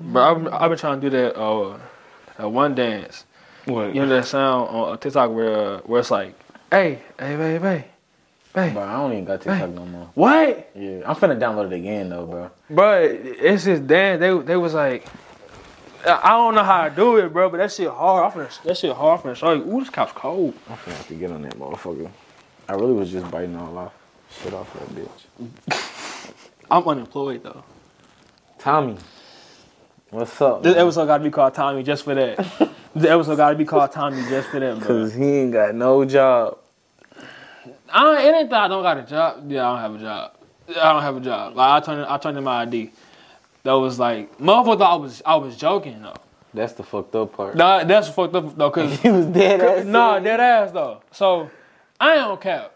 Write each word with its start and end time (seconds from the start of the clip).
But 0.00 0.22
I've, 0.22 0.46
I've 0.52 0.70
been 0.70 0.78
trying 0.78 1.00
to 1.00 1.10
do 1.10 1.16
that 1.16 1.38
uh, 1.38 1.78
uh, 2.42 2.48
one 2.48 2.74
dance. 2.74 3.24
What? 3.66 3.94
You 3.94 4.02
know 4.02 4.08
that 4.08 4.26
sound 4.26 4.68
on 4.68 4.98
TikTok 4.98 5.30
where 5.30 5.56
uh, 5.56 5.80
where 5.80 6.00
it's 6.00 6.10
like, 6.10 6.34
hey, 6.70 7.00
hey, 7.18 7.36
hey, 7.36 7.58
hey, 7.58 7.84
hey, 8.54 8.70
Bro, 8.72 8.82
I 8.82 8.92
don't 8.92 9.12
even 9.12 9.24
got 9.24 9.40
TikTok 9.40 9.70
no 9.70 9.86
more. 9.86 10.10
what? 10.14 10.70
Yeah, 10.74 11.02
I'm 11.06 11.16
finna 11.16 11.38
download 11.38 11.66
it 11.72 11.76
again 11.76 12.10
though, 12.10 12.26
bro. 12.26 12.50
But 12.68 13.04
it's 13.04 13.64
just 13.64 13.86
dance. 13.86 14.20
They 14.20 14.36
they 14.38 14.56
was 14.56 14.74
like, 14.74 15.06
I 16.06 16.30
don't 16.30 16.54
know 16.54 16.64
how 16.64 16.88
to 16.88 16.94
do 16.94 17.16
it, 17.16 17.32
bro. 17.32 17.48
But 17.48 17.58
that 17.58 17.72
shit 17.72 17.88
hard. 17.88 18.32
I'm 18.32 18.38
finna, 18.38 18.62
that 18.64 18.76
shit 18.76 18.94
hard. 18.94 19.20
I'm 19.20 19.26
finna 19.26 19.36
show 19.36 19.52
you. 19.52 19.62
Ooh, 19.62 19.80
this 19.80 19.90
couch 19.90 20.14
cold. 20.14 20.54
I'm 20.68 20.76
finna 20.76 20.96
have 20.96 21.08
to 21.08 21.14
get 21.14 21.30
on 21.30 21.42
that 21.42 21.58
motherfucker. 21.58 22.10
I 22.68 22.72
really 22.74 22.92
was 22.92 23.10
just 23.10 23.30
biting 23.30 23.56
all 23.56 23.78
off 23.78 23.92
shit 24.42 24.52
off 24.52 24.72
that 24.74 24.88
bitch. 24.94 26.30
I'm 26.70 26.86
unemployed 26.86 27.42
though. 27.42 27.64
Tommy, 28.58 28.96
what's 30.14 30.40
up? 30.40 30.62
This 30.62 30.74
man? 30.76 30.84
episode 30.86 31.06
got 31.06 31.18
to 31.18 31.24
be 31.24 31.30
called 31.30 31.54
Tommy 31.54 31.82
just 31.82 32.04
for 32.04 32.14
that. 32.14 32.36
this 32.94 33.10
episode 33.10 33.36
got 33.36 33.50
to 33.50 33.56
be 33.56 33.64
called 33.64 33.90
Tommy 33.90 34.22
just 34.28 34.48
for 34.48 34.60
that, 34.60 34.78
bro. 34.78 34.86
Cause 34.86 35.12
he 35.12 35.24
ain't 35.24 35.52
got 35.52 35.74
no 35.74 36.04
job. 36.04 36.58
I 37.92 38.02
don't, 38.02 38.18
it 38.18 38.34
ain't 38.34 38.50
that 38.50 38.62
I 38.62 38.68
don't 38.68 38.82
got 38.82 38.98
a 38.98 39.02
job. 39.02 39.50
Yeah, 39.50 39.68
I 39.68 39.72
don't 39.72 39.92
have 39.92 40.00
a 40.00 40.04
job. 40.04 40.32
I 40.68 40.92
don't 40.92 41.02
have 41.02 41.16
a 41.16 41.20
job. 41.20 41.56
Like 41.56 41.82
I 41.82 41.84
turned, 41.84 42.06
I 42.06 42.18
turned 42.18 42.38
in 42.38 42.44
my 42.44 42.62
ID. 42.62 42.92
That 43.64 43.72
was 43.72 43.98
like, 43.98 44.38
motherfucker 44.38 44.78
thought 44.78 44.92
I 44.92 44.96
was, 44.96 45.22
I 45.26 45.34
was 45.36 45.56
joking 45.56 46.00
though. 46.02 46.14
That's 46.52 46.74
the 46.74 46.84
fucked 46.84 47.16
up 47.16 47.32
part. 47.32 47.56
Nah, 47.56 47.82
that's 47.82 48.08
fucked 48.08 48.34
up 48.36 48.56
though, 48.56 48.70
cause 48.70 49.00
he 49.00 49.10
was 49.10 49.26
dead 49.26 49.60
ass. 49.78 49.84
nah, 49.84 50.20
dead 50.20 50.38
ass 50.38 50.70
though. 50.70 51.02
So 51.10 51.50
I 51.98 52.14
ain't 52.14 52.22
on 52.22 52.38
cap. 52.38 52.70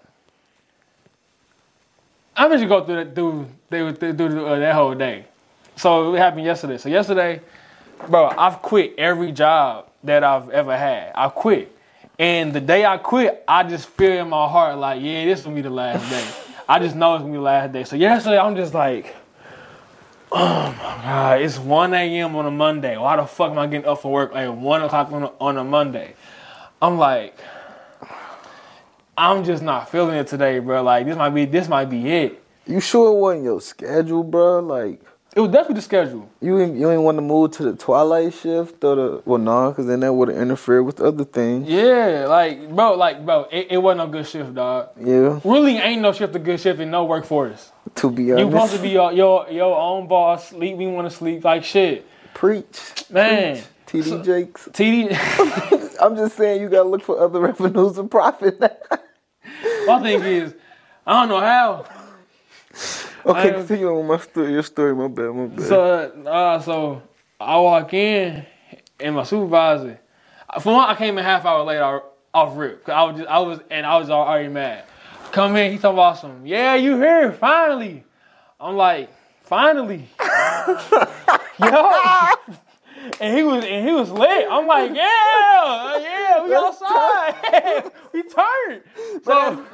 I'm 2.37 2.51
just 2.53 2.69
go 2.69 2.85
through 2.85 3.05
that, 3.05 3.15
through, 3.15 3.49
they 3.69 3.83
would 3.83 3.99
do 3.99 4.47
uh, 4.47 4.59
that 4.59 4.75
whole 4.75 4.95
day. 4.95 5.27
So 5.79 6.15
it 6.15 6.19
happened 6.19 6.45
yesterday. 6.45 6.77
So 6.77 6.89
yesterday, 6.89 7.41
bro, 8.09 8.27
I've 8.37 8.61
quit 8.63 8.95
every 8.99 9.31
job 9.31 9.89
that 10.03 10.25
I've 10.25 10.51
ever 10.51 10.77
had. 10.77 11.13
I 11.15 11.29
quit. 11.29 11.75
And 12.19 12.53
the 12.53 12.61
day 12.61 12.85
I 12.85 12.99
quit, 12.99 13.45
I 13.47 13.63
just 13.63 13.89
feel 13.91 14.23
in 14.23 14.29
my 14.29 14.49
heart 14.49 14.77
like, 14.77 15.01
yeah, 15.01 15.25
this 15.25 15.43
gonna 15.43 15.55
be 15.55 15.63
the 15.63 15.71
last 15.71 16.11
day. 16.11 16.27
I 16.69 16.81
just 16.81 16.97
know 16.97 17.15
it's 17.15 17.23
gonna 17.23 17.33
be 17.33 17.39
the 17.39 17.43
last 17.43 17.73
day. 17.73 17.85
So 17.85 17.95
yesterday, 17.95 18.39
I'm 18.39 18.57
just 18.57 18.75
like, 18.75 19.15
oh 20.33 20.75
my 20.77 21.03
god, 21.05 21.43
it's 21.43 21.59
1 21.59 21.95
a.m. 21.95 22.35
on 22.35 22.47
a 22.47 22.51
Monday. 22.51 22.97
Why 22.97 23.15
the 23.15 23.27
fuck 23.27 23.53
am 23.53 23.59
I 23.59 23.69
getting 23.69 23.89
up 23.89 24.03
for 24.03 24.11
work 24.11 24.35
at 24.35 24.53
1 24.53 24.83
o'clock 24.83 25.13
on 25.13 25.23
a, 25.23 25.33
on 25.41 25.59
a 25.59 25.65
Monday? 25.65 26.15
I'm 26.83 26.99
like, 26.99 27.39
I'm 29.17 29.45
just 29.45 29.63
not 29.63 29.91
feeling 29.91 30.17
it 30.17 30.27
today, 30.27 30.59
bro. 30.59 30.83
Like 30.83 31.07
this 31.07 31.17
might 31.17 31.31
be 31.31 31.45
this 31.45 31.69
might 31.69 31.89
be 31.89 32.11
it. 32.11 32.43
You 32.67 32.81
sure 32.81 33.13
it 33.13 33.21
wasn't 33.21 33.45
your 33.45 33.61
schedule, 33.61 34.25
bro? 34.25 34.59
Like 34.59 35.01
It 35.39 35.41
was 35.43 35.53
definitely 35.53 35.77
the 35.77 35.83
schedule. 35.83 36.29
you 36.41 36.59
ain't, 36.59 36.77
you 36.77 36.91
ain't 36.91 37.03
want 37.03 37.17
to 37.17 37.23
move 37.23 37.53
to 37.53 37.63
the 37.63 37.77
twilight 37.77 38.35
shift 38.35 38.83
or 38.83 38.97
the 38.97 39.23
well, 39.25 39.39
no, 39.39 39.71
because 39.71 39.87
then 39.87 40.01
that 40.01 40.13
would 40.13 40.31
have 40.31 40.37
interfered 40.37 40.85
with 40.85 41.01
other 41.01 41.23
things. 41.23 41.69
Yeah, 41.69 42.27
like 42.29 42.69
bro, 42.75 42.95
like 42.95 43.25
bro, 43.25 43.47
it, 43.53 43.69
it 43.71 43.79
wasn't 43.79 43.99
no 43.99 44.09
good 44.09 44.27
shift, 44.27 44.57
dog. 44.57 44.89
Yeah, 45.01 45.39
Really 45.45 45.77
ain't 45.77 46.03
no 46.03 46.13
shift 46.13 46.35
a 46.35 46.41
good 46.41 46.59
shift 46.59 46.81
in 46.81 46.91
no 46.91 47.05
workforce. 47.05 47.71
to 47.95 48.11
be 48.11 48.33
honest, 48.33 48.47
You 48.47 48.51
supposed 48.51 48.75
to 48.75 48.83
be 48.83 48.89
your 48.89 49.13
your, 49.13 49.49
your 49.49 49.79
own 49.79 50.09
boss. 50.09 50.49
Sleep, 50.49 50.77
we 50.77 50.89
want 50.89 51.09
to 51.09 51.17
sleep 51.17 51.45
like 51.45 51.63
shit, 51.63 52.05
preach, 52.35 53.05
man. 53.09 53.63
Preach. 53.87 54.07
TD 54.07 54.25
Jakes. 54.25 54.69
TD. 54.73 55.97
I'm 56.03 56.17
just 56.17 56.37
saying 56.37 56.61
you 56.61 56.69
gotta 56.69 56.89
look 56.89 57.03
for 57.03 57.17
other 57.21 57.39
revenues 57.39 57.97
and 57.97 58.11
profit. 58.11 58.59
My 59.87 60.03
thing 60.03 60.21
is, 60.21 60.53
I 61.07 61.21
don't 61.21 61.29
know 61.29 61.41
how. 61.41 63.05
Okay, 63.29 63.51
continue 63.53 63.89
on 63.99 64.07
my 64.07 64.19
story. 64.19 64.53
Your 64.53 64.63
story, 64.63 64.95
my 64.95 65.09
bad, 65.09 65.35
my 65.35 65.47
bad. 65.47 65.67
So, 65.67 66.13
uh, 66.27 66.61
so 66.61 67.03
I 67.41 67.59
walk 67.59 67.93
in, 67.95 68.45
and 69.01 69.15
my 69.17 69.23
supervisor. 69.25 70.01
For 70.61 70.73
one, 70.75 70.89
I 70.89 70.95
came 70.95 71.19
in 71.19 71.25
half 71.25 71.45
hour 71.45 71.63
late 71.65 71.79
off, 71.81 72.03
off 72.35 72.57
rip. 72.57 72.85
'cause 72.85 72.93
I 72.95 73.03
was 73.05 73.17
just, 73.19 73.29
I 73.29 73.39
was, 73.41 73.61
and 73.71 73.87
I 73.87 73.97
was 73.99 74.11
already 74.11 74.49
mad. 74.49 74.85
Come 75.33 75.57
in, 75.57 75.73
he 75.73 75.79
talking 75.79 75.99
about 75.99 76.19
some. 76.19 76.47
Yeah, 76.47 76.75
you 76.75 76.97
here 76.97 77.33
finally. 77.33 78.05
I'm 78.61 78.77
like, 78.77 79.11
finally, 79.43 80.09
yo. 81.61 81.91
And 83.21 83.37
he 83.37 83.43
was, 83.45 83.65
and 83.65 83.89
he 83.89 83.95
was 83.95 84.11
lit. 84.11 84.47
I'm 84.51 84.67
like, 84.67 84.93
yeah, 84.95 85.99
yeah, 85.99 86.45
we 86.45 86.55
outside. 86.55 87.91
we 88.13 88.23
turned. 88.23 88.83
So, 89.25 89.65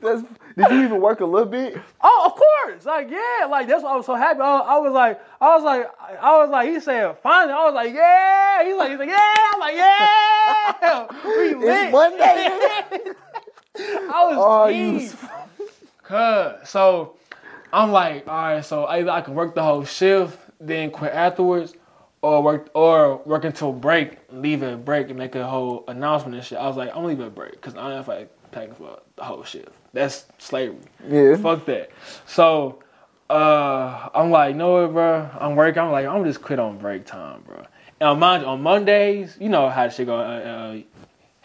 That's, 0.00 0.22
did 0.56 0.70
you 0.70 0.84
even 0.84 1.00
work 1.00 1.20
a 1.20 1.24
little 1.24 1.48
bit? 1.48 1.78
Oh, 2.02 2.22
of 2.26 2.34
course. 2.34 2.84
Like, 2.84 3.10
yeah, 3.10 3.46
like 3.46 3.66
that's 3.66 3.82
why 3.82 3.92
I 3.92 3.96
was 3.96 4.06
so 4.06 4.14
happy. 4.14 4.40
I, 4.40 4.58
I 4.58 4.78
was 4.78 4.92
like, 4.92 5.20
I 5.40 5.54
was 5.54 5.64
like, 5.64 5.90
I 6.20 6.38
was 6.38 6.50
like, 6.50 6.68
he 6.68 6.80
said, 6.80 7.18
finally. 7.18 7.52
I 7.52 7.64
was 7.64 7.74
like, 7.74 7.94
yeah. 7.94 8.64
He's 8.64 8.76
like, 8.76 8.90
he's 8.90 8.98
like, 8.98 9.08
yeah. 9.08 9.34
I'm 9.52 9.60
like, 9.60 9.74
yeah. 9.74 11.06
We 11.24 11.54
lit. 11.54 11.84
It's 11.84 11.92
Monday. 11.92 13.14
I 14.12 14.24
was 14.26 14.36
Oh, 14.38 14.66
you. 14.68 15.10
Cuz, 16.02 16.68
so 16.68 17.16
I'm 17.72 17.90
like, 17.90 18.28
all 18.28 18.34
right, 18.34 18.64
so 18.64 18.86
either 18.86 19.10
I 19.10 19.22
can 19.22 19.34
work 19.34 19.54
the 19.54 19.62
whole 19.62 19.84
shift, 19.84 20.38
then 20.60 20.90
quit 20.90 21.12
afterwards, 21.12 21.74
or 22.22 22.42
work 22.42 22.68
or 22.74 23.16
work 23.24 23.44
until 23.44 23.72
break, 23.72 24.18
leave 24.30 24.62
at 24.62 24.84
break 24.84 25.08
and 25.08 25.18
make 25.18 25.34
a 25.34 25.46
whole 25.46 25.84
announcement 25.88 26.36
and 26.36 26.44
shit. 26.44 26.58
I 26.58 26.66
was 26.66 26.76
like, 26.76 26.90
I'm 26.90 26.96
gonna 26.96 27.08
leave 27.08 27.20
at 27.20 27.34
break 27.34 27.52
because 27.52 27.74
I 27.74 27.88
don't 27.88 28.06
like 28.06 28.30
paying 28.54 28.74
for 28.74 29.00
the 29.16 29.24
whole 29.24 29.44
shift. 29.44 29.70
That's 29.92 30.26
slavery. 30.38 30.78
Yeah. 31.08 31.36
Fuck 31.36 31.66
that. 31.66 31.90
So 32.26 32.82
uh, 33.28 34.08
I'm 34.14 34.30
like, 34.30 34.56
no, 34.56 34.86
bro. 34.88 35.28
I'm 35.38 35.56
working. 35.56 35.82
I'm 35.82 35.92
like, 35.92 36.06
I'm 36.06 36.24
just 36.24 36.42
quit 36.42 36.58
on 36.58 36.78
break 36.78 37.04
time, 37.04 37.42
bro. 37.42 37.64
And 38.00 38.20
mind 38.20 38.42
you, 38.42 38.48
on 38.48 38.62
Mondays, 38.62 39.36
you 39.40 39.48
know 39.48 39.68
how 39.68 39.86
the 39.86 39.92
shit 39.92 40.06
go. 40.06 40.16
Uh, 40.16 40.20
uh, 40.20 40.78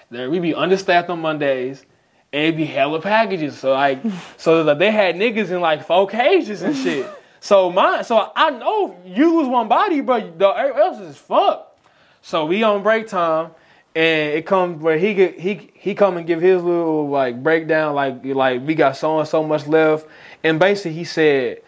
there 0.10 0.30
we 0.30 0.40
be 0.40 0.54
understaffed 0.54 1.10
on 1.10 1.22
Mondays, 1.22 1.86
and 2.34 2.48
it 2.48 2.58
be 2.58 2.66
hella 2.66 3.02
packages. 3.02 3.58
So 3.58 3.74
like, 3.74 4.02
so 4.38 4.62
like 4.64 4.80
they 4.80 4.92
had 4.92 5.16
niggas 5.16 5.50
in 5.50 5.62
like 5.62 5.86
four 5.86 6.08
cages 6.08 6.62
and 6.62 6.76
shit. 6.76 7.10
So 7.42 7.72
my, 7.72 8.02
so 8.02 8.32
I 8.36 8.50
know 8.50 8.98
you 9.06 9.38
lose 9.40 9.48
one 9.48 9.68
body, 9.68 10.02
but 10.02 10.38
the 10.38 10.48
else 10.48 11.00
is 11.00 11.16
fucked. 11.16 11.80
So 12.22 12.46
we 12.46 12.64
on 12.64 12.84
break 12.84 13.08
time, 13.08 13.52
and 13.96 14.34
it 14.34 14.46
comes 14.46 14.82
where 14.82 14.98
he 14.98 15.14
get 15.14 15.40
he 15.40 15.72
he 15.74 15.96
come 15.96 16.18
and 16.18 16.28
give 16.28 16.42
his 16.42 16.62
little 16.64 17.10
like 17.10 17.42
breakdown, 17.42 17.96
like 17.96 18.24
like 18.24 18.66
we 18.66 18.76
got 18.76 18.96
so 18.98 19.20
and 19.20 19.28
so 19.28 19.44
much 19.44 19.68
left, 19.68 20.08
and 20.44 20.60
basically 20.60 20.94
he 20.94 21.04
said, 21.04 21.62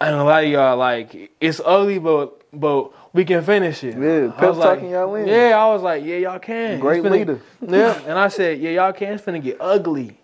I 0.00 0.10
don't 0.10 0.26
lie 0.26 0.42
to 0.42 0.48
y'all, 0.48 0.76
like 0.76 1.30
it's 1.40 1.60
ugly, 1.64 1.98
but 1.98 2.42
but 2.52 2.90
we 3.14 3.24
can 3.24 3.42
finish 3.42 3.84
it. 3.84 3.96
Yeah, 3.98 4.32
I 4.34 4.40
pep 4.40 4.48
was 4.48 4.58
like, 4.58 4.78
talking 4.78 4.90
y'all 4.90 5.14
in. 5.14 5.28
Yeah, 5.28 5.58
I 5.58 5.72
was 5.72 5.82
like, 5.82 6.04
yeah, 6.04 6.16
y'all 6.16 6.38
can. 6.38 6.80
Great 6.80 7.02
finna- 7.02 7.10
leader. 7.12 7.40
Yeah, 7.68 7.98
and 8.06 8.18
I 8.18 8.28
said, 8.28 8.58
yeah, 8.58 8.70
y'all 8.70 8.92
can. 8.92 9.14
It's 9.14 9.24
finna 9.24 9.42
get 9.42 9.58
ugly. 9.60 10.18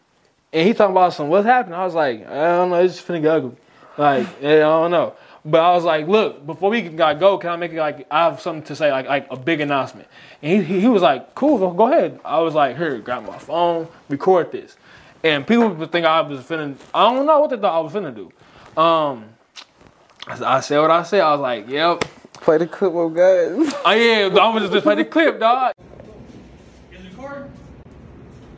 And 0.52 0.66
he 0.66 0.72
talking 0.72 0.92
about 0.92 1.12
some 1.12 1.28
what's 1.28 1.46
happening. 1.46 1.74
I 1.78 1.84
was 1.84 1.94
like, 1.94 2.26
I 2.26 2.56
don't 2.56 2.70
know, 2.70 2.76
it's 2.82 2.96
just 2.96 3.06
finna 3.06 3.20
get 3.22 3.30
ugly. 3.30 3.56
Like, 3.98 4.26
yeah, 4.40 4.54
I 4.56 4.58
don't 4.60 4.90
know. 4.90 5.14
But 5.44 5.60
I 5.60 5.72
was 5.74 5.84
like, 5.84 6.06
look, 6.08 6.44
before 6.44 6.70
we 6.70 6.82
got 6.82 7.18
go, 7.20 7.38
can 7.38 7.50
I 7.50 7.56
make 7.56 7.72
it 7.72 7.78
like 7.78 8.06
I 8.10 8.24
have 8.24 8.40
something 8.40 8.64
to 8.64 8.76
say, 8.76 8.90
like 8.90 9.06
like 9.06 9.26
a 9.30 9.36
big 9.36 9.60
announcement? 9.60 10.08
And 10.42 10.64
he, 10.64 10.74
he, 10.74 10.80
he 10.80 10.88
was 10.88 11.02
like, 11.02 11.34
cool, 11.34 11.58
well, 11.58 11.72
go 11.72 11.88
ahead. 11.92 12.20
I 12.24 12.40
was 12.40 12.54
like, 12.54 12.76
here, 12.76 12.98
grab 12.98 13.26
my 13.26 13.38
phone, 13.38 13.88
record 14.08 14.52
this. 14.52 14.76
And 15.22 15.46
people 15.46 15.68
would 15.68 15.92
think 15.92 16.06
I 16.06 16.20
was 16.20 16.40
finna, 16.40 16.76
I 16.92 17.12
don't 17.12 17.26
know 17.26 17.40
what 17.40 17.50
they 17.50 17.56
thought 17.56 17.76
I 17.76 17.80
was 17.80 17.92
finna 17.92 18.14
do. 18.14 18.32
Um, 18.80 19.24
I 20.26 20.56
I 20.56 20.60
said 20.60 20.80
what 20.80 20.90
I 20.90 21.02
said. 21.02 21.20
I 21.20 21.32
was 21.32 21.40
like, 21.40 21.68
yep. 21.68 22.04
Play 22.34 22.58
the 22.58 22.66
clip 22.66 22.94
of 22.94 23.14
guys. 23.14 23.74
Oh 23.84 23.92
yeah, 23.92 24.28
I 24.40 24.54
was 24.54 24.70
just 24.70 24.84
play 24.84 24.94
the 24.94 25.04
clip, 25.04 25.40
dog. 25.40 25.72
Is 26.92 27.04
it 27.04 27.10
recording? 27.10 27.50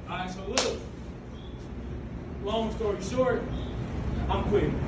Alright, 0.08 0.30
so 0.30 0.44
look. 0.46 0.80
Long 2.44 2.74
story 2.74 3.02
short, 3.02 3.42
I'm 4.28 4.44
quitting. 4.44 4.78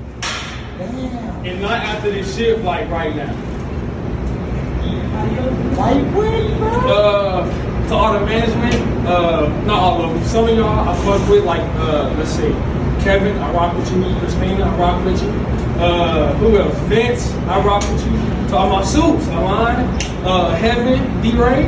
And 0.81 1.61
not 1.61 1.73
after 1.73 2.11
this 2.11 2.37
shift, 2.37 2.65
like 2.65 2.89
right 2.89 3.15
now. 3.15 3.33
Why 5.77 5.93
you 5.93 6.11
quit, 6.13 6.59
bro? 6.59 6.69
Uh, 6.69 7.89
to 7.89 7.95
all 7.95 8.13
the 8.19 8.25
management, 8.25 9.07
uh, 9.07 9.49
not 9.65 9.83
all 9.83 10.05
of 10.05 10.15
them. 10.15 10.25
Some 10.25 10.49
of 10.49 10.57
y'all 10.57 10.89
I 10.89 10.95
fuck 11.05 11.29
with, 11.29 11.45
like, 11.45 11.61
uh, 11.77 12.15
let's 12.17 12.31
see, 12.31 12.53
Kevin, 13.05 13.37
I 13.39 13.53
rock 13.53 13.77
with 13.77 13.91
you. 13.93 14.03
Christina, 14.19 14.65
I 14.65 14.77
rock 14.79 15.05
with 15.05 15.23
you. 15.23 15.31
Uh, 15.81 16.33
who 16.35 16.59
else? 16.59 16.77
Vince, 16.89 17.33
I 17.49 17.61
rock 17.65 17.83
with 17.91 18.07
you. 18.07 18.49
To 18.49 18.57
all 18.57 18.71
my 18.71 18.85
suits, 18.85 19.27
Alon, 19.29 19.77
uh, 20.25 20.55
Heaven, 20.55 21.23
D-Ray, 21.23 21.67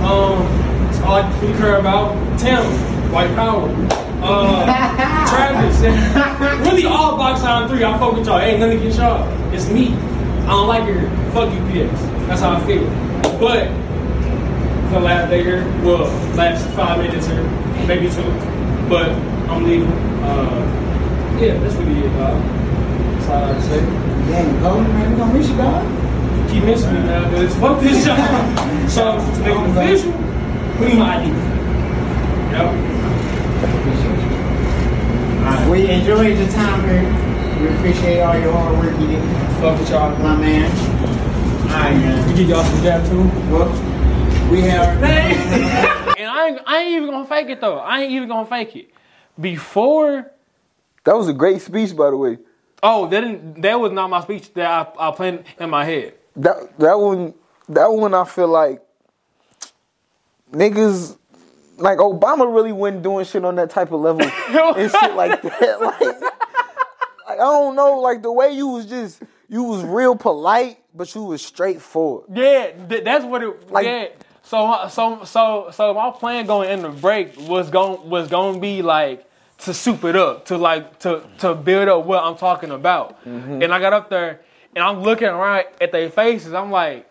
um, 0.00 0.46
that's 0.84 1.00
all 1.00 1.16
I 1.16 1.22
care 1.58 1.76
about. 1.76 2.14
Tim, 2.38 2.62
White 3.16 3.34
Power. 3.34 3.70
Uh, 4.20 4.66
Travis, 5.30 5.80
really 6.68 6.84
all 6.84 7.16
box 7.16 7.40
on 7.44 7.66
three. 7.66 7.82
I 7.82 7.96
fuck 7.98 8.12
with 8.12 8.26
y'all. 8.26 8.38
Ain't 8.38 8.60
nothing 8.60 8.76
against 8.78 8.98
y'all. 8.98 9.26
It's 9.54 9.70
me. 9.70 9.94
I 10.44 10.48
don't 10.48 10.68
like 10.68 10.86
it 10.86 11.00
here. 11.00 11.10
Fuck 11.32 11.48
UPS. 11.48 12.02
That's 12.28 12.42
how 12.42 12.56
I 12.56 12.66
feel. 12.66 12.84
But 13.40 13.68
for 14.92 15.00
the 15.00 15.06
last 15.08 15.30
day 15.30 15.42
here, 15.44 15.64
well, 15.82 16.04
last 16.36 16.68
five 16.76 16.98
minutes 16.98 17.26
here, 17.26 17.42
maybe 17.86 18.10
two. 18.10 18.22
But 18.86 19.08
I'm 19.48 19.64
leaving. 19.64 19.90
Uh, 20.20 21.38
yeah, 21.40 21.56
that's 21.60 21.74
really 21.76 22.00
it, 22.00 22.12
dog. 22.18 22.36
That's 22.42 23.28
all 23.30 23.44
I 23.44 23.46
have 23.46 23.56
to 23.56 23.62
say. 23.62 23.80
Dang, 24.30 24.60
Golden, 24.60 24.88
man, 24.88 25.10
we 25.12 25.16
gonna 25.16 25.32
miss 25.32 25.48
you, 25.48 25.56
dog. 25.56 26.50
Keep 26.50 26.64
missing 26.64 26.92
me, 26.92 27.00
man, 27.00 27.30
because 27.30 27.56
fuck 27.56 27.80
this 27.80 28.04
job. 28.04 28.90
so, 28.90 29.16
to 29.16 29.40
make 29.40 29.56
it 29.56 29.70
official, 29.70 30.12
put 30.76 30.90
in 30.90 30.98
my 30.98 31.16
ID. 31.16 31.28
Yep. 32.52 32.96
We 35.70 35.90
enjoyed 35.90 36.38
your 36.38 36.48
time 36.48 36.88
here. 36.88 37.60
We 37.60 37.74
appreciate 37.76 38.20
all 38.20 38.38
your 38.38 38.52
hard 38.52 38.78
work 38.78 39.00
you 39.00 39.06
did, 39.08 39.22
Fuck 39.60 39.78
with 39.78 39.90
y'all. 39.90 40.16
my 40.18 40.36
man. 40.36 40.70
All 41.62 41.66
right, 41.68 41.96
man. 41.96 42.28
We 42.28 42.34
give 42.36 42.48
y'all 42.48 42.64
some 42.64 42.82
jab 42.82 43.04
too. 43.08 43.24
Well, 43.52 43.68
we 44.50 44.60
have. 44.62 45.02
and 46.18 46.28
I 46.28 46.48
ain't, 46.48 46.60
I 46.66 46.82
ain't 46.82 46.96
even 46.96 47.10
gonna 47.10 47.26
fake 47.26 47.48
it 47.48 47.60
though. 47.60 47.78
I 47.78 48.02
ain't 48.02 48.12
even 48.12 48.28
gonna 48.28 48.46
fake 48.46 48.76
it. 48.76 48.90
Before, 49.40 50.30
That 51.04 51.16
was 51.16 51.28
a 51.28 51.32
great 51.34 51.60
speech, 51.60 51.94
by 51.96 52.10
the 52.10 52.16
way. 52.16 52.38
oh, 52.82 53.06
that 53.08 53.20
didn't, 53.20 53.60
that 53.62 53.78
was 53.80 53.92
not 53.92 54.08
my 54.08 54.22
speech 54.22 54.52
that 54.54 54.94
I, 54.98 55.08
I 55.08 55.10
planned 55.12 55.44
in 55.58 55.68
my 55.68 55.84
head. 55.84 56.14
That 56.36 56.78
that 56.78 56.98
one 56.98 57.34
that 57.68 57.92
one 57.92 58.14
I 58.14 58.24
feel 58.24 58.48
like 58.48 58.80
niggas 60.52 61.18
like 61.76 61.98
Obama 61.98 62.52
really 62.52 62.72
wasn't 62.72 63.02
doing 63.02 63.24
shit 63.24 63.44
on 63.44 63.56
that 63.56 63.70
type 63.70 63.92
of 63.92 64.00
level 64.00 64.22
and 64.76 64.90
shit 64.90 65.14
like 65.14 65.42
that. 65.42 65.80
Like, 65.80 66.00
like 66.00 66.22
I 67.28 67.36
don't 67.36 67.74
know, 67.74 67.98
like 67.98 68.22
the 68.22 68.32
way 68.32 68.52
you 68.52 68.68
was 68.68 68.86
just 68.86 69.22
you 69.48 69.62
was 69.64 69.82
real 69.82 70.16
polite, 70.16 70.78
but 70.94 71.12
you 71.14 71.22
was 71.24 71.44
straightforward. 71.44 72.26
Yeah, 72.32 72.70
th- 72.88 73.04
that's 73.04 73.24
what 73.24 73.42
it. 73.42 73.70
Like- 73.70 73.86
yeah. 73.86 74.06
So 74.42 74.86
so 74.88 75.24
so 75.24 75.70
so 75.72 75.92
my 75.92 76.12
plan 76.12 76.46
going 76.46 76.70
in 76.70 76.82
the 76.82 76.88
break 76.88 77.36
was 77.36 77.68
going 77.68 78.08
was 78.08 78.28
going 78.28 78.54
to 78.54 78.60
be 78.60 78.80
like 78.80 79.28
to 79.58 79.74
soup 79.74 80.04
it 80.04 80.14
up 80.14 80.44
to 80.46 80.56
like 80.56 81.00
to 81.00 81.22
to 81.38 81.54
build 81.54 81.88
up 81.88 82.04
what 82.06 82.22
I'm 82.22 82.36
talking 82.36 82.70
about. 82.70 83.24
Mm-hmm. 83.24 83.62
And 83.62 83.74
I 83.74 83.80
got 83.80 83.92
up 83.92 84.08
there 84.08 84.40
and 84.76 84.84
I'm 84.84 85.02
looking 85.02 85.26
around 85.26 85.64
at 85.80 85.90
their 85.90 86.10
faces. 86.10 86.54
I'm 86.54 86.70
like, 86.70 87.10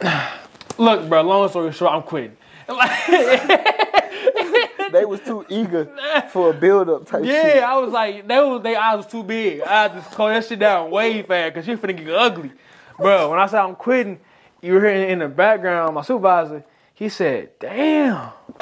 look, 0.78 1.08
bro. 1.08 1.22
Long 1.22 1.46
story 1.50 1.72
short, 1.72 1.92
I'm 1.92 2.02
quitting. 2.02 2.36
They 4.90 5.04
was 5.04 5.20
too 5.20 5.44
eager 5.50 5.84
for 6.30 6.50
a 6.50 6.54
build 6.54 6.88
up 6.88 7.06
type 7.06 7.22
shit. 7.24 7.56
Yeah, 7.56 7.70
I 7.70 7.76
was 7.76 7.92
like, 7.92 8.26
they 8.26 8.40
was 8.40 8.62
they 8.62 8.74
eyes 8.74 8.96
was 8.96 9.06
too 9.06 9.22
big. 9.22 9.60
I 9.60 9.82
had 9.82 9.92
to 9.94 10.00
close 10.14 10.32
that 10.34 10.48
shit 10.48 10.58
down 10.60 10.90
way 10.90 11.22
fast 11.22 11.54
because 11.54 11.66
shit 11.66 11.80
finna 11.80 11.96
get 11.96 12.08
ugly. 12.14 12.52
Bro, 12.96 13.30
when 13.30 13.38
I 13.38 13.46
said 13.46 13.60
I'm 13.60 13.74
quitting, 13.74 14.18
you 14.62 14.72
were 14.72 14.80
hearing 14.80 15.10
in 15.10 15.18
the 15.18 15.28
background, 15.28 15.94
my 15.94 16.02
supervisor, 16.02 16.64
he 16.94 17.10
said, 17.10 17.50
damn. 17.60 18.30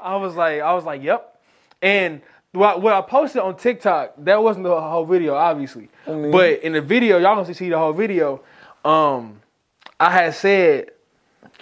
I 0.00 0.16
was 0.16 0.34
like, 0.34 0.60
I 0.60 0.72
was 0.74 0.84
like, 0.84 1.02
yep. 1.02 1.40
And 1.82 2.20
what, 2.52 2.80
what 2.82 2.92
I 2.92 3.00
posted 3.00 3.42
on 3.42 3.56
TikTok, 3.56 4.14
that 4.18 4.42
wasn't 4.42 4.64
the 4.64 4.80
whole 4.80 5.04
video, 5.04 5.34
obviously. 5.34 5.88
mean- 6.06 6.30
but 6.30 6.62
in 6.62 6.72
the 6.74 6.80
video, 6.80 7.18
y'all 7.18 7.34
gonna 7.34 7.52
see 7.54 7.68
the 7.70 7.78
whole 7.78 7.92
video. 7.92 8.42
Um, 8.84 9.40
I 9.98 10.10
had 10.10 10.34
said 10.34 10.90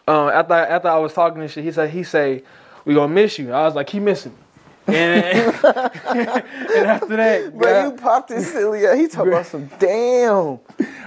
um, 0.08 0.28
after 0.28 0.54
after 0.54 0.88
I 0.88 0.98
was 0.98 1.12
talking 1.12 1.40
and 1.42 1.50
shit, 1.50 1.64
he 1.64 1.72
said 1.72 1.90
he 1.90 2.02
say 2.02 2.42
we 2.84 2.94
gonna 2.94 3.12
miss 3.12 3.38
you. 3.38 3.52
I 3.52 3.64
was 3.64 3.74
like, 3.74 3.86
keep 3.86 4.02
missing 4.02 4.32
me. 4.32 4.94
And, 4.94 5.24
and 5.64 6.86
after 6.86 7.16
that, 7.16 7.52
But 7.52 7.58
grab, 7.58 7.92
you 7.92 7.98
popped 7.98 8.28
this 8.28 8.52
silly 8.52 8.84
ass. 8.86 8.98
He 8.98 9.06
talking 9.06 9.32
about 9.32 9.46
some 9.46 9.70
damn. 9.78 10.58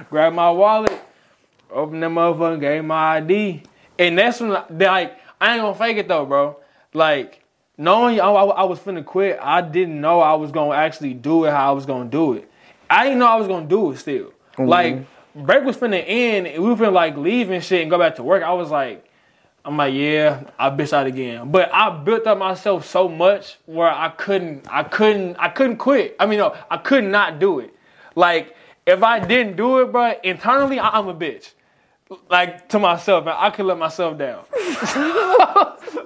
grab 0.09 0.33
my 0.33 0.49
wallet, 0.49 0.97
open 1.69 1.99
that 1.99 2.09
motherfucker, 2.09 2.59
gave 2.59 2.85
my 2.85 3.17
ID, 3.17 3.63
and 3.99 4.17
that's 4.17 4.39
when 4.39 4.51
like 4.51 5.19
I 5.41 5.53
ain't 5.53 5.61
gonna 5.61 5.75
fake 5.75 5.97
it 5.97 6.07
though, 6.07 6.25
bro. 6.25 6.57
Like 6.93 7.43
knowing 7.77 8.21
I, 8.21 8.27
I, 8.27 8.43
I 8.45 8.63
was 8.63 8.79
finna 8.79 9.03
quit, 9.03 9.37
I 9.41 9.61
didn't 9.61 9.99
know 9.99 10.21
I 10.21 10.35
was 10.35 10.51
gonna 10.51 10.75
actually 10.75 11.13
do 11.13 11.43
it 11.45 11.51
how 11.51 11.69
I 11.69 11.71
was 11.73 11.85
gonna 11.85 12.09
do 12.09 12.33
it. 12.33 12.49
I 12.89 13.03
didn't 13.03 13.19
know 13.19 13.27
I 13.27 13.35
was 13.35 13.47
gonna 13.47 13.67
do 13.67 13.91
it 13.91 13.97
still. 13.97 14.31
Like 14.57 15.05
break 15.35 15.63
was 15.63 15.77
finna 15.77 16.03
end, 16.05 16.47
and 16.47 16.63
we 16.63 16.69
were 16.69 16.75
finna 16.75 16.93
like 16.93 17.17
leave 17.17 17.49
and 17.49 17.63
shit 17.63 17.81
and 17.81 17.89
go 17.91 17.99
back 17.99 18.15
to 18.15 18.23
work. 18.23 18.43
I 18.43 18.53
was 18.53 18.71
like. 18.71 19.03
I'm 19.67 19.77
like, 19.77 19.95
yeah, 19.95 20.43
I 20.59 20.69
bitch 20.69 20.93
out 20.93 21.07
again. 21.07 21.49
But 21.49 21.73
I 21.73 21.89
built 21.89 22.27
up 22.27 22.37
myself 22.37 22.85
so 22.85 23.09
much 23.09 23.57
where 23.65 23.89
I 23.89 24.09
couldn't, 24.09 24.67
I 24.71 24.83
couldn't, 24.83 25.37
I 25.37 25.49
couldn't 25.49 25.77
quit. 25.77 26.15
I 26.19 26.27
mean, 26.27 26.37
no, 26.37 26.55
I 26.69 26.77
could 26.77 27.03
not 27.03 27.39
do 27.39 27.57
it. 27.61 27.73
Like, 28.13 28.55
if 28.85 29.01
I 29.01 29.19
didn't 29.19 29.55
do 29.55 29.79
it, 29.79 29.91
bro, 29.91 30.13
internally, 30.23 30.79
I, 30.79 30.89
I'm 30.89 31.07
a 31.07 31.15
bitch. 31.15 31.51
Like 32.29 32.69
to 32.69 32.77
myself, 32.77 33.25
man, 33.25 33.35
I 33.37 33.49
could 33.49 33.65
let 33.65 33.79
myself 33.79 34.17
down. 34.19 34.45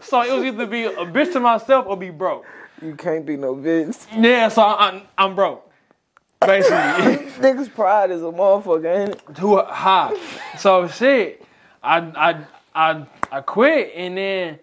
so 0.02 0.22
it 0.22 0.34
was 0.34 0.46
either 0.46 0.66
be 0.66 0.86
a 0.86 0.92
bitch 1.06 1.34
to 1.34 1.42
myself 1.42 1.88
or 1.88 1.98
be 1.98 2.10
broke. 2.10 2.46
You 2.82 2.96
can't 2.96 3.26
be 3.26 3.36
no 3.36 3.54
bitch. 3.54 4.08
Yeah, 4.18 4.48
so 4.48 4.62
I, 4.62 4.88
I'm, 4.88 5.02
I'm 5.18 5.36
broke. 5.36 5.69
Basically, 6.42 6.78
Niggas 7.42 7.74
pride 7.74 8.12
is 8.12 8.22
a 8.22 8.26
motherfucker, 8.26 8.98
ain't 8.98 9.10
it? 9.12 9.36
too 9.36 9.58
high. 9.58 10.18
So 10.58 10.88
shit, 10.88 11.44
I 11.84 11.98
I 12.00 12.46
I 12.74 13.06
I 13.30 13.42
quit 13.42 13.92
and 13.94 14.18
then 14.18 14.60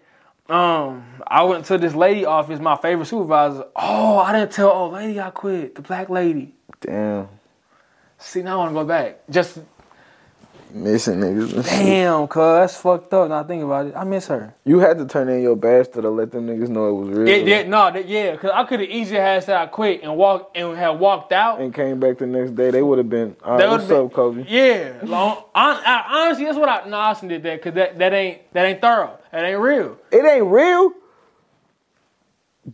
um 0.49 1.05
I 1.27 1.43
went 1.43 1.65
to 1.65 1.77
this 1.77 1.93
lady 1.93 2.25
office, 2.25 2.59
my 2.59 2.77
favorite 2.77 3.05
supervisor. 3.05 3.65
Oh, 3.75 4.17
I 4.17 4.33
didn't 4.33 4.53
tell 4.53 4.71
old 4.71 4.93
lady 4.93 5.19
I 5.19 5.29
quit, 5.29 5.75
the 5.75 5.83
black 5.83 6.09
lady. 6.09 6.55
Damn. 6.81 7.27
See, 8.17 8.41
now 8.41 8.55
I 8.55 8.57
want 8.57 8.71
to 8.71 8.73
go 8.73 8.83
back. 8.85 9.19
Just 9.29 9.59
Missing 10.73 11.21
niggas. 11.21 11.63
damn, 11.63 12.27
cuz 12.27 12.41
that's 12.41 12.77
fucked 12.77 13.13
up. 13.13 13.29
Now 13.29 13.39
I 13.39 13.43
think 13.43 13.63
about 13.63 13.87
it, 13.87 13.95
I 13.95 14.03
miss 14.03 14.27
her. 14.27 14.53
You 14.65 14.79
had 14.79 14.97
to 14.97 15.05
turn 15.05 15.29
in 15.29 15.41
your 15.41 15.55
bachelor 15.55 16.01
to 16.01 16.09
let 16.09 16.31
them 16.31 16.47
niggas 16.47 16.67
know 16.67 16.89
it 16.89 16.93
was 16.93 17.09
real. 17.09 17.29
Yeah, 17.29 17.35
yeah, 17.35 17.63
no, 17.63 17.91
that, 17.91 18.07
yeah, 18.07 18.35
cause 18.35 18.51
I 18.53 18.65
could 18.65 18.81
have 18.81 18.89
easily 18.89 19.19
had 19.19 19.43
said 19.43 19.55
I 19.55 19.67
quit 19.67 20.03
and 20.03 20.17
walked 20.17 20.57
and 20.57 20.77
had 20.77 20.99
walked 20.99 21.31
out. 21.31 21.61
And 21.61 21.73
came 21.73 21.99
back 21.99 22.17
the 22.17 22.27
next 22.27 22.55
day, 22.55 22.71
they 22.71 22.81
would 22.81 22.97
have 22.97 23.09
been. 23.09 23.35
All 23.43 23.57
right, 23.57 23.69
what's 23.69 23.87
would've 23.87 24.07
up, 24.07 24.13
Kobe? 24.13 24.45
Yeah, 24.47 24.99
long, 25.03 25.43
I, 25.55 25.81
I, 25.85 26.19
honestly, 26.25 26.45
that's 26.45 26.57
what 26.57 26.69
I. 26.69 26.87
No, 26.87 26.97
I 26.97 27.13
did 27.13 27.43
that 27.43 27.63
because 27.63 27.73
that, 27.75 27.97
that 27.97 28.13
ain't 28.13 28.53
that 28.53 28.65
ain't 28.65 28.81
thorough. 28.81 29.17
That 29.31 29.45
ain't 29.45 29.59
real. 29.59 29.97
It 30.11 30.25
ain't 30.25 30.45
real, 30.45 30.91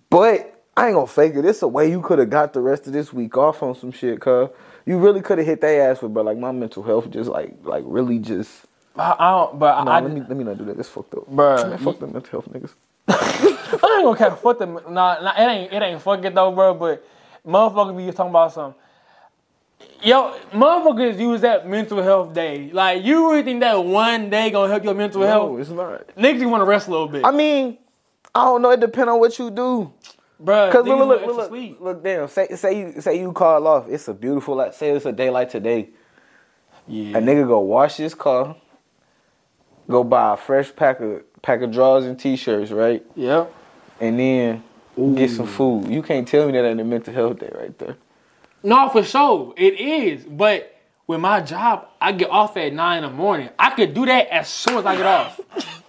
but 0.10 0.64
I 0.76 0.88
ain't 0.88 0.96
gonna 0.96 1.06
fake 1.06 1.36
it. 1.36 1.46
It's 1.46 1.62
a 1.62 1.68
way 1.68 1.92
you 1.92 2.02
could 2.02 2.18
have 2.18 2.32
got 2.32 2.54
the 2.54 2.62
rest 2.62 2.88
of 2.88 2.94
this 2.94 3.14
week 3.14 3.38
off 3.38 3.62
on 3.62 3.76
some 3.76 3.92
shit, 3.92 4.20
cuz. 4.20 4.50
You 4.86 4.98
really 4.98 5.22
could 5.22 5.38
have 5.38 5.48
hit 5.48 5.62
their 5.62 5.90
ass 5.92 6.02
with, 6.02 6.14
but 6.14 6.26
like 6.26 6.38
my 6.38 6.52
mental 6.52 6.84
health 6.84 7.10
just 7.10 7.30
like 7.30 7.54
like 7.64 7.84
really 7.88 8.20
just. 8.20 8.52
I, 8.96 9.16
I 9.18 9.32
don't, 9.32 9.58
but 9.60 9.84
No, 9.86 9.92
I, 9.92 10.00
let 10.02 10.12
me 10.12 10.20
let 10.22 10.38
me 10.38 10.44
not 10.44 10.58
do 10.58 10.66
that. 10.66 10.78
That's 10.78 10.90
fucked 10.90 11.14
up, 11.16 11.28
bro. 11.28 11.70
Man, 11.70 11.78
fuck 11.80 12.00
the 12.00 12.08
mental 12.08 12.30
health 12.32 12.50
niggas. 12.52 12.74
I 13.08 13.96
ain't 13.98 14.04
gonna 14.06 14.18
care 14.18 14.32
fuck 14.32 14.60
them. 14.60 14.74
Nah, 14.90 15.20
nah, 15.22 15.34
it 15.38 15.48
ain't 15.50 15.74
it 15.74 15.82
ain't 15.82 16.02
fuck 16.02 16.24
it 16.24 16.36
though, 16.36 16.52
bro. 16.52 16.74
But 16.74 17.06
motherfuckers 17.48 17.98
be 17.98 18.12
talking 18.12 18.30
about 18.30 18.54
something. 18.54 18.80
Yo, 20.02 20.38
motherfuckers 20.52 21.18
use 21.18 21.42
that 21.42 21.68
mental 21.68 22.02
health 22.04 22.34
day. 22.34 22.70
Like 22.72 23.04
you 23.04 23.30
really 23.32 23.44
think 23.44 23.62
that 23.62 23.84
one 23.84 24.30
day 24.30 24.52
gonna 24.52 24.70
help 24.72 24.84
your 24.84 24.94
mental 24.94 25.22
No, 25.22 25.28
health? 25.28 25.60
it's 25.60 25.70
not. 25.70 26.08
Niggas 26.16 26.40
just 26.40 26.46
want 26.52 26.62
to 26.62 26.66
rest 26.66 26.88
a 26.88 26.92
little 26.92 27.08
bit, 27.08 27.26
I 27.26 27.32
mean, 27.32 27.78
I 28.36 28.46
don't 28.46 28.62
know. 28.62 28.72
It 28.72 28.80
depends 28.80 29.10
on 29.10 29.20
what 29.20 29.38
you 29.40 29.50
do. 29.50 29.92
Bro. 30.44 30.72
Cause 30.72 30.86
look, 30.86 31.00
look, 31.00 31.26
look, 31.26 31.52
look, 31.52 31.80
look, 31.80 32.04
damn. 32.04 32.28
Say, 32.28 32.48
say 32.56 32.80
you, 32.80 33.02
say 33.02 33.20
you 33.20 33.32
call 33.32 33.66
off. 33.68 33.88
It's 33.88 34.08
a 34.08 34.14
beautiful, 34.14 34.56
like, 34.56 34.74
say 34.74 34.92
it's 34.92 35.06
a 35.06 35.12
day 35.12 35.30
like 35.30 35.50
today. 35.50 35.90
Yeah. 36.88 37.18
A 37.18 37.22
nigga 37.22 37.48
go 37.48 37.60
wash 37.60 37.98
his 37.98 38.14
car, 38.14 38.56
go 39.90 40.04
buy 40.04 40.34
a 40.34 40.38
fresh 40.38 40.76
pack 40.76 41.00
of 41.00 41.24
pack 41.42 41.62
of 41.62 41.72
drawers 41.72 42.06
and 42.06 42.20
t-shirts, 42.20 42.72
right? 42.72 43.06
Yep. 43.16 43.54
And 44.02 44.20
then 44.20 44.64
get 45.16 45.30
some 45.30 45.48
food. 45.48 45.88
You 45.88 46.02
can't 46.02 46.28
tell 46.28 46.46
me 46.46 46.54
that 46.54 46.66
ain't 46.66 46.80
a 46.80 46.84
mental 46.84 47.14
health 47.14 47.40
day 47.40 47.52
right 47.54 47.78
there. 47.80 47.98
No, 48.64 48.90
for 48.90 49.04
sure, 49.04 49.54
it 49.58 49.80
is. 49.80 50.24
But 50.26 50.74
with 51.06 51.20
my 51.20 51.42
job, 51.42 51.88
I 52.00 52.14
get 52.14 52.30
off 52.30 52.56
at 52.58 52.74
nine 52.74 53.04
in 53.04 53.10
the 53.10 53.16
morning. 53.16 53.50
I 53.60 53.72
could 53.72 53.94
do 53.94 54.06
that 54.06 54.28
as 54.28 54.48
soon 54.48 54.78
as 54.78 54.86
I 54.86 54.96
get 54.96 55.06
off. 55.06 55.40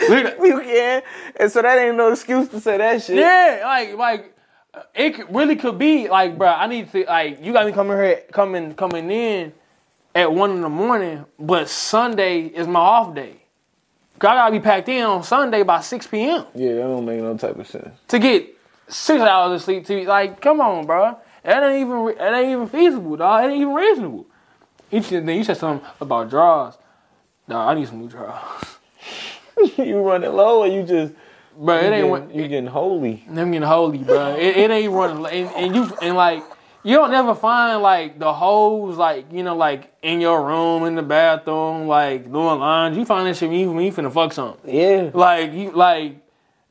You 0.40 0.60
can, 0.60 1.02
and 1.36 1.50
so 1.50 1.62
that 1.62 1.78
ain't 1.78 1.96
no 1.96 2.12
excuse 2.12 2.48
to 2.48 2.60
say 2.60 2.76
that 2.78 3.02
shit. 3.02 3.16
Yeah, 3.16 3.60
like 3.64 3.94
like 3.96 4.34
uh, 4.74 4.82
it 4.94 5.28
really 5.30 5.56
could 5.56 5.78
be 5.78 6.08
like, 6.08 6.38
bro. 6.38 6.48
I 6.48 6.66
need 6.66 6.90
to 6.92 7.04
like 7.04 7.42
you 7.44 7.52
got 7.52 7.66
me 7.66 7.72
coming 7.72 7.96
here, 7.96 8.22
coming 8.32 8.74
coming 8.74 9.10
in 9.10 9.52
at 10.14 10.32
one 10.32 10.50
in 10.52 10.60
the 10.60 10.68
morning, 10.68 11.24
but 11.38 11.68
Sunday 11.68 12.42
is 12.46 12.66
my 12.66 12.80
off 12.80 13.14
day. 13.14 13.34
'Cause 14.18 14.30
I 14.30 14.34
gotta 14.34 14.52
be 14.52 14.60
packed 14.60 14.88
in 14.88 15.04
on 15.04 15.22
Sunday 15.22 15.62
by 15.62 15.80
six 15.80 16.06
p.m. 16.06 16.44
Yeah, 16.54 16.74
that 16.74 16.80
don't 16.82 17.04
make 17.04 17.20
no 17.20 17.36
type 17.36 17.56
of 17.58 17.66
sense. 17.68 17.96
to 18.08 18.18
get 18.18 18.48
six 18.88 19.20
hours 19.20 19.52
of 19.54 19.62
sleep. 19.62 19.84
To 19.86 20.04
like, 20.06 20.40
come 20.40 20.60
on, 20.60 20.86
bro. 20.86 21.16
That 21.44 21.62
ain't 21.62 21.80
even 21.86 22.16
that 22.18 22.34
ain't 22.34 22.50
even 22.50 22.66
feasible, 22.68 23.16
dog. 23.16 23.42
That 23.42 23.50
ain't 23.50 23.60
even 23.60 23.74
reasonable. 23.74 24.26
You 24.90 25.00
then 25.00 25.28
you 25.28 25.44
said 25.44 25.56
something 25.58 25.86
about 26.00 26.30
draws. 26.30 26.76
Dog, 27.48 27.68
I 27.68 27.74
need 27.78 27.86
some 27.88 28.00
new 28.00 28.08
draws. 28.08 28.34
you 29.76 30.00
running 30.00 30.32
low, 30.32 30.60
or 30.60 30.66
you 30.66 30.82
just 30.82 31.12
Bro, 31.56 31.76
it 31.78 31.92
ain't 31.92 32.28
getting, 32.28 32.40
you 32.40 32.48
getting 32.48 32.66
holy. 32.68 33.24
them 33.28 33.50
getting 33.50 33.66
holy, 33.66 33.98
bro. 33.98 34.36
It, 34.36 34.56
it 34.56 34.70
ain't 34.70 34.92
running, 34.92 35.26
and, 35.26 35.50
and 35.56 35.74
you 35.74 35.96
and 36.00 36.16
like 36.16 36.44
you 36.84 36.94
don't 36.94 37.10
never 37.10 37.34
find 37.34 37.82
like 37.82 38.20
the 38.20 38.32
hoes 38.32 38.96
like 38.96 39.32
you 39.32 39.42
know 39.42 39.56
like 39.56 39.92
in 40.02 40.20
your 40.20 40.46
room 40.46 40.84
in 40.84 40.94
the 40.94 41.02
bathroom 41.02 41.88
like 41.88 42.24
doing 42.24 42.60
lines. 42.60 42.96
You 42.96 43.04
find 43.04 43.26
that 43.26 43.36
shit 43.36 43.48
when 43.48 43.58
you, 43.58 43.72
when 43.72 43.84
you 43.84 43.92
finna 43.92 44.12
fuck 44.12 44.32
something. 44.32 44.72
Yeah, 44.72 45.10
Like 45.12 45.52
you 45.52 45.72
like 45.72 46.22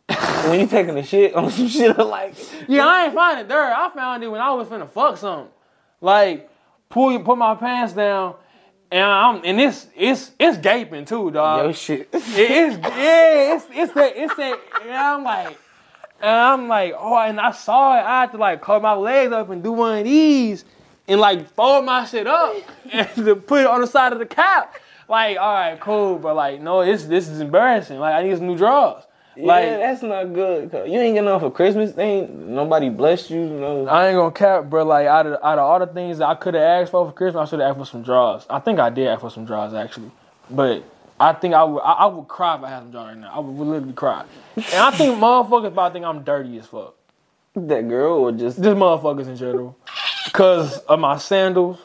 when 0.45 0.61
you 0.61 0.67
taking 0.67 0.97
a 0.97 1.03
shit 1.03 1.35
on 1.35 1.51
some 1.51 1.67
shit 1.67 1.97
like 1.97 2.35
Yeah, 2.69 2.85
I 2.85 3.05
ain't 3.05 3.13
find 3.13 3.39
it 3.41 3.49
there. 3.49 3.75
I 3.75 3.89
found 3.93 4.23
it 4.23 4.29
when 4.29 4.39
I 4.39 4.53
was 4.53 4.69
finna 4.69 4.89
fuck 4.89 5.17
something. 5.17 5.51
Like 5.99 6.49
pull 6.87 7.11
you 7.11 7.19
put 7.19 7.37
my 7.37 7.55
pants 7.55 7.91
down, 7.91 8.35
and 8.91 9.03
I'm 9.03 9.41
and 9.43 9.59
it's 9.59 9.87
it's 9.95 10.31
it's 10.39 10.57
gaping 10.57 11.05
too, 11.05 11.31
dog. 11.31 11.65
yo 11.65 11.71
shit. 11.73 12.09
It 12.13 12.51
is 12.51 12.77
yeah, 12.77 13.55
it's 13.55 13.65
it's 13.71 13.93
that 13.93 14.13
it's 14.15 14.35
that 14.35 14.59
and 14.83 14.91
I'm 14.91 15.23
like 15.23 15.57
and 16.21 16.31
I'm 16.31 16.67
like, 16.67 16.93
oh 16.97 17.17
and 17.17 17.39
I 17.39 17.51
saw 17.51 17.97
it, 17.97 18.01
I 18.01 18.21
had 18.21 18.31
to 18.31 18.37
like 18.37 18.61
curl 18.61 18.79
my 18.79 18.93
legs 18.93 19.33
up 19.33 19.49
and 19.49 19.61
do 19.63 19.71
one 19.73 19.99
of 19.99 20.03
these 20.05 20.65
and 21.07 21.19
like 21.19 21.49
fold 21.53 21.85
my 21.85 22.05
shit 22.05 22.27
up 22.27 22.55
and 22.91 23.09
to 23.15 23.35
put 23.35 23.61
it 23.61 23.67
on 23.67 23.81
the 23.81 23.87
side 23.87 24.13
of 24.13 24.19
the 24.19 24.25
cap. 24.25 24.75
Like, 25.09 25.37
all 25.37 25.53
right, 25.53 25.79
cool, 25.79 26.19
but 26.19 26.35
like, 26.35 26.61
no, 26.61 26.85
this 26.85 27.05
this 27.05 27.29
is 27.29 27.39
embarrassing. 27.39 27.99
Like 27.99 28.13
I 28.13 28.23
need 28.23 28.37
some 28.37 28.47
new 28.47 28.57
drawers. 28.57 29.03
Like 29.39 29.65
yeah, 29.65 29.77
that's 29.77 30.01
not 30.01 30.33
good. 30.33 30.71
You 30.73 30.99
ain't 30.99 31.15
get 31.15 31.23
nothing 31.23 31.49
for 31.49 31.55
Christmas. 31.55 31.91
They 31.91 32.03
ain't 32.03 32.35
nobody 32.35 32.89
blessed 32.89 33.29
you. 33.29 33.45
No. 33.45 33.85
I 33.87 34.07
ain't 34.07 34.15
gonna 34.15 34.31
cap, 34.31 34.65
bro. 34.65 34.83
Like 34.83 35.07
out 35.07 35.27
of 35.27 35.33
out 35.43 35.59
of 35.59 35.65
all 35.65 35.79
the 35.79 35.87
things 35.87 36.17
that 36.17 36.27
I 36.27 36.35
could 36.35 36.53
have 36.55 36.63
asked 36.63 36.91
for 36.91 37.05
for 37.05 37.11
Christmas, 37.11 37.47
I 37.47 37.49
should 37.49 37.59
have 37.59 37.69
asked 37.69 37.79
for 37.79 37.85
some 37.85 38.03
drawers. 38.03 38.45
I 38.49 38.59
think 38.59 38.79
I 38.79 38.89
did 38.89 39.07
ask 39.07 39.21
for 39.21 39.29
some 39.29 39.45
drawers 39.45 39.73
actually, 39.73 40.11
but 40.49 40.83
I 41.19 41.33
think 41.33 41.53
I 41.53 41.63
would 41.63 41.81
I, 41.81 41.91
I 41.93 42.05
would 42.07 42.27
cry 42.27 42.55
if 42.57 42.63
I 42.63 42.69
had 42.69 42.79
some 42.79 42.91
drawers 42.91 43.09
right 43.09 43.17
now. 43.17 43.31
I 43.33 43.39
would 43.39 43.67
literally 43.67 43.93
cry, 43.93 44.25
and 44.55 44.65
I 44.75 44.91
think 44.91 45.15
motherfuckers 45.21 45.73
probably 45.73 45.93
think 45.93 46.05
I'm 46.05 46.23
dirty 46.23 46.57
as 46.57 46.65
fuck. 46.65 46.95
that 47.55 47.87
girl 47.87 48.13
or 48.19 48.31
just 48.31 48.57
Just 48.61 48.77
motherfuckers 48.77 49.27
in 49.27 49.35
general, 49.35 49.77
cause 50.33 50.79
of 50.79 50.99
my 50.99 51.17
sandals, 51.17 51.77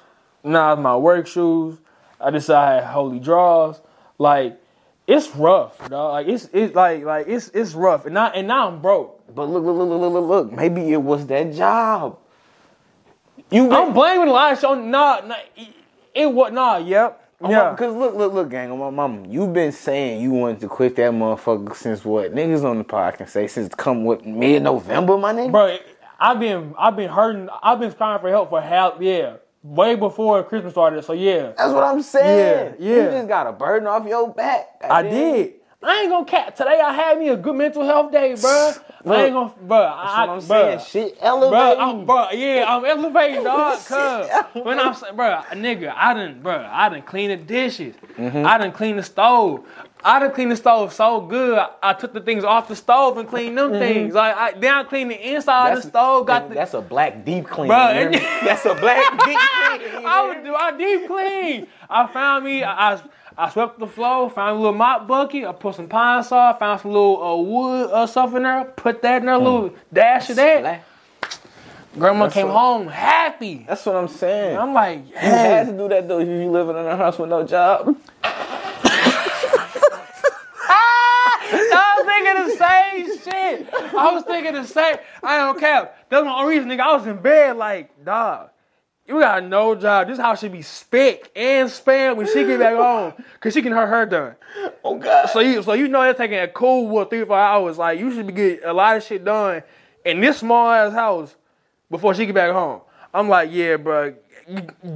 now 0.43 0.75
my 0.77 0.97
work 0.97 1.27
shoes. 1.27 1.79
I 2.21 2.31
decided 2.31 2.85
had 2.85 2.93
holy 2.93 3.19
draws. 3.19 3.81
Like 4.19 4.59
it's 5.07 5.35
rough, 5.35 5.79
dog. 5.89 6.13
Like 6.13 6.29
it's 6.29 6.49
it's 6.53 6.75
like 6.75 7.05
like 7.05 7.27
it's 7.29 7.49
it's 7.49 7.75
rough, 7.75 8.07
and 8.07 8.15
now 8.15 8.31
and 8.31 8.47
now 8.47 8.69
I'm 8.69 8.81
broke. 8.81 9.35
But 9.35 9.49
look, 9.49 9.65
look, 9.65 9.77
look, 9.77 9.89
look, 9.89 10.13
look, 10.13 10.25
look. 10.25 10.53
Maybe 10.53 10.93
it 10.93 11.03
was 11.03 11.27
that 11.27 11.55
job. 11.55 12.19
You 13.51 13.71
I'm 13.71 13.93
blaming 13.93 14.29
of 14.29 14.61
show. 14.61 14.75
Nah, 14.75 15.21
nah, 15.21 15.37
it, 15.57 15.69
it 16.15 16.33
was 16.33 16.53
nah. 16.53 16.77
Yep. 16.79 17.19
Oh, 17.45 17.51
yeah. 17.51 17.75
Cause 17.75 17.95
look, 17.95 18.15
look, 18.15 18.33
look, 18.33 18.51
gang, 18.51 18.71
on 18.71 18.79
my 18.79 18.91
mama, 18.91 19.27
you've 19.27 19.53
been 19.53 19.73
saying 19.73 20.23
you 20.23 20.31
wanted 20.31 20.61
to 20.61 20.69
quit 20.69 20.95
that 20.97 21.11
motherfucker 21.11 21.75
since 21.75 22.05
what? 22.05 22.33
Niggas 22.33 22.65
on 22.65 22.79
the 22.79 22.85
pod 22.85 23.15
can 23.15 23.27
say 23.27 23.49
since 23.49 23.75
come 23.75 24.05
with 24.05 24.25
mid 24.25 24.63
November, 24.63 25.19
my 25.19 25.33
nigga. 25.33 25.51
bro. 25.51 25.79
I've 26.21 26.39
been 26.39 26.73
I've 26.79 26.95
been 26.95 27.11
hurting. 27.11 27.49
I've 27.63 27.81
been 27.81 27.93
crying 27.93 28.21
for 28.21 28.31
help 28.31 28.51
for 28.51 28.61
help. 28.61 29.03
Yeah, 29.03 29.37
way 29.63 29.95
before 29.95 30.43
Christmas 30.45 30.73
started. 30.73 31.05
So 31.05 31.13
yeah, 31.13 31.53
That's 31.57 31.73
what 31.73 31.85
I'm 31.85 32.03
saying. 32.03 32.77
Yeah, 32.79 32.89
yeah. 32.89 33.05
You 33.05 33.11
just 33.11 33.29
got 33.29 33.47
a 33.47 33.53
burden 33.53 33.89
off 33.89 34.07
your 34.07 34.33
back. 34.33 34.69
I 34.83 35.03
goddamn. 35.03 35.13
did. 35.13 35.55
I 35.85 36.03
ain't 36.03 36.11
gonna 36.11 36.25
cap. 36.25 36.55
Today 36.55 36.81
I 36.81 36.93
had 36.93 37.19
me 37.19 37.29
a 37.29 37.37
good 37.37 37.57
mental 37.57 37.85
health 37.85 38.13
day, 38.13 38.37
bro. 38.41 38.73
I 39.05 39.25
ain't 39.25 39.33
gonna, 39.33 39.53
bro. 39.63 39.81
That's 39.81 40.13
I, 40.13 40.27
what 40.27 40.31
I'm 40.31 40.39
bruh. 40.39 40.81
saying. 40.81 41.11
Shit 41.11 41.19
Bro, 41.21 41.29
elevating. 41.29 41.83
I'm, 41.83 42.07
bro, 42.07 42.31
yeah, 42.31 42.65
I'm 42.69 42.85
elevating, 42.85 43.43
dog. 43.45 43.85
Cause 43.87 44.31
when 44.53 44.79
I'm 44.79 44.95
saying, 44.95 45.17
bro, 45.17 45.41
nigga, 45.51 45.93
I 45.97 46.15
done, 46.15 46.41
bro, 46.41 46.69
I 46.71 46.89
done 46.89 47.03
clean 47.03 47.31
the 47.31 47.37
dishes. 47.37 47.97
Mm-hmm. 48.17 48.47
I 48.47 48.59
done 48.59 48.71
clean 48.71 48.97
the 48.97 49.03
stove. 49.03 49.67
I 50.05 50.19
done 50.19 50.33
clean 50.33 50.49
the 50.49 50.57
stove 50.57 50.93
so 50.93 51.21
good. 51.21 51.65
I, 51.83 51.93
took 51.93 52.13
the 52.13 52.21
things 52.21 52.43
off 52.45 52.67
the 52.69 52.75
stove 52.77 53.19
and 53.19 53.29
cleaned 53.29 53.57
them 53.57 53.71
things. 53.73 54.15
Like, 54.15 54.37
I, 54.37 54.53
then 54.53 54.75
I 54.75 54.83
cleaned 54.85 55.11
the 55.13 55.35
inside 55.35 55.77
of 55.77 55.83
the 55.83 55.89
stove. 55.89 56.27
Got 56.27 56.49
the, 56.49 56.55
that's 56.57 56.75
a 56.75 56.81
black 56.81 57.25
deep 57.25 57.47
clean. 57.47 57.71
Bruh, 57.71 57.95
you 57.95 58.01
hear 58.01 58.09
and- 58.09 58.15
that's 58.47 58.65
a 58.67 58.75
black 58.75 59.11
deep 59.25 59.39
clean. 59.39 60.07
I 60.07 60.27
would 60.29 60.45
do. 60.45 60.55
I 60.55 60.77
deep 60.77 61.07
clean. 61.07 61.67
I 61.89 62.07
found 62.09 62.45
me. 62.45 62.63
I, 62.65 62.95
I 62.95 63.03
I 63.39 63.49
swept 63.51 63.79
the 63.79 63.87
floor. 63.87 64.29
Found 64.31 64.57
a 64.57 64.61
little 64.61 64.75
mop 64.75 65.07
bucket. 65.07 65.45
I 65.45 65.53
put 65.53 65.77
some 65.77 65.89
Pine-Sol. 65.89 66.55
Found 66.55 66.81
some 66.81 66.91
little 66.91 67.23
uh, 67.23 67.37
wood 67.37 67.91
uh, 67.91 68.07
stuff 68.07 68.35
in 68.35 68.43
there. 68.43 68.65
Put 68.65 69.01
that 69.03 69.21
in 69.23 69.27
there. 69.27 69.37
A 69.37 69.39
little 69.39 69.75
dash 69.93 70.29
of 70.31 70.37
that. 70.37 70.61
Black- 70.63 70.85
Grandma 71.99 72.25
That's 72.25 72.35
came 72.35 72.49
what- 72.49 72.57
home 72.59 72.87
happy. 72.89 73.65
That's 73.69 73.85
what 73.87 73.97
I'm 73.97 74.09
saying. 74.09 74.57
I'm 74.59 74.73
like, 74.75 75.07
you 75.09 75.15
had 75.15 75.67
to 75.69 75.73
do 75.77 75.89
that 75.91 76.09
though 76.09 76.21
if 76.21 76.29
you 76.29 76.51
living 76.51 76.77
in 76.77 76.87
a 76.87 76.97
house 76.97 77.19
with 77.19 77.29
no 77.31 77.45
job. 77.47 77.97
I 81.55 81.95
was 81.97 82.07
thinking 82.35 82.59
the 82.59 82.65
same 82.65 83.19
shit. 83.19 83.75
I 83.95 84.13
was 84.13 84.25
thinking 84.25 84.55
the 84.55 84.65
same. 84.67 84.97
I 85.23 85.39
don't 85.39 85.59
care. 85.59 85.91
That's 86.09 86.25
my 86.25 86.41
only 86.41 86.57
reason, 86.57 86.71
nigga. 86.71 86.81
I 86.81 86.97
was 86.97 87.07
in 87.07 87.19
bed 87.19 87.57
like, 87.57 88.05
dog. 88.05 88.51
You 89.07 89.19
got 89.19 89.45
no 89.45 89.75
job. 89.75 90.07
This 90.07 90.19
house 90.19 90.41
should 90.41 90.53
be 90.53 90.63
spick 90.63 91.31
and 91.35 91.69
spam 91.69 92.17
when 92.17 92.27
she 92.27 92.45
get 92.45 92.61
back 92.61 92.77
home, 92.77 93.13
cause 93.41 93.53
she 93.53 93.61
can 93.61 93.73
hurt 93.73 93.89
her 93.89 94.07
done. 94.07 94.37
Oh 94.85 94.97
God. 94.97 95.29
So 95.29 95.41
you, 95.41 95.63
so 95.63 95.73
you 95.73 95.89
know 95.89 96.03
they're 96.03 96.15
taking 96.15 96.39
a 96.39 96.47
cool 96.47 96.89
what 96.89 97.11
three 97.11 97.21
or 97.21 97.27
four 97.27 97.39
hours. 97.39 97.79
Like 97.79 97.99
you 97.99 98.15
should 98.15 98.29
be 98.29 98.33
getting 98.33 98.65
a 98.65 98.73
lot 98.73 98.97
of 98.97 99.03
shit 99.03 99.25
done 99.25 99.65
in 100.05 100.21
this 100.21 100.39
small 100.39 100.71
ass 100.71 100.93
house 100.93 101.35
before 101.91 102.15
she 102.15 102.27
get 102.27 102.35
back 102.37 102.53
home. 102.53 102.81
I'm 103.13 103.29
like, 103.29 103.51
yeah, 103.53 103.77
bro, 103.77 104.15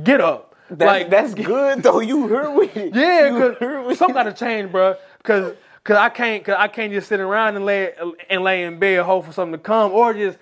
get 0.04 0.20
up. 0.20 0.54
That's, 0.70 0.86
like 0.86 1.10
that's 1.10 1.34
good 1.34 1.82
though. 1.82 2.00
You 2.00 2.28
heard 2.28 2.70
it. 2.76 2.94
yeah, 2.94 3.26
You 3.26 3.54
cause 3.56 3.98
something 3.98 4.14
gotta 4.14 4.32
change, 4.32 4.70
bro. 4.70 4.94
Cause, 5.24 5.54
cause 5.86 5.96
I 5.96 6.08
can't, 6.08 6.44
cause 6.44 6.56
I 6.58 6.68
can't 6.68 6.92
just 6.92 7.08
sit 7.08 7.20
around 7.20 7.56
and 7.56 7.64
lay 7.64 7.94
and 8.28 8.42
lay 8.42 8.64
in 8.64 8.78
bed 8.78 9.04
hope 9.04 9.26
for 9.26 9.32
something 9.32 9.52
to 9.52 9.58
come, 9.58 9.92
or 9.92 10.12
just 10.12 10.38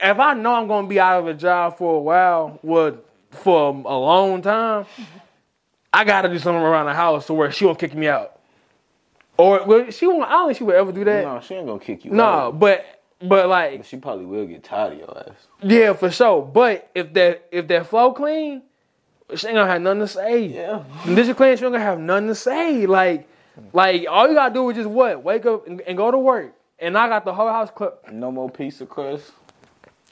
if 0.00 0.18
I 0.18 0.34
know 0.34 0.54
I'm 0.54 0.66
gonna 0.66 0.88
be 0.88 0.98
out 0.98 1.20
of 1.20 1.28
a 1.28 1.34
job 1.34 1.78
for 1.78 1.96
a 1.96 2.00
while, 2.00 2.58
well, 2.62 2.98
for 3.30 3.70
a 3.70 3.98
long 3.98 4.42
time, 4.42 4.86
I 5.92 6.04
gotta 6.04 6.28
do 6.28 6.38
something 6.38 6.62
around 6.62 6.86
the 6.86 6.94
house 6.94 7.26
to 7.26 7.34
where 7.34 7.52
she 7.52 7.64
won't 7.64 7.78
kick 7.78 7.94
me 7.94 8.08
out. 8.08 8.40
Or 9.36 9.64
well, 9.64 9.90
she 9.90 10.06
won't. 10.06 10.24
I 10.24 10.30
don't 10.30 10.48
think 10.48 10.58
she 10.58 10.64
would 10.64 10.74
ever 10.74 10.92
do 10.92 11.04
that. 11.04 11.24
No, 11.24 11.40
she 11.40 11.54
ain't 11.54 11.66
gonna 11.66 11.78
kick 11.78 12.04
you. 12.04 12.10
Out. 12.12 12.16
No, 12.16 12.52
but 12.52 12.84
but 13.22 13.48
like 13.48 13.84
she 13.84 13.96
probably 13.96 14.26
will 14.26 14.46
get 14.46 14.64
tired 14.64 14.94
of 14.94 14.98
your 14.98 15.18
ass. 15.18 15.34
yeah, 15.62 15.92
for 15.92 16.10
sure. 16.10 16.42
But 16.42 16.90
if 16.94 17.12
that 17.14 17.46
if 17.50 17.68
that 17.68 17.86
flow 17.86 18.12
clean, 18.12 18.62
she 19.34 19.46
ain't 19.46 19.56
gonna 19.56 19.70
have 19.70 19.82
nothing 19.82 20.00
to 20.00 20.08
say. 20.08 20.46
Yeah. 20.46 20.84
And 21.04 21.16
this 21.16 21.28
is 21.28 21.36
clean, 21.36 21.56
she 21.56 21.64
ain't 21.64 21.72
gonna 21.72 21.84
have 21.84 21.98
nothing 21.98 22.28
to 22.28 22.34
say. 22.34 22.86
Like 22.86 23.28
like 23.72 24.06
all 24.08 24.28
you 24.28 24.34
gotta 24.34 24.54
do 24.54 24.68
is 24.70 24.76
just 24.76 24.88
what 24.88 25.22
wake 25.22 25.46
up 25.46 25.66
and, 25.66 25.80
and 25.82 25.96
go 25.96 26.10
to 26.10 26.18
work. 26.18 26.54
And 26.78 26.98
I 26.98 27.08
got 27.08 27.24
the 27.24 27.32
whole 27.32 27.48
house 27.48 27.70
clipped. 27.74 28.12
No 28.12 28.30
more 28.30 28.50
piece 28.50 28.80
of 28.80 28.88
crust. 28.88 29.32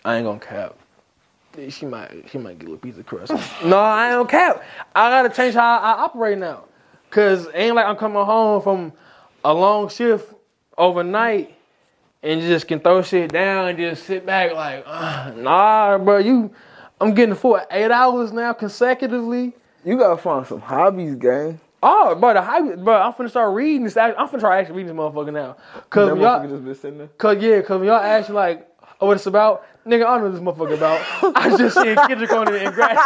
I 0.05 0.17
ain't 0.17 0.27
gonna 0.27 0.39
cap. 0.39 0.77
She 1.69 1.87
might 1.87 2.31
she 2.31 2.39
might 2.39 2.59
get 2.59 2.69
a 2.69 2.73
little 2.73 2.79
piece 2.79 2.99
of 2.99 3.07
crust. 3.07 3.33
no, 3.65 3.79
I 3.79 4.09
ain't 4.09 4.29
gonna 4.29 4.29
cap. 4.29 4.65
I 4.95 5.11
gotta 5.11 5.29
change 5.29 5.55
how 5.55 5.79
I, 5.79 5.93
I 5.93 6.03
operate 6.05 6.39
now. 6.39 6.65
Cause 7.11 7.49
ain't 7.53 7.77
like 7.77 7.87
I'm 7.87 7.97
coming 7.97 8.25
home 8.25 8.63
from 8.63 8.93
a 9.45 9.53
long 9.53 9.89
shift 9.89 10.33
overnight 10.79 11.55
and 12.23 12.41
just 12.41 12.69
can 12.69 12.81
throw 12.81 13.03
shit 13.03 13.33
down 13.33 13.69
and 13.69 13.79
just 13.79 14.05
sit 14.05 14.25
back 14.25 14.53
like, 14.55 14.85
uh, 14.87 15.33
nah, 15.37 15.99
bro, 15.99 16.19
you 16.19 16.51
I'm 17.01 17.15
getting 17.15 17.35
full 17.35 17.61
eight 17.71 17.91
hours 17.91 18.33
now 18.33 18.53
consecutively. 18.53 19.53
You 19.85 19.99
gotta 19.99 20.17
find 20.17 20.47
some 20.47 20.61
hobbies, 20.61 21.17
gang. 21.17 21.61
Oh, 21.83 22.15
bro, 22.15 22.33
the 22.33 22.43
hype, 22.43 22.79
bro, 22.79 22.95
I'm 22.95 23.13
finna 23.13 23.31
start 23.31 23.55
reading 23.55 23.85
this. 23.85 23.97
I'm 23.97 24.15
finna 24.15 24.41
try 24.41 24.61
actually 24.61 24.77
reading 24.77 24.95
this 24.95 25.03
motherfucker 25.03 25.33
now. 25.33 25.57
Cause 25.91 26.11
That 26.11 26.19
y'all, 26.19 26.49
just 26.49 26.65
been 26.65 26.75
sitting 26.77 26.99
there. 26.99 27.09
Cause 27.19 27.43
yeah, 27.43 27.61
cause 27.63 27.85
y'all 27.85 27.97
ask 27.97 28.29
me 28.29 28.37
like, 28.37 28.69
oh, 29.01 29.09
what 29.09 29.17
it's 29.17 29.27
about, 29.27 29.67
nigga, 29.85 30.07
I 30.07 30.19
don't 30.19 30.33
know 30.33 30.51
what 30.53 30.57
this 30.59 30.71
motherfucker 30.71 30.77
about. 30.77 31.37
I 31.37 31.57
just 31.57 31.75
seen 31.77 31.97
Kendrick 31.97 32.31
on 32.33 32.55
it 32.55 32.63
and 32.63 32.75
grad. 32.75 32.97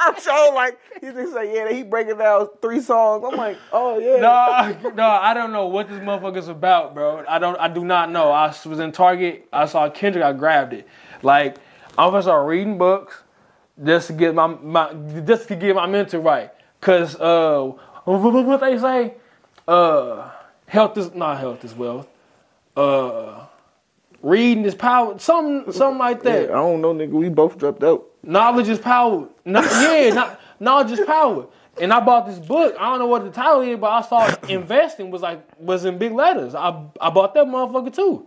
I'm 0.00 0.18
so 0.18 0.52
like 0.54 0.78
he 1.00 1.08
just 1.08 1.34
say 1.34 1.54
yeah, 1.54 1.70
he 1.70 1.82
breaking 1.82 2.16
down 2.16 2.48
three 2.62 2.80
songs. 2.80 3.22
I'm 3.30 3.36
like, 3.36 3.58
oh 3.70 3.98
yeah. 3.98 4.16
no, 4.16 4.92
no, 4.94 5.06
I 5.06 5.34
don't 5.34 5.52
know 5.52 5.66
what 5.66 5.90
this 5.90 6.00
motherfucker's 6.00 6.48
about, 6.48 6.94
bro. 6.94 7.22
I 7.28 7.38
don't, 7.38 7.58
I 7.60 7.68
do 7.68 7.84
not 7.84 8.10
know. 8.10 8.30
I 8.30 8.46
was 8.64 8.80
in 8.80 8.92
Target, 8.92 9.46
I 9.52 9.66
saw 9.66 9.90
Kendrick, 9.90 10.24
I 10.24 10.32
grabbed 10.32 10.72
it. 10.72 10.88
Like, 11.22 11.56
I'm 11.98 12.10
gonna 12.10 12.22
start 12.22 12.46
reading 12.46 12.78
books 12.78 13.22
just 13.84 14.06
to 14.06 14.14
get 14.14 14.34
my, 14.34 14.46
my 14.46 14.94
just 15.26 15.48
to 15.48 15.56
get 15.56 15.76
my 15.76 15.86
mental 15.86 16.22
right. 16.22 16.50
Cause 16.80 17.16
uh, 17.20 17.72
what, 18.04 18.60
they 18.60 18.78
say, 18.78 19.14
uh, 19.68 20.30
health 20.66 20.96
is 20.96 21.14
not 21.14 21.38
health 21.38 21.64
is 21.64 21.74
wealth. 21.74 22.08
Uh, 22.76 23.44
reading 24.22 24.64
is 24.64 24.74
power. 24.74 25.18
Something, 25.18 25.72
something 25.72 25.98
like 25.98 26.18
Yeah, 26.24 26.32
that. 26.32 26.50
I 26.50 26.54
don't 26.54 26.80
know, 26.80 26.94
nigga. 26.94 27.10
We 27.10 27.28
both 27.28 27.58
dropped 27.58 27.82
out. 27.84 28.06
Knowledge 28.22 28.68
is 28.68 28.78
power. 28.78 29.28
No, 29.44 29.60
yeah, 29.60 30.10
not, 30.14 30.40
knowledge 30.58 30.92
is 30.92 31.00
power. 31.06 31.46
And 31.80 31.92
I 31.92 32.00
bought 32.00 32.26
this 32.26 32.38
book. 32.38 32.74
I 32.78 32.90
don't 32.90 32.98
know 32.98 33.06
what 33.06 33.24
the 33.24 33.30
title 33.30 33.62
is, 33.62 33.78
but 33.78 33.90
I 33.90 34.02
saw 34.02 34.34
investing 34.48 35.10
was 35.10 35.22
like 35.22 35.42
was 35.58 35.84
in 35.84 35.98
big 35.98 36.12
letters. 36.12 36.54
I 36.54 36.68
I 37.00 37.10
bought 37.10 37.34
that 37.34 37.46
motherfucker 37.46 37.94
too. 37.94 38.26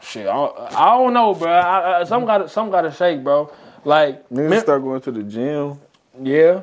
Shit, 0.00 0.26
I, 0.26 0.32
don't- 0.34 0.58
I 0.58 0.84
don't 0.96 1.12
know, 1.14 1.34
bro. 1.34 1.50
I, 1.50 2.00
I, 2.00 2.04
some 2.04 2.26
got 2.26 2.50
some 2.50 2.70
got 2.70 2.82
to 2.82 2.92
shake, 2.92 3.24
bro. 3.24 3.50
Like, 3.84 4.28
Niggas 4.30 4.60
start 4.62 4.82
going 4.82 5.00
to 5.02 5.10
the 5.12 5.22
gym. 5.22 5.78
yeah, 6.22 6.62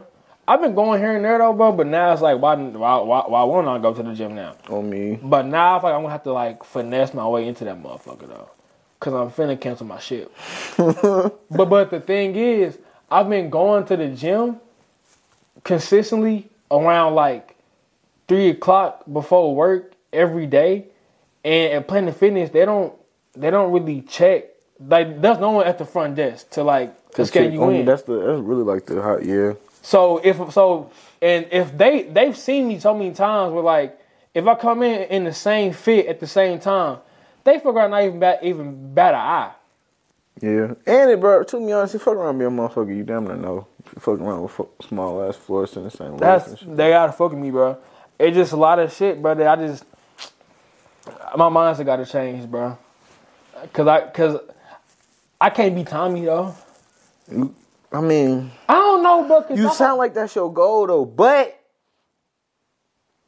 I've 0.52 0.60
been 0.60 0.76
going 0.76 1.00
here 1.00 1.16
and 1.16 1.24
there 1.24 1.38
though, 1.38 1.54
bro. 1.54 1.72
But 1.72 1.88
now 1.88 2.12
it's 2.12 2.22
like, 2.22 2.38
why 2.42 2.56
why 2.56 3.00
why, 3.00 3.24
why 3.26 3.44
won't 3.44 3.70
I 3.70 3.80
go 3.80 3.94
to 3.94 4.04
the 4.04 4.14
gym 4.14 4.36
now? 4.36 4.58
On 4.68 4.90
me. 4.90 5.18
But 5.24 5.46
now 5.46 5.78
I 5.78 5.80
feel 5.80 5.90
like 5.90 5.96
I'm 5.96 6.02
gonna 6.02 6.12
have 6.12 6.24
to 6.24 6.34
like 6.34 6.66
finesse 6.66 7.14
my 7.14 7.26
way 7.26 7.48
into 7.48 7.64
that 7.64 7.82
motherfucker 7.82 8.28
though. 8.28 8.50
Cause 9.00 9.14
I'm 9.14 9.32
finna 9.32 9.60
cancel 9.60 9.86
my 9.86 10.00
shit. 10.00 10.30
but 10.78 11.40
but 11.50 11.90
the 11.90 12.02
thing 12.02 12.36
is, 12.36 12.78
I've 13.10 13.30
been 13.30 13.50
going 13.50 13.86
to 13.86 13.96
the 13.96 14.10
gym 14.10 14.58
consistently 15.64 16.50
around 16.70 17.16
like 17.16 17.56
three 18.28 18.50
o'clock 18.50 19.04
before 19.12 19.56
work 19.56 19.94
every 20.12 20.48
day. 20.48 20.88
And 21.46 21.74
at 21.74 21.88
Planet 21.88 22.14
Fitness, 22.14 22.50
they 22.50 22.66
don't 22.66 22.94
they 23.38 23.52
don't 23.52 23.72
really 23.72 24.02
check. 24.02 24.48
Like 24.86 25.22
there's 25.22 25.40
no 25.40 25.52
one 25.52 25.66
at 25.66 25.78
the 25.78 25.86
front 25.86 26.16
desk 26.16 26.50
to 26.52 26.64
like 26.64 27.12
to 27.12 27.26
scan 27.26 27.54
you 27.54 27.70
in. 27.70 27.86
That's 27.86 28.04
the 28.04 28.20
that's 28.20 28.42
really 28.42 28.64
like 28.64 28.86
the 28.86 29.02
hot 29.02 29.24
yeah. 29.24 29.54
So 29.82 30.18
if 30.24 30.54
so, 30.54 30.92
and 31.22 31.48
if 31.52 31.78
they 31.78 32.04
they've 32.04 32.38
seen 32.38 32.68
me 32.68 32.80
so 32.80 32.94
many 32.94 33.14
times 33.14 33.54
where 33.54 33.64
like 33.64 34.00
if 34.34 34.46
I 34.46 34.56
come 34.56 34.84
in 34.84 35.02
in 35.04 35.24
the 35.24 35.34
same 35.34 35.74
fit 35.74 36.08
at 36.08 36.20
the 36.20 36.28
same 36.28 36.60
time, 36.60 37.00
they 37.44 37.56
figure 37.56 37.80
out 37.80 37.90
not 37.90 38.04
even 38.04 38.20
bat 38.20 38.40
even 38.44 38.94
bat 38.94 39.14
an 39.14 39.20
eye. 39.20 39.52
Yeah, 40.42 40.74
and 40.88 41.12
it, 41.12 41.20
bro. 41.20 41.44
To 41.44 41.66
be 41.66 41.72
honest, 41.72 41.94
you 41.94 42.00
fuck 42.00 42.16
around 42.16 42.38
be 42.38 42.46
a 42.46 42.50
motherfucker. 42.50 42.96
You 42.96 43.04
damn 43.04 43.26
near 43.26 43.36
know. 43.36 43.68
You 43.94 44.00
fuck 44.00 44.20
around 44.20 44.44
with 44.44 44.60
small 44.88 45.24
ass 45.28 45.36
floors 45.36 45.76
in 45.76 45.84
the 45.84 45.92
same. 45.92 46.18
That's 46.18 46.48
life 46.48 46.60
and 46.62 46.70
shit. 46.70 46.78
they 46.78 46.90
gotta 46.90 47.12
fuck 47.12 47.32
with 47.32 47.40
me, 47.40 47.52
bro. 47.52 47.78
It's 48.18 48.36
just 48.36 48.54
a 48.54 48.58
lot 48.58 48.80
of 48.80 48.94
shit, 48.94 49.22
bro. 49.22 49.36
That 49.36 49.48
I 49.60 49.68
just 49.68 49.84
my 51.36 51.50
mindset 51.50 51.86
got 51.86 51.98
to 51.98 52.06
change, 52.06 52.50
bro. 52.50 52.78
Cause 53.74 53.88
I 53.88 54.08
cause 54.10 54.40
I 55.40 55.50
can't 55.50 55.76
be 55.76 55.84
Tommy 55.84 56.26
though. 56.26 56.56
I 57.94 58.02
mean, 58.02 58.52
I 58.70 58.74
don't 58.74 59.04
know. 59.04 59.42
'cause 59.42 59.58
you 59.58 59.70
sound 59.74 59.98
like 59.98 60.14
that's 60.14 60.36
your 60.36 60.52
goal 60.52 60.88
though, 60.88 61.06
but 61.06 61.58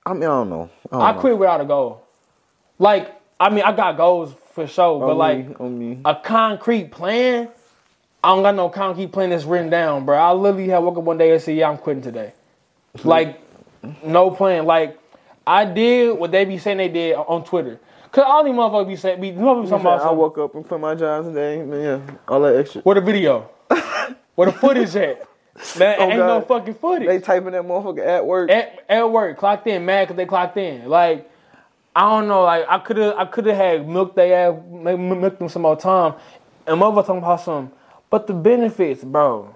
I 0.06 0.14
mean, 0.14 0.24
I 0.24 0.28
don't 0.28 0.50
know. 0.50 0.70
I, 0.92 0.96
don't 0.96 1.02
I 1.02 1.12
know. 1.14 1.20
quit 1.20 1.38
without 1.38 1.62
a 1.62 1.66
goal. 1.66 2.04
Like 2.80 3.12
I 3.40 3.50
mean, 3.50 3.64
I 3.64 3.72
got 3.74 3.98
goals 3.98 4.34
for 4.54 4.68
sure, 4.68 5.00
but 5.00 5.12
On 5.12 5.18
like. 5.18 5.60
me, 5.60 5.70
me. 5.96 6.00
a 6.06 6.16
concrete 6.16 6.92
plan. 6.92 7.50
I 8.24 8.30
don't 8.30 8.44
got 8.44 8.56
no 8.56 8.70
concrete 8.70 9.12
plan 9.12 9.32
that's 9.32 9.44
written 9.44 9.70
down, 9.70 10.06
bro. 10.06 10.18
I 10.18 10.32
literally 10.32 10.70
have 10.70 10.84
woke 10.84 10.98
up 10.98 11.04
one 11.04 11.18
day 11.18 11.32
and 11.34 11.42
said, 11.42 11.58
"Yeah, 11.58 11.70
I'm 11.70 11.78
quitting 11.78 12.04
today." 12.04 12.32
Like, 13.04 13.40
no 14.04 14.32
plan. 14.32 14.66
Like, 14.66 14.98
I 15.46 15.66
did 15.66 16.18
what 16.18 16.32
they 16.32 16.46
be 16.46 16.58
saying 16.58 16.78
they 16.78 16.88
did 16.88 17.16
on 17.16 17.44
Twitter. 17.44 17.80
Cause 18.14 18.24
all 18.28 18.44
these 18.44 18.54
motherfuckers 18.54 18.88
be 18.88 18.96
saying, 18.96 19.20
be 19.20 19.32
motherfuckers 19.32 19.70
talking 19.70 19.86
about 19.88 20.02
I 20.02 20.12
woke 20.12 20.38
up 20.38 20.54
and 20.54 20.66
quit 20.68 20.80
my 20.80 20.94
job 20.94 21.26
today. 21.26 21.64
Man, 21.64 21.82
yeah, 21.82 22.16
all 22.28 22.40
that 22.42 22.56
extra. 22.56 22.82
Where 22.82 22.94
the 22.94 23.02
video? 23.02 23.50
Where 24.36 24.52
the 24.52 24.58
footage 24.58 24.96
at? 24.96 25.28
Man, 25.78 25.96
Oh, 26.00 26.04
ain't 26.10 26.18
no 26.18 26.42
fucking 26.42 26.74
footage. 26.76 27.08
They 27.08 27.20
typing 27.20 27.52
that 27.52 27.64
motherfucker 27.64 28.06
at 28.06 28.26
work. 28.26 28.50
at, 28.50 28.84
at 28.90 29.12
work, 29.12 29.38
clocked 29.38 29.68
in, 29.68 29.86
mad 29.86 30.06
because 30.06 30.18
they 30.18 30.26
clocked 30.26 30.58
in. 30.58 30.90
Like, 30.90 31.30
I 31.96 32.10
don't 32.10 32.28
know. 32.28 32.44
Like, 32.44 32.66
I 32.68 32.80
could 32.80 32.98
have, 32.98 33.16
I 33.16 33.26
could 33.26 33.46
have 33.46 33.56
had 33.58 33.88
milked 33.88 34.16
they 34.16 34.34
ass, 34.34 34.56
milked 34.68 35.38
them 35.40 35.50
some 35.50 35.62
more 35.62 35.76
time. 35.76 36.16
And 36.66 36.80
mother 36.80 37.02
talking 37.04 37.18
about 37.20 37.42
some, 37.42 37.72
but 38.10 38.26
the 38.28 38.34
benefits, 38.34 39.04
bro. 39.04 39.54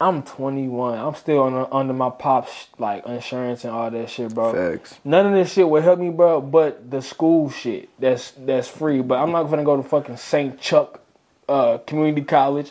I'm 0.00 0.22
21. 0.22 0.96
I'm 0.96 1.14
still 1.16 1.42
under, 1.42 1.74
under 1.74 1.92
my 1.92 2.08
pop's 2.10 2.68
like 2.78 3.04
insurance 3.04 3.64
and 3.64 3.72
all 3.74 3.90
that 3.90 4.08
shit, 4.08 4.32
bro. 4.32 4.52
Facts. 4.54 4.96
None 5.04 5.26
of 5.26 5.32
this 5.32 5.52
shit 5.52 5.68
will 5.68 5.82
help 5.82 5.98
me, 5.98 6.10
bro. 6.10 6.40
But 6.40 6.88
the 6.88 7.02
school 7.02 7.50
shit, 7.50 7.88
that's 7.98 8.30
that's 8.30 8.68
free. 8.68 9.02
But 9.02 9.18
I'm 9.18 9.32
not 9.32 9.42
gonna 9.50 9.64
go 9.64 9.76
to 9.76 9.82
fucking 9.82 10.16
St. 10.16 10.60
Chuck 10.60 11.00
uh, 11.48 11.78
Community 11.78 12.22
College 12.22 12.70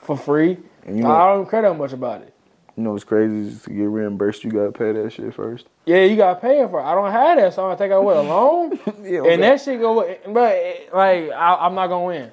for 0.00 0.16
free. 0.16 0.58
And 0.86 0.96
you 0.96 1.02
know- 1.02 1.10
I 1.10 1.34
don't 1.34 1.48
care 1.50 1.62
that 1.62 1.74
much 1.74 1.92
about 1.92 2.22
it. 2.22 2.34
You 2.76 2.84
know 2.84 2.92
what's 2.92 3.04
crazy 3.04 3.48
is 3.48 3.62
to 3.64 3.70
get 3.70 3.82
reimbursed, 3.84 4.42
you 4.44 4.50
gotta 4.50 4.72
pay 4.72 4.92
that 4.92 5.12
shit 5.12 5.34
first. 5.34 5.66
Yeah, 5.84 6.02
you 6.04 6.16
gotta 6.16 6.40
pay 6.40 6.66
for 6.68 6.80
it. 6.80 6.84
I 6.84 6.94
don't 6.94 7.10
have 7.10 7.36
that, 7.38 7.52
so 7.52 7.62
I'm 7.64 7.68
gonna 7.76 7.78
take 7.78 7.92
out 7.92 8.04
what 8.04 8.16
a 8.16 8.22
loan, 8.22 8.78
Yeah, 9.02 9.24
and 9.24 9.42
that 9.42 9.60
shit 9.60 9.80
go. 9.80 9.96
But 10.26 10.88
like, 10.92 11.30
I, 11.30 11.56
I'm 11.60 11.74
not 11.74 11.88
gonna 11.88 12.06
win. 12.06 12.30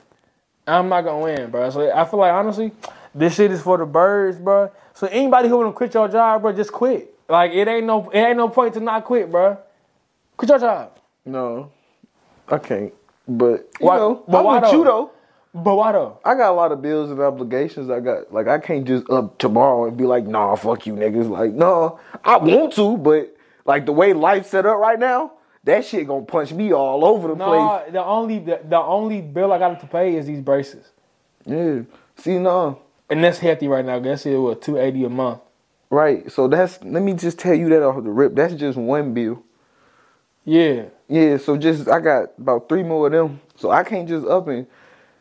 I'm 0.65 0.87
not 0.89 1.01
gonna 1.01 1.23
win, 1.23 1.49
bro. 1.49 1.69
So 1.69 1.91
I 1.91 2.05
feel 2.05 2.19
like 2.19 2.31
honestly, 2.31 2.71
this 3.13 3.35
shit 3.35 3.51
is 3.51 3.61
for 3.61 3.77
the 3.77 3.85
birds, 3.85 4.37
bro. 4.37 4.71
So 4.93 5.07
anybody 5.07 5.49
who 5.49 5.57
wanna 5.57 5.73
quit 5.73 5.93
your 5.93 6.07
job, 6.07 6.41
bro, 6.43 6.53
just 6.53 6.71
quit. 6.71 7.13
Like 7.27 7.51
it 7.51 7.67
ain't 7.67 7.85
no, 7.85 8.09
it 8.11 8.19
ain't 8.19 8.37
no 8.37 8.47
point 8.47 8.73
to 8.75 8.79
not 8.79 9.03
quit, 9.03 9.29
bro. 9.29 9.57
Quit 10.37 10.49
your 10.49 10.59
job. 10.59 10.91
No, 11.25 11.71
I 12.47 12.57
can't. 12.59 12.93
But 13.27 13.67
you 13.81 13.87
Why- 13.87 13.97
know, 13.97 14.23
but 14.27 14.39
I'm 14.39 14.45
why 14.45 14.59
with 14.59 14.71
you 14.71 14.83
though? 14.85 15.11
But 15.53 15.75
why 15.75 15.91
though? 15.91 16.19
I 16.23 16.35
got 16.35 16.51
a 16.51 16.53
lot 16.55 16.71
of 16.71 16.81
bills 16.81 17.09
and 17.09 17.19
obligations. 17.19 17.89
I 17.89 17.99
got 17.99 18.31
like 18.33 18.47
I 18.47 18.59
can't 18.59 18.85
just 18.85 19.09
up 19.09 19.37
tomorrow 19.39 19.85
and 19.87 19.97
be 19.97 20.03
like, 20.05 20.25
nah, 20.25 20.55
fuck 20.55 20.85
you 20.85 20.93
niggas. 20.93 21.29
Like, 21.29 21.51
no, 21.53 21.99
I 22.23 22.37
want 22.37 22.73
to, 22.73 22.97
but 22.97 23.35
like 23.65 23.85
the 23.85 23.91
way 23.93 24.13
life's 24.13 24.49
set 24.49 24.65
up 24.65 24.77
right 24.77 24.99
now, 24.99 25.31
that 25.63 25.83
shit 25.85 26.05
gonna 26.07 26.25
punch 26.25 26.51
me 26.53 26.73
all 26.73 27.03
over 27.03 27.29
the 27.29 27.35
No, 27.35 27.45
place. 27.45 27.91
the 27.93 28.03
only 28.03 28.39
the, 28.39 28.59
the 28.67 28.77
only 28.77 29.21
bill 29.21 29.51
I 29.51 29.57
got 29.59 29.79
to 29.79 29.87
pay 29.87 30.15
is 30.15 30.27
these 30.27 30.41
braces, 30.41 30.85
Yeah. 31.45 31.81
See, 32.17 32.37
no. 32.39 32.79
and 33.09 33.23
that's 33.23 33.39
hefty 33.39 33.67
right 33.67 33.83
now. 33.85 33.99
Guess 33.99 34.25
it 34.27 34.35
was 34.35 34.57
two 34.61 34.77
eighty 34.77 35.03
a 35.05 35.09
month. 35.09 35.39
Right. 35.89 36.29
So 36.31 36.47
that's 36.47 36.83
let 36.83 37.01
me 37.01 37.13
just 37.13 37.39
tell 37.39 37.53
you 37.55 37.69
that 37.69 37.81
off 37.83 38.03
the 38.03 38.09
rip. 38.11 38.35
That's 38.35 38.53
just 38.53 38.77
one 38.77 39.13
bill. 39.13 39.43
Yeah, 40.45 40.85
Yeah, 41.09 41.37
so 41.37 41.57
just 41.57 41.87
I 41.89 41.99
got 41.99 42.29
about 42.37 42.69
three 42.69 42.83
more 42.83 43.07
of 43.07 43.13
them. 43.13 43.41
So 43.57 43.69
I 43.71 43.83
can't 43.83 44.07
just 44.07 44.25
up 44.25 44.47
and 44.47 44.65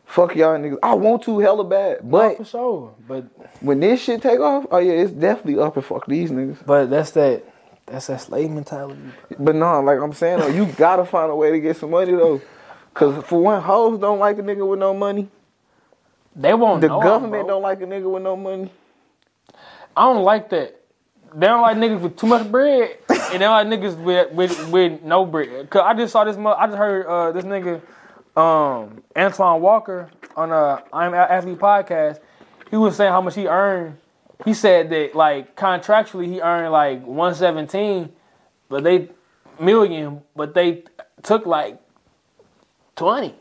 fuck 0.07 0.35
y'all 0.35 0.57
niggas. 0.59 0.79
I 0.83 0.95
want 0.95 1.23
to 1.25 1.39
hella 1.41 1.65
bad. 1.65 1.99
but 2.03 2.29
But 2.29 2.37
for 2.39 2.45
sure. 2.45 2.95
But 3.07 3.25
when 3.61 3.81
this 3.81 4.01
shit 4.01 4.23
take 4.23 4.41
off, 4.41 4.67
oh 4.71 4.79
yeah, 4.79 4.93
it's 4.93 5.13
definitely 5.13 5.63
up 5.63 5.77
and 5.77 5.85
fuck 5.85 6.07
these 6.07 6.31
niggas. 6.31 6.65
but 6.65 6.89
that's 6.89 7.11
that. 7.13 7.45
That's 7.87 8.09
that 8.09 8.21
slave 8.21 8.51
mentality. 8.51 9.01
But 9.39 9.55
no, 9.55 9.81
like 9.81 10.01
I'm 10.01 10.13
saying 10.13 10.41
though, 10.41 10.49
you 10.49 10.67
gotta 10.67 11.05
find 11.05 11.31
a 11.31 11.37
way 11.37 11.53
to 11.53 11.61
get 11.61 11.77
some 11.77 11.91
money 11.91 12.13
though. 12.13 12.41
Cause 12.95 13.25
for 13.27 13.41
one, 13.41 13.63
hoes 13.63 14.01
don't 14.01 14.19
like 14.19 14.39
a 14.39 14.43
nigga 14.43 14.67
with 14.67 14.79
no 14.79 14.95
money. 14.95 15.29
They 16.35 16.53
won't. 16.55 16.81
The 16.81 16.89
government 16.89 17.45
bro. 17.45 17.47
don't 17.47 17.63
like 17.63 17.81
a 17.81 17.85
nigga 17.85 18.11
with 18.11 18.23
no 18.23 18.37
money. 18.37 18.71
I 19.97 20.05
don't 20.13 20.25
like 20.25 20.51
that. 20.51 20.81
They 21.35 21.47
don't 21.47 21.63
like 21.63 21.77
niggas 21.77 22.01
with 22.01 22.17
too 22.17 22.27
much 22.27 22.51
bread, 22.51 22.97
and 23.09 23.33
they 23.33 23.39
don't 23.39 23.51
like 23.51 23.67
niggas 23.67 24.03
with 24.03 24.33
with, 24.33 24.69
with 24.71 25.03
no 25.03 25.25
bread. 25.25 25.69
Cause 25.71 25.83
I 25.85 25.95
just 25.95 26.13
saw 26.13 26.25
this. 26.25 26.37
I 26.37 26.67
just 26.67 26.79
heard 26.79 27.07
uh, 27.07 27.33
this 27.33 27.45
nigga, 27.45 27.81
um, 28.37 29.03
Antoine 29.17 29.61
Walker 29.61 30.11
on 30.37 30.53
a 30.53 30.83
I'm 30.93 31.15
Athlete 31.15 31.59
podcast. 31.59 32.21
He 32.71 32.77
was 32.77 32.97
saying 32.97 33.13
how 33.13 33.21
much 33.21 33.35
he 33.35 33.47
earned. 33.47 33.99
He 34.45 34.53
said 34.53 34.91
that 34.91 35.15
like 35.15 35.57
contractually 35.57 36.27
he 36.27 36.41
earned 36.41 36.73
like 36.73 37.03
117, 37.05 38.13
but 38.69 38.85
they 38.85 39.09
million, 39.59 40.23
but 40.35 40.55
they 40.55 40.85
took 41.23 41.47
like 41.47 41.81
20. 42.97 43.35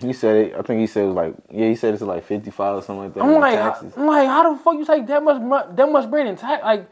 He 0.00 0.12
said 0.14 0.36
it. 0.36 0.54
I 0.54 0.62
think 0.62 0.80
he 0.80 0.86
said 0.86 1.04
it 1.04 1.06
was 1.08 1.16
like 1.16 1.34
yeah. 1.50 1.68
He 1.68 1.74
said 1.74 1.92
it's 1.92 2.02
like 2.02 2.24
fifty 2.24 2.50
five 2.50 2.76
or 2.76 2.82
something 2.82 3.04
like 3.04 3.14
that. 3.14 3.22
I'm 3.22 3.38
like, 3.38 3.58
taxes. 3.58 3.92
I'm 3.96 4.06
like, 4.06 4.26
how 4.26 4.50
the 4.50 4.58
fuck 4.58 4.74
you 4.74 4.86
take 4.86 5.06
that 5.08 5.22
much 5.22 5.76
that 5.76 5.92
much 5.92 6.08
bread 6.08 6.26
in 6.26 6.36
tax? 6.36 6.62
Like, 6.62 6.88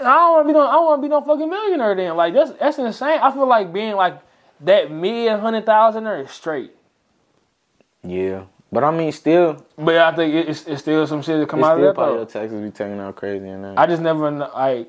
I 0.00 0.02
don't 0.02 0.32
want 0.32 0.48
to 0.48 0.52
be 0.52 0.58
no, 0.58 0.66
I 0.66 0.72
don't 0.72 0.84
want 0.86 0.98
to 0.98 1.02
be 1.02 1.08
no 1.08 1.20
fucking 1.20 1.48
millionaire. 1.48 1.94
Then, 1.94 2.16
like, 2.16 2.34
that's 2.34 2.50
that's 2.52 2.78
insane. 2.78 3.20
I 3.22 3.30
feel 3.30 3.46
like 3.46 3.72
being 3.72 3.94
like 3.94 4.20
that 4.62 4.90
mid 4.90 5.38
hundred 5.40 5.66
thousander 5.66 6.28
straight. 6.28 6.72
yeah, 8.02 8.44
but 8.72 8.84
I 8.84 8.90
mean, 8.90 9.12
still, 9.12 9.64
But 9.76 9.96
I 9.98 10.14
think 10.14 10.34
it's, 10.34 10.66
it's 10.66 10.82
still 10.82 11.06
some 11.06 11.22
shit 11.22 11.38
that 11.40 11.48
come 11.48 11.64
out 11.64 11.78
of 11.78 11.82
that. 11.84 11.94
probably 11.94 12.16
your 12.16 12.26
taxes 12.26 12.62
be 12.62 12.70
taking 12.70 13.00
out 13.00 13.16
crazy 13.16 13.48
and 13.48 13.64
that. 13.64 13.78
I 13.78 13.86
just 13.86 14.02
never 14.02 14.30
like. 14.30 14.88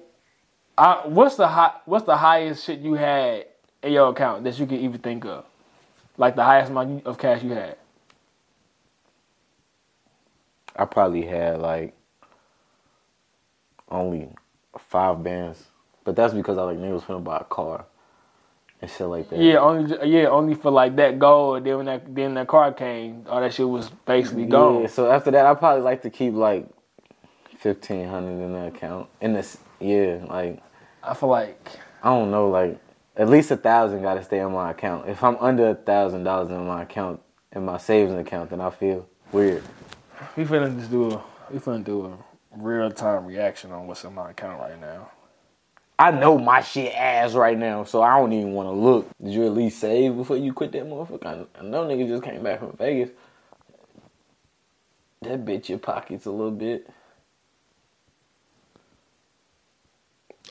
I 0.78 1.02
what's 1.06 1.36
the 1.36 1.48
high, 1.48 1.74
What's 1.86 2.06
the 2.06 2.18
highest 2.18 2.66
shit 2.66 2.80
you 2.80 2.94
had 2.96 3.46
in 3.84 3.94
your 3.94 4.10
account 4.10 4.44
that 4.46 4.58
you 4.60 4.66
can 4.66 4.78
even 4.80 5.00
think 5.00 5.26
of? 5.26 5.46
Like 6.18 6.36
the 6.36 6.44
highest 6.44 6.72
amount 6.72 7.06
of 7.06 7.18
cash 7.18 7.44
you 7.44 7.52
had. 7.52 7.78
I 10.76 10.86
probably 10.86 11.26
had 11.26 11.60
like 11.60 11.94
only 13.90 14.30
five 14.78 15.24
bands, 15.24 15.64
but 16.04 16.16
that's 16.16 16.34
because 16.34 16.58
I 16.58 16.64
like 16.64 16.78
niggas 16.78 17.04
finna 17.04 17.24
buy 17.24 17.38
a 17.40 17.44
car 17.44 17.86
and 18.82 18.90
shit 18.90 19.08
like 19.08 19.30
that. 19.30 19.40
Yeah, 19.40 19.58
only 19.58 19.96
yeah, 20.10 20.28
only 20.28 20.56
for 20.56 20.72
like 20.72 20.96
that 20.96 21.20
goal. 21.20 21.60
Then 21.62 21.78
when 21.78 21.86
that 21.86 22.16
then 22.16 22.34
that 22.34 22.48
car 22.48 22.74
came, 22.74 23.26
all 23.30 23.40
that 23.42 23.54
shit 23.54 23.68
was 23.68 23.90
basically 24.06 24.46
gone. 24.46 24.82
Yeah, 24.82 24.88
so 24.88 25.12
after 25.12 25.32
that, 25.32 25.46
I 25.46 25.54
probably 25.54 25.84
like 25.84 26.02
to 26.02 26.10
keep 26.10 26.34
like 26.34 26.68
fifteen 27.60 28.08
hundred 28.08 28.44
in 28.44 28.54
the 28.54 28.68
account. 28.68 29.08
In 29.22 29.34
this, 29.34 29.58
yeah, 29.80 30.26
like 30.28 30.62
I 31.04 31.14
feel 31.14 31.30
like 31.30 31.80
I 32.04 32.10
don't 32.10 32.32
know, 32.32 32.50
like 32.50 32.80
at 33.16 33.30
least 33.30 33.52
a 33.52 33.58
thousand 33.58 34.02
got 34.02 34.16
to 34.16 34.24
stay 34.24 34.40
in 34.40 34.52
my 34.52 34.72
account. 34.72 35.08
If 35.08 35.24
I'm 35.24 35.38
under 35.38 35.70
a 35.70 35.76
thousand 35.76 36.24
dollars 36.24 36.50
in 36.50 36.66
my 36.66 36.84
account, 36.84 37.22
in 37.52 37.66
my 37.66 37.78
savings 37.78 38.18
account, 38.20 38.50
then 38.50 38.62
I 38.62 38.72
feel 38.72 39.08
weird. 39.32 39.64
we 40.36 40.44
finna 40.44 40.76
just 40.78 40.90
do 40.90 41.12
a 41.12 41.24
we 41.52 41.60
finna 41.60 41.84
do 41.84 42.06
a 42.06 42.18
real 42.58 42.90
time 42.92 43.26
reaction 43.26 43.72
on 43.72 43.86
what's 43.86 44.04
in 44.04 44.16
my 44.16 44.32
account 44.32 44.60
right 44.60 44.80
now. 44.80 45.12
I 46.00 46.12
know 46.12 46.38
my 46.38 46.62
shit 46.62 46.94
ass 46.96 47.34
right 47.34 47.58
now, 47.58 47.86
so 47.86 48.02
I 48.04 48.20
don't 48.20 48.34
even 48.34 48.54
want 48.54 48.68
to 48.68 48.74
look. 48.74 49.10
Did 49.24 49.34
you 49.34 49.46
at 49.46 49.54
least 49.54 49.80
save 49.80 50.16
before 50.18 50.38
you 50.38 50.54
quit 50.54 50.74
that 50.74 50.86
motherfucker? 50.86 51.26
I, 51.26 51.64
know 51.64 51.86
niggas 51.86 52.10
just 52.10 52.24
came 52.24 52.44
back 52.44 52.60
from 52.60 52.78
Vegas. 52.78 53.12
That 55.24 55.46
bitch 55.46 55.70
your 55.70 55.80
pockets 55.80 56.26
a 56.28 56.32
little 56.32 56.52
bit. 56.52 56.90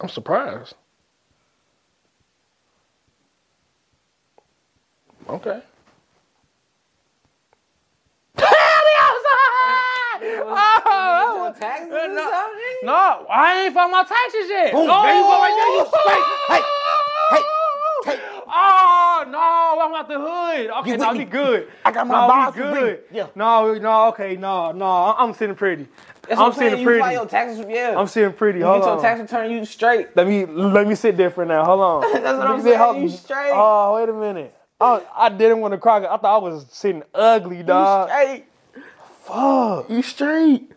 I'm 0.01 0.09
surprised. 0.11 0.75
Okay. 5.29 5.63
Uh, 11.61 12.07
no, 12.83 13.27
I 13.31 13.63
ain't 13.65 13.75
filed 13.75 13.91
my 13.91 14.05
taxes 14.05 14.49
yet. 14.49 14.73
Boom, 14.73 14.89
oh, 14.91 15.03
there 15.03 15.17
you 15.17 15.23
go 15.23 15.31
right 15.41 15.57
there, 15.59 15.71
you 15.77 15.87
straight. 15.87 16.25
Hey, 16.49 16.63
hey, 17.31 18.17
hey. 18.17 18.43
Oh 18.53 19.25
no, 19.27 19.33
no, 19.33 19.87
I'm 19.87 19.95
out 19.95 20.09
the 20.09 20.19
hood. 20.19 20.71
Okay, 20.81 20.91
You 20.93 20.97
no, 20.97 21.09
with 21.09 21.19
we 21.19 21.25
me? 21.25 21.31
good. 21.31 21.69
I 21.85 21.93
got 21.93 22.07
my 22.07 22.15
no, 22.15 22.23
we 22.23 22.29
boss 22.29 22.55
good. 22.55 23.01
Yeah. 23.13 23.27
No, 23.35 23.75
no, 23.75 24.09
okay, 24.09 24.37
no, 24.37 24.73
no, 24.73 24.87
I- 24.87 25.17
I'm 25.23 25.35
sitting 25.35 25.55
pretty. 25.57 25.87
That's 26.23 26.33
I'm 26.33 26.39
what 26.39 26.47
I'm 26.55 26.59
sitting 26.59 26.79
You 26.81 26.85
pretty. 26.87 27.01
file 27.01 27.13
your 27.13 27.27
taxes. 27.27 27.65
Yeah. 27.69 27.95
I'm 27.99 28.07
sitting 28.07 28.33
pretty. 28.33 28.61
you 28.61 28.65
Hold 28.65 28.83
get 28.83 28.87
your 28.87 28.97
on. 28.97 29.03
tax 29.03 29.21
return, 29.21 29.51
you 29.51 29.65
straight. 29.65 30.17
Let 30.17 30.27
me 30.27 30.47
let 30.47 30.87
me 30.87 30.95
sit 30.95 31.17
there 31.17 31.31
for 31.31 31.45
now. 31.45 31.65
Hold 31.65 31.81
on. 31.81 32.01
That's 32.13 32.25
what 32.25 32.39
Let 32.39 32.47
I'm 32.49 32.63
saying, 32.63 32.79
hold- 32.79 32.97
you 33.03 33.09
straight. 33.09 33.51
Oh, 33.53 33.95
wait 33.97 34.09
a 34.09 34.13
minute. 34.13 34.55
Oh, 34.81 35.05
I 35.15 35.29
didn't 35.29 35.61
want 35.61 35.73
to 35.73 35.79
cry. 35.79 36.01
'cause 36.01 36.09
I 36.11 36.17
thought 36.17 36.37
I 36.37 36.39
was 36.39 36.67
sitting 36.71 37.03
ugly, 37.15 37.63
dog. 37.63 38.09
Straight. 38.09 38.45
Fuck. 39.25 39.91
You 39.91 40.03
straight. 40.03 40.70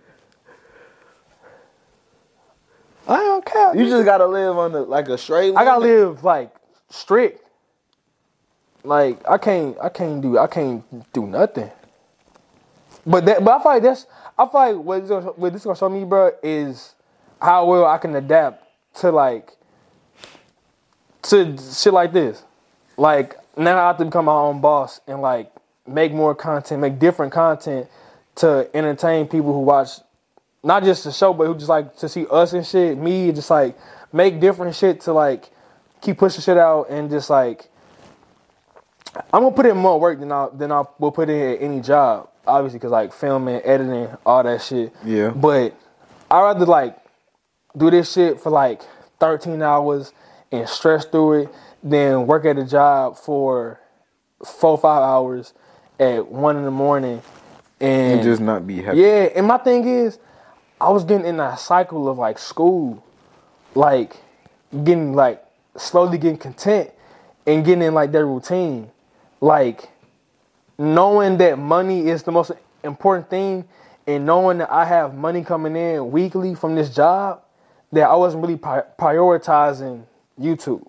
I 3.08 3.18
don't 3.18 3.46
care. 3.46 3.76
You 3.76 3.90
just 3.90 4.06
gotta 4.06 4.26
live 4.26 4.58
on 4.58 4.72
the 4.72 4.82
like 4.82 5.10
a 5.10 5.18
straight. 5.18 5.54
Line. 5.54 5.62
I 5.62 5.66
gotta 5.66 5.82
live 5.82 6.24
like 6.24 6.54
strict. 6.90 7.42
Like 8.84 9.28
I 9.30 9.38
can't, 9.38 9.78
I 9.82 9.90
can't 9.90 10.22
do, 10.22 10.38
I 10.38 10.48
can't 10.48 11.14
do 11.14 11.28
nothing. 11.28 11.72
But 13.06 13.26
that, 13.26 13.44
but 13.44 13.60
I 13.60 13.64
feel 13.64 13.72
like 13.74 13.84
that's, 13.84 14.06
I 14.38 14.46
feel 14.48 14.52
like 14.54 14.76
what 14.78 15.00
this, 15.02 15.10
gonna, 15.10 15.26
what 15.32 15.54
this 15.54 15.64
gonna 15.64 15.78
show 15.78 15.90
me, 15.90 16.04
bro, 16.06 16.32
is 16.42 16.96
how 17.42 17.66
well 17.66 17.86
I 17.86 17.98
can 17.98 18.16
adapt 18.16 18.66
to 19.00 19.12
like, 19.12 19.58
to 21.24 21.58
shit 21.58 21.94
like 21.94 22.14
this. 22.14 22.44
Like 22.98 23.36
now 23.58 23.78
I 23.78 23.88
have 23.88 23.98
to 23.98 24.06
become 24.06 24.26
my 24.26 24.34
own 24.34 24.62
boss 24.62 25.02
and 25.08 25.22
like 25.22 25.52
make 25.88 26.14
more 26.14 26.36
content, 26.36 26.82
make 26.82 27.00
different 27.00 27.34
content 27.34 27.88
to 28.36 28.70
entertain 28.74 29.28
people 29.28 29.54
who 29.54 29.60
watch 29.60 29.90
not 30.64 30.84
just 30.84 31.04
the 31.04 31.12
show, 31.12 31.34
but 31.34 31.46
who 31.48 31.56
just 31.56 31.70
like 31.70 31.96
to 31.98 32.08
see 32.10 32.26
us 32.32 32.54
and 32.54 32.66
shit, 32.66 32.98
me, 32.98 33.32
just 33.32 33.50
like 33.50 33.78
make 34.12 34.40
different 34.40 34.76
shit 34.76 35.02
to 35.02 35.14
like 35.14 35.50
keep 36.02 36.18
pushing 36.18 36.42
shit 36.42 36.58
out 36.58 36.90
and 36.90 37.10
just 37.10 37.30
like 37.30 37.70
I'm 39.32 39.44
gonna 39.44 39.52
put 39.52 39.66
in 39.66 39.78
more 39.78 40.00
work 40.00 40.20
than 40.20 40.32
I 40.32 40.48
than 40.54 40.72
I 40.72 40.84
will 41.00 41.12
put 41.12 41.30
in 41.30 41.56
at 41.56 41.62
any 41.62 41.82
job, 41.82 42.30
obviously, 42.48 42.80
cause 42.80 42.92
like 42.92 43.14
filming, 43.14 43.62
editing, 43.64 44.08
all 44.26 44.44
that 44.44 44.62
shit. 44.62 44.94
Yeah. 45.04 45.30
But 45.30 45.76
I 46.32 46.42
rather 46.42 46.66
like 46.66 46.98
do 47.78 47.92
this 47.92 48.12
shit 48.12 48.40
for 48.40 48.50
like 48.50 48.82
13 49.20 49.62
hours 49.62 50.14
and 50.52 50.68
stress 50.68 51.06
through 51.06 51.42
it 51.44 51.50
than 51.84 52.26
work 52.28 52.46
at 52.46 52.58
a 52.58 52.66
job 52.66 53.18
for 53.18 53.80
four 54.46 54.78
five 54.78 55.02
hours 55.02 55.54
at 56.00 56.28
one 56.28 56.58
in 56.58 56.64
the 56.64 56.72
morning 56.72 57.22
and 57.80 58.14
And 58.14 58.24
just 58.24 58.42
not 58.42 58.66
be 58.66 58.82
happy. 58.82 59.00
yeah, 59.00 59.30
and 59.36 59.46
my 59.48 59.58
thing 59.58 59.88
is, 59.88 60.18
I 60.84 60.90
was 60.90 61.06
getting 61.06 61.26
in 61.26 61.38
that 61.38 61.60
cycle 61.60 62.10
of 62.10 62.18
like 62.18 62.38
school, 62.38 63.02
like 63.74 64.18
getting 64.72 65.14
like 65.14 65.42
slowly 65.78 66.18
getting 66.18 66.38
content 66.38 66.92
and 67.48 67.64
getting 67.64 67.84
in 67.84 67.94
like 67.94 68.12
their 68.12 68.28
routine, 68.28 68.92
like 69.40 69.90
knowing 70.78 71.38
that 71.38 71.58
money 71.58 72.10
is 72.10 72.24
the 72.24 72.34
most 72.34 72.52
important 72.84 73.30
thing, 73.30 73.64
and 74.08 74.26
knowing 74.26 74.58
that 74.58 74.70
I 74.70 74.84
have 74.84 75.16
money 75.16 75.42
coming 75.42 75.78
in 75.78 76.12
weekly 76.12 76.54
from 76.54 76.76
this 76.76 76.94
job, 76.94 77.42
that 77.94 78.10
I 78.10 78.16
wasn't 78.18 78.44
really 78.44 78.58
pri- 78.58 78.84
prioritizing 79.00 80.04
YouTube. 80.38 80.86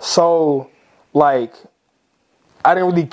So, 0.00 0.70
like, 1.12 1.52
I 2.64 2.74
didn't 2.74 2.94
really. 2.94 3.10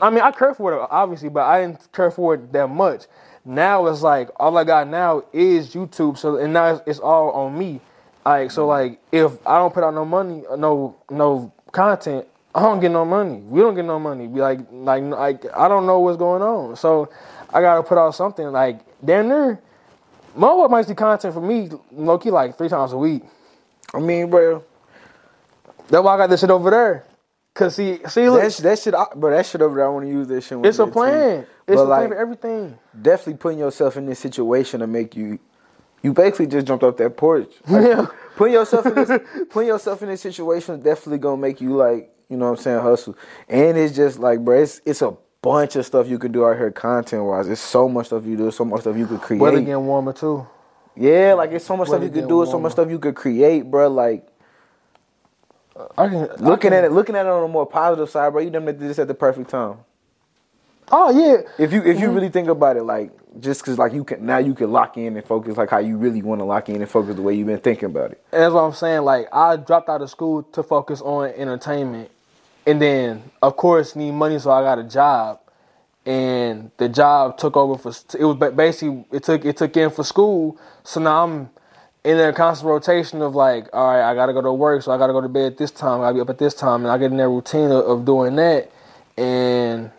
I 0.00 0.08
mean, 0.10 0.20
I 0.20 0.30
care 0.30 0.54
for 0.54 0.72
it 0.74 0.88
obviously, 0.88 1.30
but 1.30 1.42
I 1.42 1.62
didn't 1.62 1.92
care 1.92 2.12
for 2.12 2.34
it 2.34 2.52
that 2.52 2.68
much. 2.68 3.06
Now 3.44 3.86
it's 3.86 4.02
like 4.02 4.30
all 4.36 4.56
I 4.58 4.64
got 4.64 4.88
now 4.88 5.24
is 5.32 5.74
YouTube. 5.74 6.18
So 6.18 6.36
and 6.36 6.52
now 6.52 6.74
it's, 6.74 6.82
it's 6.86 6.98
all 6.98 7.30
on 7.32 7.58
me. 7.58 7.80
Like 8.24 8.50
so, 8.50 8.64
mm. 8.64 8.68
like 8.68 9.00
if 9.12 9.32
I 9.46 9.58
don't 9.58 9.72
put 9.72 9.84
out 9.84 9.94
no 9.94 10.04
money, 10.04 10.44
no 10.56 10.96
no 11.10 11.52
content, 11.72 12.26
I 12.54 12.62
don't 12.62 12.80
get 12.80 12.90
no 12.90 13.04
money. 13.04 13.38
We 13.38 13.60
don't 13.60 13.74
get 13.74 13.84
no 13.84 13.98
money. 13.98 14.26
Be 14.26 14.40
like 14.40 14.60
like 14.70 15.02
like 15.02 15.44
I 15.56 15.68
don't 15.68 15.86
know 15.86 16.00
what's 16.00 16.18
going 16.18 16.42
on. 16.42 16.76
So 16.76 17.10
I 17.52 17.60
gotta 17.60 17.82
put 17.82 17.98
out 17.98 18.14
something 18.14 18.46
like 18.48 18.80
damn 19.04 19.28
near. 19.28 19.60
Mo 20.34 20.68
might 20.68 20.86
see 20.86 20.94
content 20.94 21.34
for 21.34 21.40
me 21.40 21.70
low 21.90 22.18
key 22.18 22.30
like 22.30 22.56
three 22.58 22.68
times 22.68 22.92
a 22.92 22.98
week. 22.98 23.22
I 23.94 24.00
mean, 24.00 24.28
bro, 24.28 24.62
That's 25.88 26.04
why 26.04 26.14
I 26.14 26.18
got 26.18 26.30
this 26.30 26.40
shit 26.40 26.50
over 26.50 26.70
there. 26.70 27.04
Cause 27.58 27.74
see 27.74 27.98
see 28.06 28.30
look, 28.30 28.40
that, 28.42 28.52
sh- 28.52 28.58
that 28.58 28.78
shit, 28.78 28.94
I- 28.94 29.06
bro, 29.16 29.30
that 29.32 29.44
shit 29.44 29.60
over 29.62 29.74
there. 29.74 29.86
I 29.86 29.88
want 29.88 30.04
to 30.06 30.10
use 30.12 30.28
that 30.28 30.42
shit. 30.44 30.64
it's 30.64 30.78
a 30.78 30.84
day, 30.84 30.86
too. 30.86 30.92
plan. 30.92 31.46
It's 31.66 31.76
But 31.76 31.76
a 31.76 31.82
like, 31.82 31.98
plan 31.98 32.08
for 32.10 32.16
everything. 32.16 32.78
definitely 33.02 33.34
putting 33.34 33.58
yourself 33.58 33.96
in 33.96 34.06
this 34.06 34.20
situation 34.20 34.78
to 34.80 34.86
make 34.86 35.16
you. 35.16 35.40
You 36.04 36.12
basically 36.12 36.46
just 36.46 36.66
jumped 36.68 36.84
off 36.84 36.96
that 36.98 37.16
porch. 37.16 37.50
Like, 37.68 37.84
Yeah. 37.86 38.06
Putting 38.36 38.54
yourself 38.54 38.86
in 38.86 38.94
this, 38.94 39.10
putting 39.50 39.66
yourself 39.68 40.00
in 40.02 40.08
this 40.08 40.20
situation 40.20 40.76
is 40.76 40.84
definitely 40.84 41.18
gonna 41.18 41.36
make 41.42 41.60
you 41.60 41.74
like, 41.74 42.14
you 42.28 42.36
know 42.36 42.44
what 42.44 42.58
I'm 42.58 42.62
saying, 42.62 42.80
hustle. 42.80 43.16
And 43.48 43.76
it's 43.76 43.96
just 43.96 44.20
like, 44.20 44.38
bro, 44.44 44.62
it's 44.62 44.80
it's 44.86 45.02
a 45.02 45.16
bunch 45.42 45.74
of 45.74 45.84
stuff 45.84 46.06
you 46.06 46.18
can 46.20 46.30
do 46.30 46.46
out 46.46 46.56
here 46.56 46.70
content 46.70 47.24
wise. 47.24 47.48
It's 47.48 47.60
so 47.60 47.88
much 47.88 48.06
stuff 48.06 48.24
you 48.24 48.36
do, 48.36 48.52
so 48.52 48.64
much 48.64 48.82
stuff 48.82 48.96
you 48.96 49.08
could 49.08 49.20
create. 49.20 49.40
Weather 49.40 49.58
getting 49.60 49.84
warmer 49.84 50.12
too. 50.12 50.46
yeah, 50.94 51.34
like 51.34 51.50
it's 51.50 51.64
so 51.64 51.76
much 51.76 51.88
stuff 51.88 52.02
you 52.04 52.10
could 52.10 52.28
do, 52.28 52.42
it's 52.42 52.52
so 52.52 52.60
much 52.60 52.72
stuff 52.72 52.88
you 52.88 53.00
could 53.00 53.16
create, 53.16 53.68
bro. 53.68 53.88
Like 53.88 54.28
I 55.98 56.08
can 56.08 56.28
looking 56.40 56.72
at 56.74 56.84
it, 56.84 56.92
looking 56.92 57.16
at 57.16 57.26
it 57.26 57.30
on 57.30 57.44
a 57.44 57.48
more 57.48 57.66
positive 57.66 58.10
side, 58.10 58.30
bro. 58.32 58.42
You 58.42 58.50
done 58.50 58.66
did 58.66 58.80
this 58.80 58.98
at 58.98 59.08
the 59.08 59.14
perfect 59.14 59.50
time. 59.50 59.78
Oh 60.90 61.10
yeah, 61.10 61.42
If 61.58 61.72
you 61.72 61.82
if 61.84 61.98
Mm-hmm. 61.98 62.00
you 62.00 62.10
really 62.12 62.30
think 62.30 62.48
about 62.48 62.76
it, 62.76 62.84
like 62.84 63.12
just 63.40 63.64
cause 63.64 63.78
like 63.78 63.92
you 63.94 64.04
can 64.04 64.26
now 64.26 64.38
you 64.38 64.54
can 64.54 64.72
lock 64.72 64.96
in 64.98 65.16
and 65.16 65.26
focus 65.26 65.56
like 65.56 65.70
how 65.70 65.78
you 65.78 65.96
really 65.98 66.22
want 66.22 66.40
to 66.40 66.46
lock 66.46 66.68
in 66.68 66.76
and 66.82 66.90
focus 66.90 67.16
the 67.16 67.22
way 67.22 67.34
you've 67.34 67.48
been 67.48 67.60
thinking 67.60 67.86
about 67.86 68.12
it. 68.12 68.22
and 68.32 68.42
that's 68.42 68.54
what 68.54 68.62
I'm 68.62 68.74
saying. 68.74 69.02
Like 69.02 69.28
I 69.32 69.56
dropped 69.56 69.88
out 69.90 70.02
of 70.02 70.10
school 70.10 70.44
to 70.44 70.62
focus 70.62 71.00
on 71.02 71.30
entertainment, 71.30 72.10
and 72.66 72.82
then 72.82 73.24
of 73.42 73.56
course 73.56 73.96
need 73.96 74.12
money, 74.12 74.38
so 74.38 74.50
I 74.52 74.62
got 74.62 74.78
a 74.78 74.84
job, 74.84 75.40
and 76.06 76.70
the 76.78 76.88
job 76.88 77.38
took 77.38 77.56
over 77.56 77.78
for. 77.78 77.92
It 78.18 78.24
was 78.24 78.36
basically 78.54 79.06
it 79.12 79.24
took 79.24 79.44
it 79.44 79.56
took 79.58 79.76
in 79.76 79.90
for 79.90 80.04
school. 80.04 80.58
So 80.84 81.00
now 81.00 81.24
I'm 81.24 81.50
in 82.04 82.18
a 82.18 82.32
constant 82.32 82.68
rotation 82.68 83.20
of 83.22 83.34
like, 83.34 83.68
all 83.72 83.88
right, 83.94 84.10
I 84.10 84.14
gotta 84.14 84.32
go 84.32 84.40
to 84.42 84.52
work, 84.52 84.82
so 84.82 84.92
I 84.92 84.98
gotta 84.98 85.12
go 85.12 85.20
to 85.20 85.28
bed 85.28 85.52
at 85.52 85.58
this 85.58 85.70
time. 85.70 86.00
I 86.00 86.04
gotta 86.04 86.14
be 86.14 86.20
up 86.20 86.30
at 86.30 86.38
this 86.38 86.54
time, 86.54 86.82
and 86.82 86.90
I 86.90 86.98
get 86.98 87.10
in 87.10 87.16
that 87.18 87.28
routine 87.28 87.70
of, 87.70 87.84
of 87.86 88.04
doing 88.04 88.36
that, 88.36 88.70
and 89.16 89.90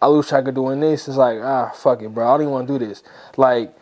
I 0.00 0.06
lose 0.08 0.28
track 0.28 0.46
of 0.48 0.54
doing 0.54 0.80
this. 0.80 1.06
It's 1.08 1.16
like, 1.16 1.38
ah, 1.42 1.70
fuck 1.70 2.02
it, 2.02 2.08
bro. 2.12 2.26
I 2.26 2.32
don't 2.32 2.42
even 2.42 2.52
want 2.52 2.68
to 2.68 2.78
do 2.78 2.84
this. 2.86 3.02
Like, 3.36 3.72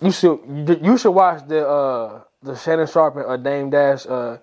you 0.00 0.12
should 0.12 0.38
you 0.82 0.98
should 0.98 1.10
watch 1.12 1.46
the 1.48 1.66
uh 1.66 2.20
the 2.42 2.54
Shannon 2.54 2.86
Sharpe 2.86 3.16
and 3.16 3.24
uh, 3.26 3.36
Dame 3.38 3.70
Dash 3.70 4.06
uh 4.06 4.36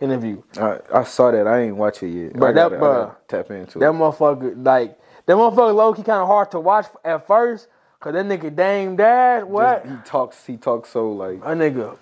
interview. 0.00 0.42
I, 0.56 0.78
I 0.92 1.04
saw 1.04 1.30
that. 1.30 1.46
I 1.46 1.62
ain't 1.62 1.76
watch 1.76 2.02
it 2.02 2.08
yet. 2.08 2.42
I 2.42 2.52
that- 2.52 2.70
bro, 2.78 3.14
tap 3.28 3.50
into 3.50 3.78
That 3.78 3.90
it. 3.90 3.92
motherfucker, 3.92 4.64
like 4.64 4.98
that 5.26 5.36
motherfucker, 5.36 5.74
low 5.74 5.92
key 5.92 6.02
kind 6.02 6.20
of 6.22 6.26
hard 6.26 6.50
to 6.52 6.60
watch 6.60 6.86
at 7.04 7.26
first, 7.26 7.68
cause 8.00 8.14
that 8.14 8.24
nigga 8.24 8.54
Dame 8.54 8.96
Dash, 8.96 9.44
what? 9.44 9.84
Just- 9.84 9.94
he 9.94 10.10
talks. 10.10 10.46
He 10.46 10.56
talks 10.56 10.88
so 10.90 11.12
like. 11.12 11.36
A 11.44 11.54
nigga, 11.54 11.96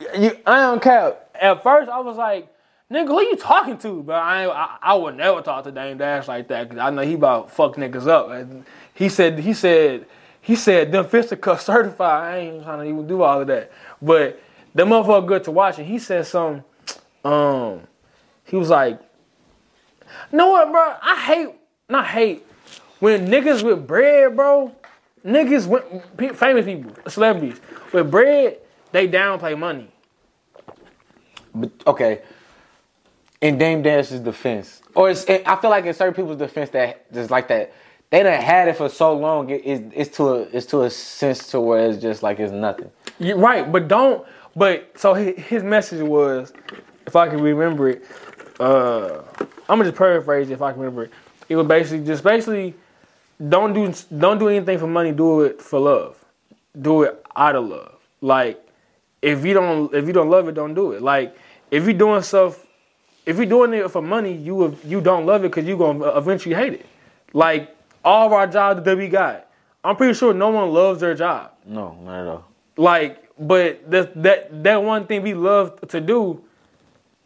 you, 0.00 0.38
I 0.46 0.60
don't 0.62 0.82
care. 0.82 1.16
At 1.40 1.62
first, 1.62 1.90
I 1.90 2.00
was 2.00 2.16
like, 2.16 2.52
nigga, 2.90 3.08
who 3.08 3.20
you 3.22 3.36
talking 3.36 3.78
to? 3.78 4.02
But 4.02 4.16
I, 4.16 4.48
I, 4.48 4.76
I 4.82 4.94
would 4.94 5.16
never 5.16 5.42
talk 5.42 5.64
to 5.64 5.72
Dame 5.72 5.98
Dash 5.98 6.28
like 6.28 6.48
that 6.48 6.68
because 6.68 6.80
I 6.80 6.90
know 6.90 7.02
he 7.02 7.14
about 7.14 7.50
fuck 7.50 7.76
niggas 7.76 8.06
up. 8.06 8.30
And 8.30 8.64
he 8.94 9.08
said, 9.08 9.38
he 9.38 9.54
said, 9.54 10.06
he 10.40 10.56
said, 10.56 10.92
them 10.92 11.06
fisticuffs 11.06 11.64
certified. 11.64 12.34
I 12.34 12.38
ain't 12.38 12.64
trying 12.64 12.78
to 12.80 12.84
even 12.84 13.06
do 13.06 13.22
all 13.22 13.40
of 13.40 13.46
that. 13.48 13.70
But 14.00 14.40
the 14.74 14.84
motherfucker 14.84 15.26
good 15.26 15.44
to 15.44 15.50
watch. 15.50 15.78
And 15.78 15.86
he 15.86 15.98
said 15.98 16.26
some, 16.26 16.64
um, 17.24 17.82
he 18.44 18.56
was 18.56 18.70
like, 18.70 19.00
know 20.32 20.50
what, 20.50 20.70
bro? 20.70 20.94
I 21.02 21.16
hate, 21.20 21.48
not 21.88 22.06
hate, 22.06 22.46
when 23.00 23.26
niggas 23.28 23.62
with 23.62 23.86
bread, 23.86 24.36
bro. 24.36 24.74
Niggas, 25.24 25.66
with, 25.66 26.36
famous 26.36 26.64
people, 26.64 26.92
celebrities 27.10 27.60
with 27.92 28.10
bread, 28.10 28.58
they 28.92 29.08
downplay 29.08 29.58
money. 29.58 29.88
But 31.54 31.70
okay. 31.86 32.22
In 33.40 33.56
Dame 33.56 33.82
Dash's 33.82 34.20
defense, 34.20 34.82
or 34.96 35.10
it's, 35.10 35.24
I 35.28 35.54
feel 35.60 35.70
like 35.70 35.84
in 35.84 35.94
certain 35.94 36.14
people's 36.14 36.38
defense 36.38 36.70
that 36.70 37.12
just 37.12 37.30
like 37.30 37.46
that, 37.48 37.72
they 38.10 38.24
done 38.24 38.40
had 38.40 38.66
it 38.66 38.76
for 38.76 38.88
so 38.88 39.14
long. 39.16 39.50
It, 39.50 39.62
it's, 39.64 39.92
it's 39.94 40.16
to 40.16 40.28
a 40.28 40.40
it's 40.52 40.66
to 40.66 40.82
a 40.82 40.90
sense 40.90 41.46
to 41.52 41.60
where 41.60 41.88
it's 41.88 42.02
just 42.02 42.22
like 42.24 42.40
it's 42.40 42.52
nothing. 42.52 42.90
You're 43.20 43.38
right, 43.38 43.70
but 43.70 43.86
don't. 43.86 44.26
But 44.56 44.90
so 44.96 45.14
his, 45.14 45.36
his 45.38 45.62
message 45.62 46.02
was, 46.02 46.52
if 47.06 47.14
I 47.14 47.28
can 47.28 47.40
remember 47.40 47.90
it, 47.90 48.04
uh, 48.58 49.22
I'm 49.40 49.78
gonna 49.78 49.84
just 49.84 49.96
paraphrase 49.96 50.50
if 50.50 50.60
I 50.60 50.72
can 50.72 50.80
remember 50.80 51.04
it. 51.04 51.12
It 51.48 51.54
was 51.54 51.66
basically 51.66 52.04
just 52.04 52.24
basically 52.24 52.74
don't 53.48 53.72
do 53.72 53.94
don't 54.18 54.38
do 54.38 54.48
anything 54.48 54.78
for 54.78 54.88
money. 54.88 55.12
Do 55.12 55.42
it 55.42 55.62
for 55.62 55.78
love. 55.78 56.24
Do 56.80 57.04
it 57.04 57.24
out 57.36 57.54
of 57.54 57.66
love. 57.66 57.94
Like 58.20 58.67
if 59.22 59.44
you 59.44 59.54
don't 59.54 59.92
if 59.94 60.06
you 60.06 60.12
don't 60.12 60.30
love 60.30 60.48
it, 60.48 60.52
don't 60.52 60.74
do 60.74 60.92
it. 60.92 61.02
Like 61.02 61.36
if 61.70 61.84
you're 61.84 61.92
doing 61.94 62.22
stuff, 62.22 62.64
if 63.26 63.36
you're 63.36 63.46
doing 63.46 63.74
it 63.74 63.90
for 63.90 64.02
money, 64.02 64.32
you 64.32 64.76
you 64.84 65.00
don't 65.00 65.26
love 65.26 65.44
it 65.44 65.50
because 65.50 65.66
you're 65.66 65.78
gonna 65.78 66.06
eventually 66.16 66.54
hate 66.54 66.74
it. 66.74 66.86
Like 67.32 67.74
all 68.04 68.26
of 68.26 68.32
our 68.32 68.46
jobs 68.46 68.82
that 68.82 68.96
we 68.96 69.08
got, 69.08 69.46
I'm 69.84 69.96
pretty 69.96 70.14
sure 70.14 70.32
no 70.32 70.50
one 70.50 70.70
loves 70.70 71.00
their 71.00 71.14
job. 71.14 71.52
No, 71.66 71.98
not 72.04 72.20
at 72.20 72.26
all. 72.26 72.44
Like, 72.76 73.30
but 73.38 73.90
that 73.90 74.22
that 74.22 74.62
that 74.64 74.82
one 74.82 75.06
thing 75.06 75.22
we 75.22 75.34
love 75.34 75.80
to 75.88 76.00
do 76.00 76.42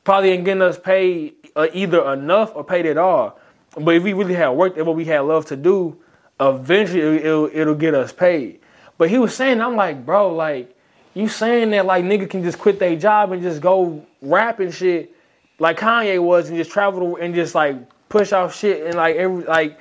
probably 0.04 0.30
ain't 0.30 0.44
getting 0.44 0.62
us 0.62 0.78
paid 0.78 1.34
uh, 1.54 1.68
either 1.72 2.12
enough 2.12 2.54
or 2.54 2.64
paid 2.64 2.86
at 2.86 2.98
all. 2.98 3.38
But 3.78 3.94
if 3.94 4.02
we 4.02 4.12
really 4.12 4.34
had 4.34 4.50
worked 4.50 4.78
at 4.78 4.84
what 4.84 4.96
we 4.96 5.04
had 5.04 5.20
love 5.20 5.46
to 5.46 5.56
do, 5.56 5.96
eventually 6.40 7.00
it'll, 7.00 7.46
it'll, 7.46 7.60
it'll 7.60 7.74
get 7.74 7.94
us 7.94 8.12
paid. 8.12 8.60
But 8.98 9.08
he 9.10 9.18
was 9.18 9.34
saying, 9.34 9.60
I'm 9.60 9.76
like, 9.76 10.04
bro, 10.04 10.34
like, 10.34 10.76
you 11.14 11.28
saying 11.28 11.70
that 11.70 11.86
like 11.86 12.04
nigga 12.04 12.28
can 12.28 12.42
just 12.42 12.58
quit 12.58 12.78
their 12.78 12.96
job 12.96 13.32
and 13.32 13.42
just 13.42 13.60
go 13.60 14.04
rap 14.20 14.60
and 14.60 14.72
shit 14.72 15.14
like 15.58 15.78
Kanye 15.78 16.22
was 16.22 16.48
and 16.48 16.56
just 16.58 16.70
travel 16.70 17.16
and 17.16 17.34
just 17.34 17.54
like 17.54 17.76
push 18.08 18.32
off 18.32 18.54
shit 18.56 18.86
and 18.86 18.94
like 18.94 19.16
every 19.16 19.44
like 19.44 19.78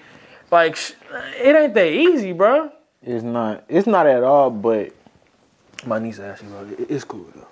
like 0.52 0.76
sh- 0.76 0.94
it 1.42 1.56
ain't 1.56 1.74
that 1.74 1.92
easy, 1.92 2.34
bro. 2.34 2.72
It's 3.04 3.24
not. 3.24 3.64
It's 3.70 3.88
not 3.88 4.06
at 4.06 4.24
all. 4.24 4.50
But 4.52 4.94
My 5.86 5.98
niece 6.00 6.20
asked 6.20 6.44
me, 6.44 6.50
bro. 6.50 6.68
It- 6.78 6.92
It's 6.92 7.04
cool 7.04 7.26
though. 7.34 7.48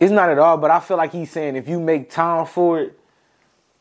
it's 0.00 0.10
not 0.12 0.30
at 0.30 0.38
all. 0.38 0.56
But 0.56 0.70
I 0.70 0.80
feel 0.80 0.96
like 0.96 1.12
he's 1.12 1.30
saying 1.30 1.56
if 1.56 1.68
you 1.68 1.78
make 1.78 2.10
time 2.10 2.46
for 2.46 2.80
it, 2.80 2.98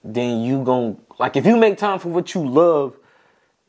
then 0.04 0.42
you 0.42 0.64
gon' 0.64 1.00
like 1.20 1.36
if 1.38 1.46
you 1.46 1.56
make 1.58 1.78
time 1.78 2.00
for 2.00 2.10
what 2.10 2.34
you 2.34 2.48
love, 2.48 2.96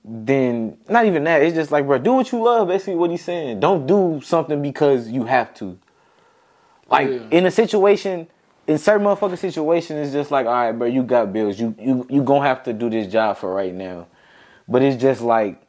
then 0.05 0.77
not 0.89 1.07
even 1.07 1.25
that. 1.25 1.43
It's 1.43 1.55
just 1.55 1.71
like, 1.71 1.87
bro, 1.87 1.99
do 1.99 2.15
what 2.15 2.33
you 2.33 2.43
love. 2.43 2.69
Basically, 2.69 2.97
what 2.97 3.11
he's 3.11 3.25
saying. 3.25 3.61
Don't 3.61 3.87
do 3.87 4.21
something 4.25 4.61
because 4.61 5.09
you 5.11 5.25
have 5.25 5.55
to. 5.55 5.79
Like 6.89 7.09
Yeah. 7.09 7.21
in 7.31 7.47
a 7.47 7.51
situation, 7.51 8.27
in 8.67 8.79
certain 8.79 9.07
motherfucking 9.07 9.39
situation, 9.39 9.97
it's 9.99 10.13
just 10.13 10.31
like, 10.31 10.47
all 10.47 10.53
right, 10.53 10.73
bro, 10.73 10.89
you 10.89 11.03
got 11.03 11.33
bills. 11.33 11.59
You 11.59 11.75
you 11.79 12.07
you 12.11 12.23
gonna 12.23 12.47
have 12.47 12.65
to 12.65 12.73
do 12.73 12.91
this 12.91 13.07
job 13.11 13.37
for 13.37 13.53
right 13.55 13.73
now. 13.75 14.07
But 14.69 14.83
it's 14.83 15.01
just 15.01 15.21
like, 15.21 15.61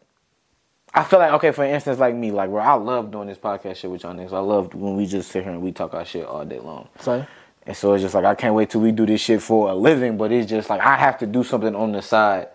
I 0.94 1.04
feel 1.04 1.20
like 1.20 1.34
okay, 1.34 1.52
for 1.52 1.64
instance, 1.64 2.00
like 2.00 2.16
me, 2.16 2.32
like 2.32 2.50
bro, 2.50 2.62
I 2.62 2.74
love 2.74 3.12
doing 3.12 3.28
this 3.28 3.38
podcast 3.38 3.78
shit 3.78 3.92
with 3.92 4.04
y'all 4.04 4.14
niggas. 4.16 4.34
I 4.34 4.40
love 4.40 4.74
when 4.74 4.96
we 4.98 5.06
just 5.06 5.32
sit 5.32 5.44
here 5.44 5.52
and 5.52 5.62
we 5.62 5.72
talk 5.72 5.94
our 5.94 6.06
shit 6.06 6.26
all 6.26 6.44
day 6.44 6.60
long. 6.60 6.88
Say. 7.00 7.26
And 7.66 7.78
so 7.78 7.94
it's 7.94 8.02
just 8.02 8.14
like 8.16 8.26
I 8.26 8.36
can't 8.36 8.56
wait 8.56 8.72
till 8.72 8.82
we 8.82 8.92
do 8.92 9.06
this 9.06 9.22
shit 9.22 9.42
for 9.42 9.70
a 9.70 9.76
living. 9.76 10.18
But 10.18 10.32
it's 10.32 10.50
just 10.50 10.70
like 10.70 10.82
I 10.82 10.98
have 10.98 11.20
to 11.20 11.28
do 11.28 11.44
something 11.44 11.76
on 11.76 11.92
the 11.94 12.02
side 12.02 12.48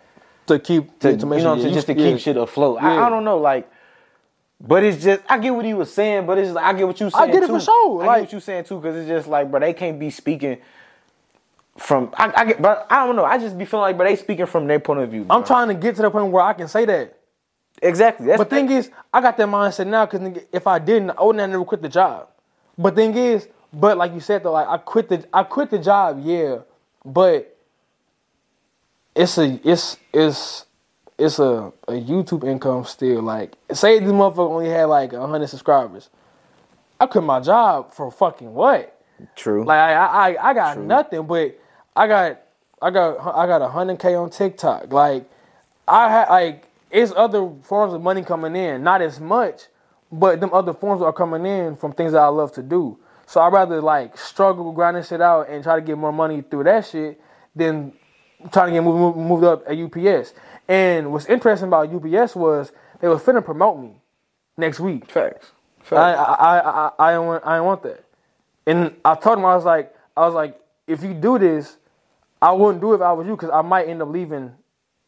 To 0.48 0.58
keep 0.58 0.98
to, 1.00 1.08
make 1.26 1.38
you 1.38 1.44
know, 1.44 1.56
sure 1.56 1.68
to, 1.68 1.72
just 1.72 1.86
to 1.88 1.94
yeah. 1.94 2.10
keep 2.12 2.20
shit 2.20 2.36
afloat. 2.36 2.78
I, 2.82 2.94
Yeah. 2.94 3.06
I 3.06 3.10
don't 3.10 3.24
know, 3.24 3.38
like, 3.38 3.70
but 4.60 4.82
it's 4.84 5.02
just 5.02 5.22
I 5.28 5.38
get 5.38 5.54
what 5.54 5.64
he 5.64 5.74
was 5.74 5.92
saying, 5.92 6.26
but 6.26 6.38
it's 6.38 6.52
like 6.52 6.64
I 6.64 6.72
get 6.72 6.86
what 6.86 6.98
you 7.00 7.10
saying. 7.10 7.30
I 7.30 7.32
get 7.32 7.42
it 7.42 7.46
too. 7.48 7.54
for 7.54 7.60
sure, 7.60 8.02
I 8.02 8.06
like- 8.06 8.16
get 8.16 8.22
what 8.22 8.32
you 8.32 8.40
saying 8.40 8.64
too, 8.64 8.80
because 8.80 8.96
it's 8.96 9.08
just 9.08 9.28
like, 9.28 9.50
bro, 9.50 9.60
they 9.60 9.72
can't 9.74 9.98
be 9.98 10.10
speaking 10.10 10.58
from. 11.76 12.10
I, 12.16 12.32
I 12.36 12.44
get, 12.46 12.62
but 12.62 12.86
I 12.90 13.06
don't 13.06 13.16
know. 13.16 13.24
I 13.24 13.38
just 13.38 13.56
be 13.58 13.64
feeling 13.64 13.82
like, 13.82 13.98
but 13.98 14.04
they 14.04 14.16
speaking 14.16 14.46
from 14.46 14.66
their 14.66 14.80
point 14.80 15.00
of 15.00 15.10
view. 15.10 15.26
I'm 15.30 15.44
trying 15.44 15.68
to 15.68 15.74
get 15.74 15.96
to 15.96 16.02
the 16.02 16.10
point 16.10 16.32
where 16.32 16.42
I 16.42 16.54
can 16.54 16.66
say 16.68 16.84
that. 16.86 17.18
exactly. 17.82 18.26
That's 18.26 18.38
But 18.38 18.50
thing 18.50 18.70
is, 18.70 18.90
I 19.12 19.20
got 19.20 19.36
that 19.36 19.48
mindset 19.48 19.86
now 19.86 20.06
because 20.06 20.42
if 20.52 20.66
I 20.66 20.78
didn't, 20.78 21.10
I 21.10 21.22
wouldn't 21.22 21.40
have 21.40 21.50
never 21.50 21.64
quit 21.64 21.82
the 21.82 21.88
job. 21.88 22.28
But 22.76 22.94
thing 22.96 23.14
is, 23.16 23.48
but 23.72 23.96
like 23.98 24.12
you 24.14 24.20
said 24.20 24.42
though, 24.42 24.52
like 24.52 24.66
I 24.68 24.78
quit 24.78 25.08
the 25.08 25.24
I 25.32 25.42
quit 25.42 25.70
the 25.70 25.78
job, 25.78 26.20
yeah. 26.24 26.58
But 27.04 27.56
it's 29.18 29.36
a 29.36 29.60
it's 29.64 29.98
it's 30.14 30.64
it's 31.18 31.38
a, 31.40 31.72
a 31.88 31.92
YouTube 31.92 32.48
income 32.48 32.84
still. 32.84 33.20
Like 33.22 33.54
say 33.72 33.98
this 33.98 34.12
motherfucker 34.12 34.50
only 34.50 34.68
had 34.68 34.84
like 34.84 35.12
hundred 35.12 35.48
subscribers. 35.48 36.08
I 37.00 37.06
quit 37.06 37.24
my 37.24 37.40
job 37.40 37.92
for 37.92 38.10
fucking 38.10 38.54
what? 38.54 38.94
true. 39.34 39.64
Like 39.64 39.78
I 39.78 39.92
I 39.94 40.50
I 40.50 40.54
got 40.54 40.78
nothing, 40.78 41.26
but 41.26 41.58
I 41.96 42.06
got 42.06 42.40
I 42.80 42.90
got 42.90 43.18
I 43.36 43.46
got 43.46 43.62
a 43.62 43.68
hundred 43.68 43.98
k 43.98 44.14
on 44.14 44.30
TikTok. 44.30 44.92
Like 44.92 45.28
I 45.88 46.08
had 46.08 46.28
like 46.28 46.64
it's 46.90 47.12
other 47.16 47.50
forms 47.64 47.94
of 47.94 48.00
money 48.00 48.22
coming 48.22 48.54
in, 48.54 48.82
not 48.84 49.02
as 49.02 49.20
much, 49.20 49.62
but 50.12 50.40
them 50.40 50.50
other 50.52 50.72
forms 50.72 51.02
are 51.02 51.12
coming 51.12 51.44
in 51.44 51.76
from 51.76 51.92
things 51.92 52.12
that 52.12 52.22
I 52.22 52.28
love 52.28 52.52
to 52.52 52.62
do. 52.62 52.98
So 53.26 53.40
I'd 53.40 53.52
rather 53.52 53.82
like 53.82 54.16
struggle 54.16 54.72
grinding 54.72 55.02
shit 55.02 55.20
out 55.20 55.48
and 55.50 55.64
try 55.64 55.74
to 55.74 55.82
get 55.82 55.98
more 55.98 56.12
money 56.12 56.42
through 56.42 56.64
that 56.64 56.86
shit 56.86 57.20
than 57.54 57.92
trying 58.52 58.68
to 58.68 58.72
get 58.72 58.84
moved, 58.84 59.16
moved, 59.16 59.44
up 59.44 59.64
at 59.68 59.78
UPS. 59.78 60.34
And 60.68 61.12
what's 61.12 61.26
interesting 61.26 61.68
about 61.68 61.92
UPS 61.92 62.36
was 62.36 62.72
they 63.00 63.08
were 63.08 63.16
finna 63.16 63.44
promote 63.44 63.80
me 63.80 64.00
next 64.56 64.80
week. 64.80 65.10
facts. 65.10 65.52
I 65.80 65.84
Facts. 65.84 66.20
I 66.20 66.34
I 66.34 66.58
I, 66.58 66.90
I 66.98 67.12
don't 67.12 67.26
want 67.26 67.46
I 67.46 67.56
don't 67.56 67.66
want 67.66 67.82
that. 67.82 68.04
And 68.66 68.94
I 69.04 69.14
told 69.14 69.38
him 69.38 69.44
I 69.44 69.54
was 69.54 69.64
like 69.64 69.94
I 70.16 70.26
was 70.26 70.34
like 70.34 70.60
if 70.86 71.02
you 71.02 71.14
do 71.14 71.38
this, 71.38 71.76
I 72.40 72.52
wouldn't 72.52 72.80
do 72.80 72.92
it 72.92 72.96
if 72.96 73.02
I 73.02 73.12
was 73.12 73.26
you 73.26 73.36
because 73.36 73.50
I 73.50 73.62
might 73.62 73.88
end 73.88 74.02
up 74.02 74.08
leaving 74.08 74.52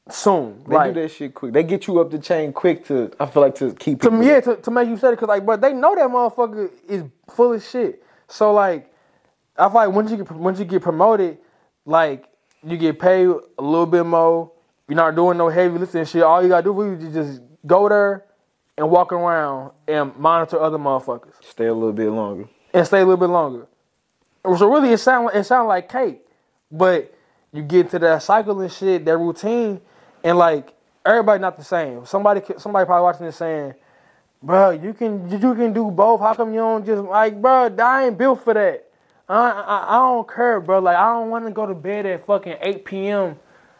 soon. 0.08 0.62
they 0.66 0.74
like 0.74 0.94
do 0.94 1.02
that 1.02 1.10
shit 1.10 1.34
quick. 1.34 1.52
They 1.52 1.62
get 1.62 1.86
you 1.86 2.00
up 2.00 2.10
the 2.10 2.18
chain 2.18 2.52
quick 2.52 2.84
to. 2.86 3.10
I 3.20 3.26
feel 3.26 3.42
like 3.42 3.54
to 3.56 3.72
keep. 3.74 4.00
to 4.02 4.22
yeah, 4.22 4.40
to, 4.40 4.56
to 4.56 4.70
make 4.70 4.88
you 4.88 4.96
say 4.96 5.08
it 5.08 5.12
because 5.12 5.28
like, 5.28 5.44
but 5.44 5.60
they 5.60 5.72
know 5.72 5.94
that 5.94 6.08
motherfucker 6.08 6.70
is 6.88 7.04
full 7.28 7.52
of 7.52 7.62
shit. 7.62 8.02
So 8.28 8.52
like, 8.52 8.92
I 9.56 9.68
feel 9.68 9.74
like 9.74 9.92
once 9.92 10.10
you 10.10 10.18
get 10.18 10.30
once 10.32 10.58
you 10.58 10.64
get 10.64 10.82
promoted, 10.82 11.38
like 11.84 12.29
you 12.66 12.76
get 12.76 12.98
paid 12.98 13.26
a 13.28 13.62
little 13.62 13.86
bit 13.86 14.04
more. 14.04 14.52
You're 14.88 14.96
not 14.96 15.14
doing 15.14 15.38
no 15.38 15.48
heavy 15.48 15.78
lifting 15.78 16.04
shit. 16.04 16.22
All 16.22 16.42
you 16.42 16.48
gotta 16.48 16.64
do 16.64 16.80
is 16.82 17.12
just 17.14 17.42
go 17.66 17.88
there 17.88 18.24
and 18.76 18.90
walk 18.90 19.12
around 19.12 19.72
and 19.86 20.14
monitor 20.16 20.60
other 20.60 20.78
motherfuckers. 20.78 21.34
Stay 21.42 21.66
a 21.66 21.74
little 21.74 21.92
bit 21.92 22.10
longer. 22.10 22.48
and 22.74 22.86
stay 22.86 22.98
a 23.00 23.04
little 23.04 23.16
bit 23.16 23.30
longer. 23.30 23.66
So 24.44 24.72
really, 24.72 24.92
it 24.92 24.98
sound 24.98 25.30
it 25.34 25.44
sound 25.44 25.68
like 25.68 25.88
cake, 25.88 26.22
but 26.72 27.14
you 27.52 27.62
get 27.62 27.90
to 27.90 27.98
that 28.00 28.22
cycle 28.22 28.60
and 28.60 28.72
shit, 28.72 29.04
that 29.04 29.16
routine, 29.18 29.80
and 30.24 30.38
like 30.38 30.72
everybody 31.04 31.40
not 31.40 31.58
the 31.58 31.64
same. 31.64 32.06
Somebody 32.06 32.40
somebody 32.58 32.86
probably 32.86 33.02
watching 33.02 33.26
this 33.26 33.36
saying, 33.36 33.74
"Bro, 34.42 34.70
you 34.70 34.94
can 34.94 35.30
you 35.30 35.54
can 35.54 35.72
do 35.72 35.90
both. 35.90 36.20
How 36.20 36.34
come 36.34 36.54
you 36.54 36.60
don't 36.60 36.86
just 36.86 37.02
like, 37.02 37.40
bro? 37.40 37.74
I 37.78 38.06
ain't 38.06 38.16
built 38.18 38.42
for 38.42 38.54
that. 38.54 38.89
I 39.30 39.50
I, 39.50 39.96
I 39.96 39.98
don't 39.98 40.28
care, 40.28 40.60
bro. 40.60 40.80
Like 40.80 40.96
I 40.96 41.12
don't 41.12 41.30
want 41.30 41.46
to 41.46 41.52
go 41.52 41.66
to 41.66 41.74
bed 41.74 42.06
at 42.06 42.26
fucking 42.26 42.56
8 42.60 42.84
p.m. 42.84 43.36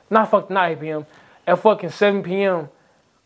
Not 0.09 0.31
fucking 0.31 0.57
8 0.57 0.81
p.m. 0.81 1.07
At 1.47 1.59
fucking 1.61 1.91
7 1.91 2.23
p.m. 2.23 2.69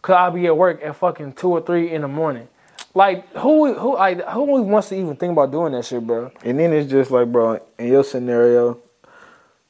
Cause 0.03 0.17
I'll 0.17 0.31
be 0.31 0.47
at 0.47 0.57
work 0.57 0.83
at 0.83 0.97
fucking 0.97 1.33
two 1.35 1.49
or 1.51 1.63
three 1.63 1.91
in 1.91 2.03
the 2.03 2.09
morning. 2.09 2.49
Like 2.95 3.31
who 3.37 3.75
who 3.75 3.95
like 3.95 4.23
who 4.29 4.43
wants 4.63 4.91
to 4.91 4.97
even 4.97 5.17
think 5.17 5.33
about 5.33 5.51
doing 5.51 5.73
that 5.73 5.85
shit, 5.85 6.07
bro? 6.07 6.31
And 6.45 6.59
then 6.59 6.73
it's 6.73 6.91
just 6.91 7.11
like, 7.11 7.31
bro, 7.31 7.59
in 7.79 7.89
your 7.89 8.05
scenario, 8.05 8.81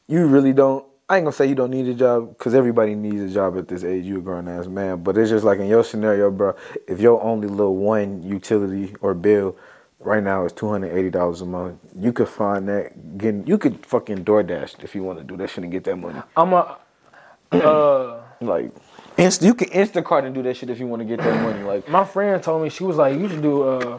you 0.07 0.27
really 0.27 0.53
don't. 0.53 0.85
I 1.09 1.17
ain't 1.17 1.25
gonna 1.25 1.33
say 1.33 1.47
you 1.47 1.55
don't 1.55 1.71
need 1.71 1.87
a 1.89 1.95
job 1.95 2.37
because 2.37 2.55
everybody 2.55 2.95
needs 2.95 3.21
a 3.21 3.35
job 3.35 3.57
at 3.59 3.69
this 3.69 3.85
age. 3.85 4.05
You 4.05 4.19
a 4.19 4.21
grown 4.21 4.49
ass 4.49 4.67
man, 4.67 5.03
but 5.03 5.17
it's 5.19 5.31
just 5.31 5.45
like 5.45 5.59
in 5.59 5.67
your 5.67 5.85
scenario, 5.85 6.31
bro. 6.31 6.55
If 6.89 7.01
your 7.01 7.23
only 7.23 7.49
little 7.49 7.77
one 7.77 8.23
utility 8.23 8.95
or 9.01 9.15
bill 9.15 9.57
right 10.05 10.23
now 10.23 10.45
is 10.45 10.53
two 10.53 10.69
hundred 10.69 10.97
eighty 10.97 11.11
dollars 11.11 11.41
a 11.41 11.47
month, 11.47 11.79
you 11.99 12.13
could 12.13 12.29
find 12.29 12.69
that 12.69 13.19
getting. 13.19 13.47
You 13.47 13.59
could 13.59 13.85
fucking 13.85 14.25
DoorDash 14.25 14.83
if 14.85 14.95
you 14.95 15.03
want 15.03 15.19
to 15.19 15.25
do 15.25 15.37
that 15.39 15.51
shit 15.51 15.65
and 15.65 15.73
get 15.73 15.85
that 15.85 15.97
money. 15.97 16.23
I'm 16.37 16.53
a 16.53 16.79
uh 17.53 18.21
Like, 18.41 18.73
inst- 19.17 19.43
you 19.43 19.55
can 19.55 19.69
Instacart 19.71 20.25
and 20.27 20.35
do 20.35 20.43
that 20.43 20.57
shit 20.57 20.69
if 20.69 20.79
you 20.79 20.87
want 20.87 21.01
to 21.01 21.07
get 21.07 21.19
that 21.19 21.43
money. 21.43 21.63
Like, 21.63 21.89
my 21.89 22.05
friend 22.05 22.43
told 22.43 22.63
me 22.63 22.69
she 22.69 22.85
was 22.85 22.97
like, 22.97 23.19
you 23.19 23.29
should 23.29 23.43
do 23.43 23.63
uh 23.63 23.99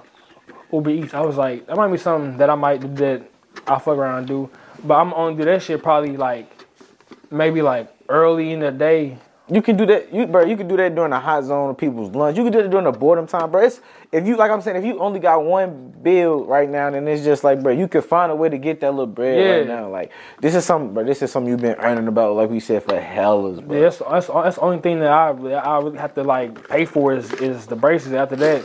Uber 0.71 0.89
Eats. 0.89 1.13
I 1.13 1.21
was 1.21 1.37
like, 1.37 1.65
that 1.67 1.75
might 1.75 1.87
be 1.91 1.97
something 1.97 2.37
that 2.37 2.49
I 2.49 2.55
might 2.55 2.81
do 2.81 2.87
that 2.95 3.31
I 3.67 3.79
fuck 3.79 3.97
around 3.97 4.19
and 4.19 4.27
do. 4.27 4.49
But 4.83 4.95
I'm 4.95 5.13
only 5.13 5.35
do 5.35 5.45
that 5.45 5.63
shit 5.63 5.81
probably 5.81 6.17
like 6.17 6.65
maybe 7.31 7.61
like 7.61 7.91
early 8.09 8.51
in 8.51 8.59
the 8.59 8.71
day. 8.71 9.17
You 9.49 9.61
can 9.61 9.77
do 9.77 9.85
that, 9.85 10.11
you 10.13 10.25
bro. 10.25 10.43
You 10.43 10.57
can 10.57 10.67
do 10.67 10.75
that 10.77 10.95
during 10.95 11.11
the 11.11 11.19
hot 11.19 11.43
zone 11.43 11.69
of 11.69 11.77
people's 11.77 12.13
lunch. 12.15 12.35
You 12.37 12.43
can 12.43 12.51
do 12.51 12.59
it 12.59 12.69
during 12.69 12.85
the 12.85 12.91
boredom 12.91 13.27
time, 13.27 13.51
bro. 13.51 13.61
It's 13.61 13.79
if 14.15 14.25
you 14.25 14.37
like 14.37 14.49
I'm 14.49 14.61
saying, 14.61 14.77
if 14.77 14.85
you 14.85 14.99
only 14.99 15.19
got 15.19 15.43
one 15.43 15.93
bill 16.01 16.45
right 16.45 16.69
now, 16.69 16.89
then 16.89 17.05
it's 17.07 17.23
just 17.23 17.43
like, 17.43 17.61
bro, 17.61 17.73
you 17.73 17.87
could 17.87 18.05
find 18.05 18.31
a 18.31 18.35
way 18.35 18.47
to 18.47 18.57
get 18.57 18.79
that 18.79 18.91
little 18.91 19.07
bread 19.07 19.67
right 19.67 19.67
now. 19.67 19.89
Like 19.89 20.11
this 20.39 20.55
is 20.55 20.63
something, 20.63 20.93
bro. 20.93 21.03
This 21.03 21.21
is 21.21 21.31
something 21.31 21.51
you've 21.51 21.59
been 21.59 21.75
earning 21.75 22.07
about, 22.07 22.35
like 22.35 22.49
we 22.49 22.61
said, 22.61 22.83
for 22.83 22.97
hellas, 22.97 23.59
bro. 23.59 23.75
Yeah, 23.75 23.83
that's, 23.83 23.97
that's 23.97 24.27
that's 24.27 24.55
the 24.55 24.61
only 24.61 24.79
thing 24.79 25.01
that 25.01 25.11
I 25.11 25.29
I 25.29 25.79
really 25.79 25.97
have 25.97 26.13
to 26.15 26.23
like 26.23 26.69
pay 26.69 26.85
for 26.85 27.13
is 27.13 27.33
is 27.33 27.65
the 27.67 27.75
braces. 27.75 28.13
After 28.13 28.37
that, 28.37 28.63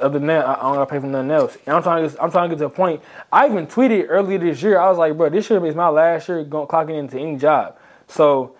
other 0.00 0.18
than 0.18 0.28
that, 0.28 0.46
I 0.46 0.54
I 0.54 0.62
don't 0.62 0.74
gotta 0.76 0.86
pay 0.86 0.98
for 0.98 1.08
nothing 1.08 1.30
else. 1.30 1.58
And 1.66 1.76
I'm 1.76 1.82
trying 1.82 2.02
to 2.02 2.08
get, 2.08 2.22
I'm 2.22 2.30
trying 2.30 2.48
to 2.48 2.56
get 2.56 2.60
to 2.60 2.66
a 2.66 2.70
point. 2.70 3.02
I 3.30 3.46
even 3.46 3.66
tweeted 3.66 4.06
earlier 4.08 4.38
this 4.38 4.62
year. 4.62 4.78
I 4.78 4.88
was 4.88 4.96
like, 4.96 5.14
bro, 5.16 5.28
this 5.28 5.50
year 5.50 5.64
is 5.66 5.74
my 5.74 5.88
last 5.88 6.28
year 6.28 6.42
going 6.42 6.68
clocking 6.68 6.98
into 6.98 7.18
any 7.18 7.36
job. 7.36 7.76
So 8.08 8.56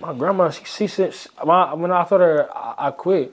my 0.00 0.12
grandma, 0.14 0.50
she, 0.50 0.64
she 0.64 0.86
sent 0.86 1.28
my, 1.44 1.74
when 1.74 1.92
I 1.92 2.04
told 2.04 2.22
her 2.22 2.48
I, 2.56 2.88
I 2.88 2.90
quit. 2.90 3.32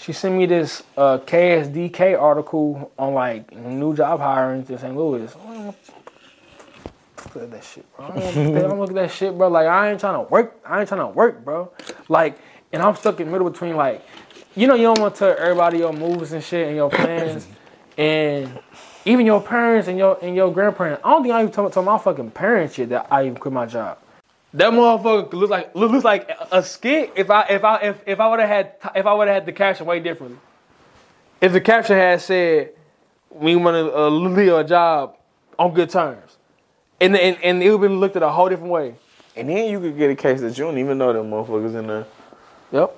She 0.00 0.14
sent 0.14 0.34
me 0.34 0.46
this 0.46 0.82
uh, 0.96 1.18
KSDK 1.18 2.18
article 2.18 2.90
on 2.98 3.12
like 3.12 3.54
new 3.54 3.94
job 3.94 4.18
hiring 4.18 4.64
to 4.64 4.78
St. 4.78 4.96
Louis. 4.96 5.30
Look 7.34 7.44
at 7.44 7.50
that 7.50 7.62
shit, 7.62 7.84
bro. 7.94 8.06
I 8.06 8.18
don't, 8.18 8.54
don't 8.54 8.80
look 8.80 8.88
at 8.88 8.94
that 8.94 9.10
shit, 9.10 9.36
bro. 9.36 9.48
Like 9.48 9.66
I 9.66 9.90
ain't 9.90 10.00
trying 10.00 10.14
to 10.24 10.30
work. 10.30 10.58
I 10.64 10.80
ain't 10.80 10.88
trying 10.88 11.02
to 11.02 11.08
work, 11.08 11.44
bro. 11.44 11.70
Like, 12.08 12.38
and 12.72 12.82
I'm 12.82 12.96
stuck 12.96 13.20
in 13.20 13.26
the 13.26 13.32
middle 13.32 13.50
between 13.50 13.76
like, 13.76 14.02
you 14.56 14.66
know, 14.66 14.74
you 14.74 14.84
don't 14.84 14.98
want 14.98 15.16
to 15.16 15.18
tell 15.18 15.36
everybody 15.38 15.78
your 15.78 15.92
moves 15.92 16.32
and 16.32 16.42
shit 16.42 16.68
and 16.68 16.76
your 16.76 16.88
plans, 16.88 17.46
and 17.98 18.58
even 19.04 19.26
your 19.26 19.42
parents 19.42 19.86
and 19.86 19.98
your 19.98 20.18
and 20.22 20.34
your 20.34 20.50
grandparents. 20.50 21.02
I 21.04 21.10
don't 21.10 21.22
think 21.22 21.34
I 21.34 21.42
even 21.42 21.52
told, 21.52 21.74
told 21.74 21.84
my 21.84 21.98
fucking 21.98 22.30
parents 22.30 22.74
shit 22.74 22.88
that 22.88 23.06
I 23.10 23.26
even 23.26 23.36
quit 23.36 23.52
my 23.52 23.66
job. 23.66 23.98
That 24.54 24.72
motherfucker 24.72 25.32
look 25.32 25.50
like 25.50 25.74
looks 25.76 26.04
like 26.04 26.28
a, 26.50 26.62
skit. 26.62 27.12
If 27.14 27.30
I 27.30 27.42
if 27.42 27.62
I 27.62 27.76
if, 27.78 28.02
if 28.06 28.20
I 28.20 28.28
would 28.28 28.40
have 28.40 28.48
had 28.48 28.74
if 28.96 29.06
I 29.06 29.14
would 29.14 29.28
have 29.28 29.34
had 29.34 29.46
the 29.46 29.52
caption 29.52 29.86
way 29.86 30.00
differently. 30.00 30.38
If 31.40 31.52
the 31.52 31.60
caption 31.60 31.96
had 31.96 32.20
said, 32.20 32.72
"We 33.30 33.54
want 33.54 33.76
to 33.76 33.96
uh, 33.96 34.08
leave 34.10 34.52
a 34.52 34.64
job 34.64 35.16
on 35.58 35.72
good 35.72 35.90
terms," 35.90 36.36
and 37.00 37.16
and, 37.16 37.38
and 37.42 37.62
it 37.62 37.70
would 37.70 37.88
be 37.88 37.94
looked 37.94 38.16
at 38.16 38.24
a 38.24 38.30
whole 38.30 38.48
different 38.48 38.72
way. 38.72 38.94
And 39.36 39.48
then 39.48 39.70
you 39.70 39.78
could 39.78 39.96
get 39.96 40.10
a 40.10 40.16
case 40.16 40.40
that 40.40 40.58
you 40.58 40.64
don't 40.64 40.78
even 40.78 40.98
know 40.98 41.12
them 41.12 41.30
motherfuckers 41.30 41.78
in 41.78 41.86
there. 41.86 42.06
Yep. 42.72 42.96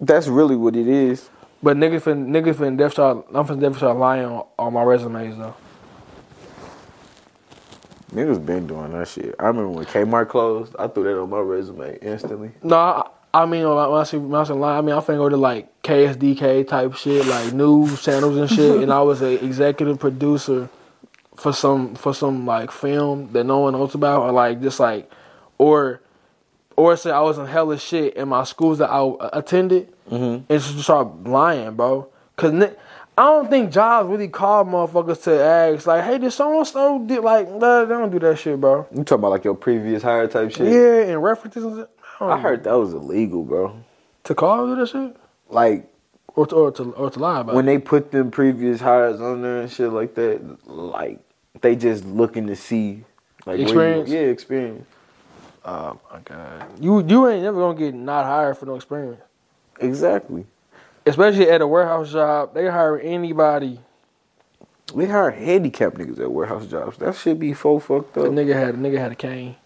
That's 0.00 0.26
really 0.28 0.56
what 0.56 0.74
it 0.74 0.88
is. 0.88 1.28
But 1.62 1.76
niggas 1.76 2.02
fin 2.02 2.28
niggas 2.28 2.56
fin 2.56 2.76
def 2.76 2.92
start 2.92 3.26
I'm 3.34 3.46
finna 3.46 3.60
def 3.60 3.76
start 3.76 3.98
lying 3.98 4.24
on, 4.24 4.46
on 4.58 4.72
my 4.72 4.82
resumes 4.82 5.36
though. 5.36 5.54
Niggas 8.12 8.44
been 8.44 8.66
doing 8.66 8.92
that 8.92 9.08
shit. 9.08 9.34
I 9.38 9.46
remember 9.46 9.70
when 9.70 9.84
Kmart 9.84 10.28
closed, 10.28 10.74
I 10.78 10.88
threw 10.88 11.04
that 11.04 11.20
on 11.20 11.28
my 11.28 11.40
resume 11.40 11.98
instantly. 12.00 12.50
No, 12.62 12.76
I, 12.76 13.08
I 13.34 13.44
mean 13.44 13.68
when 13.68 13.76
I 13.78 14.02
see 14.04 14.16
when 14.16 14.40
I 14.40 14.44
say 14.44 14.54
lying, 14.54 14.78
I 14.78 14.80
mean 14.80 14.94
I'm 14.94 15.02
finna 15.02 15.18
go 15.18 15.28
to 15.28 15.36
like 15.36 15.82
KSDK 15.82 16.66
type 16.66 16.94
shit, 16.94 17.26
like 17.26 17.52
news 17.52 18.02
channels 18.02 18.36
and 18.36 18.48
shit, 18.48 18.82
and 18.82 18.92
I 18.92 19.02
was 19.02 19.20
an 19.20 19.32
executive 19.44 19.98
producer 19.98 20.70
for 21.36 21.52
some 21.52 21.94
for 21.94 22.14
some 22.14 22.46
like 22.46 22.70
film 22.70 23.30
that 23.32 23.44
no 23.44 23.58
one 23.58 23.74
knows 23.74 23.94
about, 23.94 24.22
or 24.22 24.32
like 24.32 24.62
just 24.62 24.80
like, 24.80 25.10
or 25.58 26.00
or 26.76 26.96
say 26.96 27.10
I 27.10 27.20
was 27.20 27.36
in 27.36 27.46
hella 27.46 27.78
shit 27.78 28.14
in 28.14 28.28
my 28.28 28.44
schools 28.44 28.78
that 28.78 28.90
I 28.90 29.12
attended, 29.34 29.92
mm-hmm. 30.10 30.50
and 30.50 30.62
just 30.62 30.78
start 30.80 31.24
lying, 31.24 31.74
bro. 31.74 32.08
Cause 32.36 32.52
ni- 32.52 32.70
I 33.18 33.22
don't 33.24 33.50
think 33.50 33.72
jobs 33.72 34.08
really 34.08 34.28
call 34.28 34.64
motherfuckers 34.64 35.22
to 35.24 35.40
ask 35.42 35.86
like, 35.86 36.04
hey, 36.04 36.18
did 36.18 36.30
someone 36.32 36.64
so 36.64 37.00
did 37.00 37.20
like 37.24 37.50
nah, 37.50 37.84
they 37.84 37.88
don't 37.94 38.10
do 38.10 38.18
that 38.20 38.38
shit, 38.38 38.60
bro. 38.60 38.86
You 38.94 39.02
talking 39.02 39.18
about 39.20 39.30
like 39.32 39.44
your 39.44 39.54
previous 39.56 40.02
hire 40.04 40.28
type 40.28 40.52
shit? 40.52 40.72
Yeah, 40.72 41.12
and 41.12 41.22
references. 41.22 41.64
And 41.64 41.86
don't 42.20 42.30
I 42.30 42.38
heard 42.38 42.62
that 42.64 42.74
was 42.74 42.92
illegal, 42.94 43.42
bro. 43.44 43.74
to 44.24 44.34
call 44.34 44.66
do 44.66 44.76
that 44.76 44.88
shit 44.88 45.16
Like 45.50 45.90
or 46.36 46.46
to 46.46 46.54
or 46.54 46.70
to 46.72 46.82
or 46.92 47.10
to 47.10 47.18
lie 47.18 47.40
about. 47.40 47.54
when 47.56 47.66
it. 47.68 47.72
they 47.72 47.78
put 47.78 48.12
them 48.12 48.30
previous 48.30 48.80
hires 48.80 49.20
on 49.20 49.42
there 49.42 49.62
and 49.62 49.70
shit 49.70 49.90
like 49.92 50.14
that, 50.14 50.40
like 50.68 51.18
they 51.60 51.74
just 51.74 52.04
looking 52.04 52.46
to 52.46 52.54
see 52.54 53.02
like 53.46 53.56
where 53.56 53.56
you- 53.58 53.64
Experience? 53.64 54.10
yeah, 54.10 54.18
experience. 54.20 54.86
Oh 55.64 55.98
my 56.12 56.20
god, 56.20 56.64
you 56.80 57.02
you 57.04 57.28
ain't 57.28 57.42
never 57.42 57.58
gonna 57.58 57.78
get 57.78 57.94
not 57.94 58.24
hired 58.26 58.56
for 58.58 58.66
no 58.66 58.76
experience. 58.76 59.20
Exactly. 59.80 60.46
Especially 61.08 61.48
at 61.50 61.60
a 61.60 61.66
warehouse 61.66 62.12
job, 62.12 62.54
they 62.54 62.68
hire 62.68 62.98
anybody. 62.98 63.80
We 64.94 65.06
hire 65.06 65.30
handicapped 65.30 65.96
niggas 65.98 66.20
at 66.20 66.30
warehouse 66.32 66.66
jobs. 66.66 66.98
That 66.98 67.14
should 67.16 67.38
be 67.38 67.54
so 67.54 67.78
fucked 67.78 68.16
up. 68.18 68.26
nigga 68.26 68.54
had 68.54 68.74
a 68.74 68.78
nigga 68.78 68.98
had 68.98 69.12
a 69.12 69.16
cane 69.16 69.56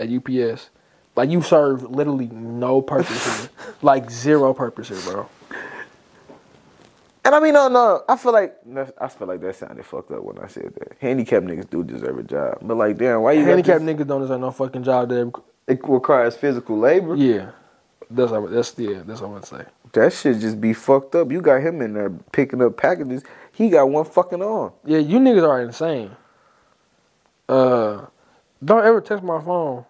at 0.00 0.08
UPS. 0.10 0.70
Like 1.16 1.30
you 1.30 1.42
serve 1.42 1.82
literally 1.84 2.28
no 2.28 2.82
purpose 2.82 3.40
here, 3.40 3.50
like 3.82 4.10
zero 4.10 4.52
purpose 4.54 4.88
here, 4.88 5.00
bro. 5.02 5.28
And 7.24 7.34
I 7.34 7.40
mean, 7.40 7.54
no, 7.54 7.68
no. 7.68 8.04
I 8.08 8.16
feel 8.16 8.32
like 8.32 8.56
I 9.00 9.08
feel 9.08 9.26
like 9.26 9.40
that 9.40 9.56
sounded 9.56 9.84
fucked 9.84 10.12
up 10.12 10.22
when 10.22 10.38
I 10.38 10.46
said 10.46 10.72
that. 10.78 10.96
Handicapped 11.00 11.46
niggas 11.46 11.68
do 11.70 11.82
deserve 11.82 12.18
a 12.18 12.22
job, 12.22 12.58
but 12.62 12.76
like, 12.76 12.98
damn, 12.98 13.22
why 13.22 13.32
you 13.32 13.44
Handicapped 13.44 13.82
niggas 13.82 14.06
don't 14.06 14.20
deserve 14.20 14.40
no 14.40 14.50
fucking 14.52 14.84
job. 14.84 15.08
That 15.08 15.32
It 15.66 15.80
requires 15.88 16.36
physical 16.36 16.78
labor. 16.78 17.16
yeah, 17.16 17.50
that's 18.10 18.30
what, 18.30 18.50
that's 18.52 18.74
yeah, 18.78 19.02
that's 19.04 19.20
what 19.20 19.28
I'm 19.28 19.34
gonna 19.34 19.46
say. 19.46 19.64
That 19.96 20.12
shit 20.12 20.40
just 20.40 20.60
be 20.60 20.74
fucked 20.74 21.14
up. 21.14 21.32
You 21.32 21.40
got 21.40 21.62
him 21.62 21.80
in 21.80 21.94
there 21.94 22.10
picking 22.10 22.60
up 22.60 22.76
packages. 22.76 23.24
He 23.52 23.70
got 23.70 23.88
one 23.88 24.04
fucking 24.04 24.42
arm. 24.42 24.72
Yeah, 24.84 24.98
you 24.98 25.18
niggas 25.18 25.48
are 25.48 25.62
insane. 25.62 26.10
Uh, 27.48 28.04
don't 28.62 28.84
ever 28.84 29.00
text 29.00 29.24
my 29.24 29.40
phone. 29.40 29.86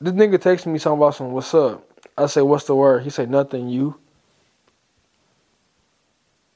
This 0.00 0.14
nigga 0.14 0.38
texted 0.38 0.68
me 0.72 0.78
something 0.78 0.98
about 0.98 1.16
some 1.16 1.32
what's 1.32 1.52
up. 1.52 1.86
I 2.16 2.26
say 2.26 2.40
what's 2.40 2.64
the 2.64 2.74
word? 2.74 3.02
He 3.02 3.10
say 3.10 3.26
nothing. 3.26 3.68
You. 3.68 3.98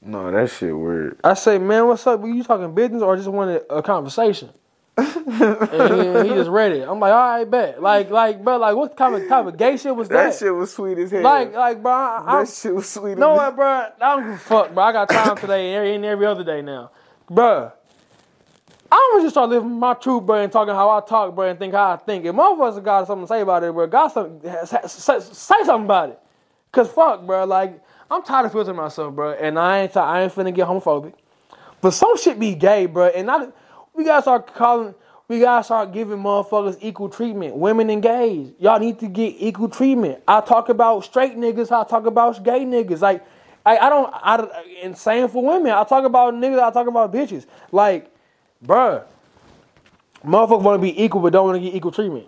No, 0.01 0.31
that 0.31 0.49
shit 0.49 0.75
weird. 0.75 1.19
I 1.23 1.35
say 1.35 1.59
man, 1.59 1.85
what's 1.85 2.07
up? 2.07 2.19
Were 2.19 2.29
you 2.29 2.43
talking 2.43 2.73
business 2.73 3.03
or 3.03 3.15
just 3.15 3.27
wanted 3.27 3.61
a 3.69 3.83
conversation? 3.83 4.49
And 4.97 6.27
he, 6.27 6.29
he 6.29 6.35
just 6.35 6.49
read 6.49 6.73
it. 6.73 6.87
I'm 6.87 6.99
like, 6.99 7.13
all 7.13 7.37
right, 7.37 7.49
bet. 7.49 7.81
Like, 7.81 8.09
like, 8.09 8.43
bro, 8.43 8.57
like, 8.57 8.75
what 8.75 8.97
type 8.97 9.13
of 9.13 9.27
type 9.27 9.45
of 9.45 9.57
gay 9.57 9.77
shit 9.77 9.95
was 9.95 10.09
that? 10.09 10.31
That 10.31 10.39
shit 10.39 10.53
was 10.53 10.73
sweet 10.73 10.97
as 10.97 11.11
hell. 11.11 11.21
like, 11.21 11.53
like, 11.53 11.81
bro, 11.81 11.91
I, 11.91 12.23
I'm, 12.27 12.45
that 12.45 12.53
shit 12.53 12.75
was 12.75 12.89
sweet. 12.89 13.17
know 13.17 13.31
as 13.31 13.37
what, 13.37 13.55
bro? 13.55 13.67
I 13.67 13.91
don't 13.99 14.23
give 14.23 14.33
a 14.33 14.37
fuck, 14.37 14.73
bro. 14.73 14.83
I 14.83 14.91
got 14.91 15.09
time 15.09 15.37
today 15.37 15.67
and 15.67 15.77
every, 15.77 15.95
and 15.95 16.05
every 16.05 16.25
other 16.25 16.43
day 16.43 16.61
now, 16.61 16.91
bro. 17.29 17.71
I'm 18.93 19.11
gonna 19.13 19.23
just 19.23 19.35
start 19.35 19.49
living 19.49 19.71
my 19.71 19.93
truth, 19.93 20.25
bro, 20.25 20.43
and 20.43 20.51
talking 20.51 20.73
how 20.73 20.89
I 20.89 20.99
talk, 21.07 21.33
bro, 21.33 21.47
and 21.47 21.57
think 21.57 21.73
how 21.73 21.91
I 21.91 21.97
think. 21.97 22.25
If 22.25 22.35
motherfuckers 22.35 22.83
got 22.83 23.07
something 23.07 23.25
to 23.25 23.27
say 23.27 23.39
about 23.39 23.63
it, 23.63 23.71
bro, 23.71 23.87
got 23.87 24.11
something, 24.11 24.51
say, 24.65 25.19
say 25.21 25.55
something 25.63 25.85
about 25.85 26.09
it. 26.09 26.19
Cause 26.73 26.89
fuck, 26.89 27.25
bro, 27.25 27.45
like 27.45 27.81
I'm 28.09 28.21
tired 28.23 28.47
of 28.47 28.51
filtering 28.51 28.75
myself, 28.75 29.15
bro, 29.15 29.31
and 29.31 29.57
I 29.57 29.83
ain't, 29.83 29.95
I 29.95 30.23
ain't 30.23 30.33
finna 30.33 30.53
get 30.53 30.67
homophobic. 30.67 31.13
But 31.79 31.91
some 31.91 32.17
shit 32.17 32.37
be 32.37 32.53
gay, 32.53 32.85
bro, 32.85 33.07
and 33.07 33.27
not, 33.27 33.53
we 33.95 34.03
gotta 34.03 34.21
start 34.21 34.53
calling, 34.53 34.95
we 35.27 35.39
gotta 35.39 35.63
start 35.63 35.93
giving 35.93 36.17
motherfuckers 36.17 36.77
equal 36.81 37.09
treatment. 37.09 37.55
Women 37.55 37.89
and 37.89 38.01
gays, 38.01 38.51
y'all 38.59 38.79
need 38.79 38.99
to 38.99 39.07
get 39.07 39.35
equal 39.39 39.69
treatment. 39.69 40.21
I 40.27 40.41
talk 40.41 40.69
about 40.69 41.03
straight 41.03 41.37
niggas, 41.37 41.71
I 41.71 41.87
talk 41.87 42.05
about 42.05 42.43
gay 42.43 42.61
niggas. 42.61 43.01
Like, 43.01 43.25
I, 43.65 43.77
I 43.77 43.89
don't, 43.89 44.11
I, 44.13 44.63
and 44.83 44.97
same 44.97 45.27
for 45.27 45.43
women. 45.43 45.71
I 45.71 45.83
talk 45.83 46.05
about 46.05 46.33
niggas, 46.33 46.61
I 46.61 46.71
talk 46.71 46.87
about 46.87 47.13
bitches. 47.13 47.45
Like, 47.71 48.11
bruh, 48.65 49.03
motherfuckers 50.25 50.63
wanna 50.63 50.81
be 50.81 51.03
equal, 51.03 51.21
but 51.21 51.33
don't 51.33 51.45
wanna 51.45 51.59
get 51.59 51.73
equal 51.75 51.91
treatment. 51.91 52.27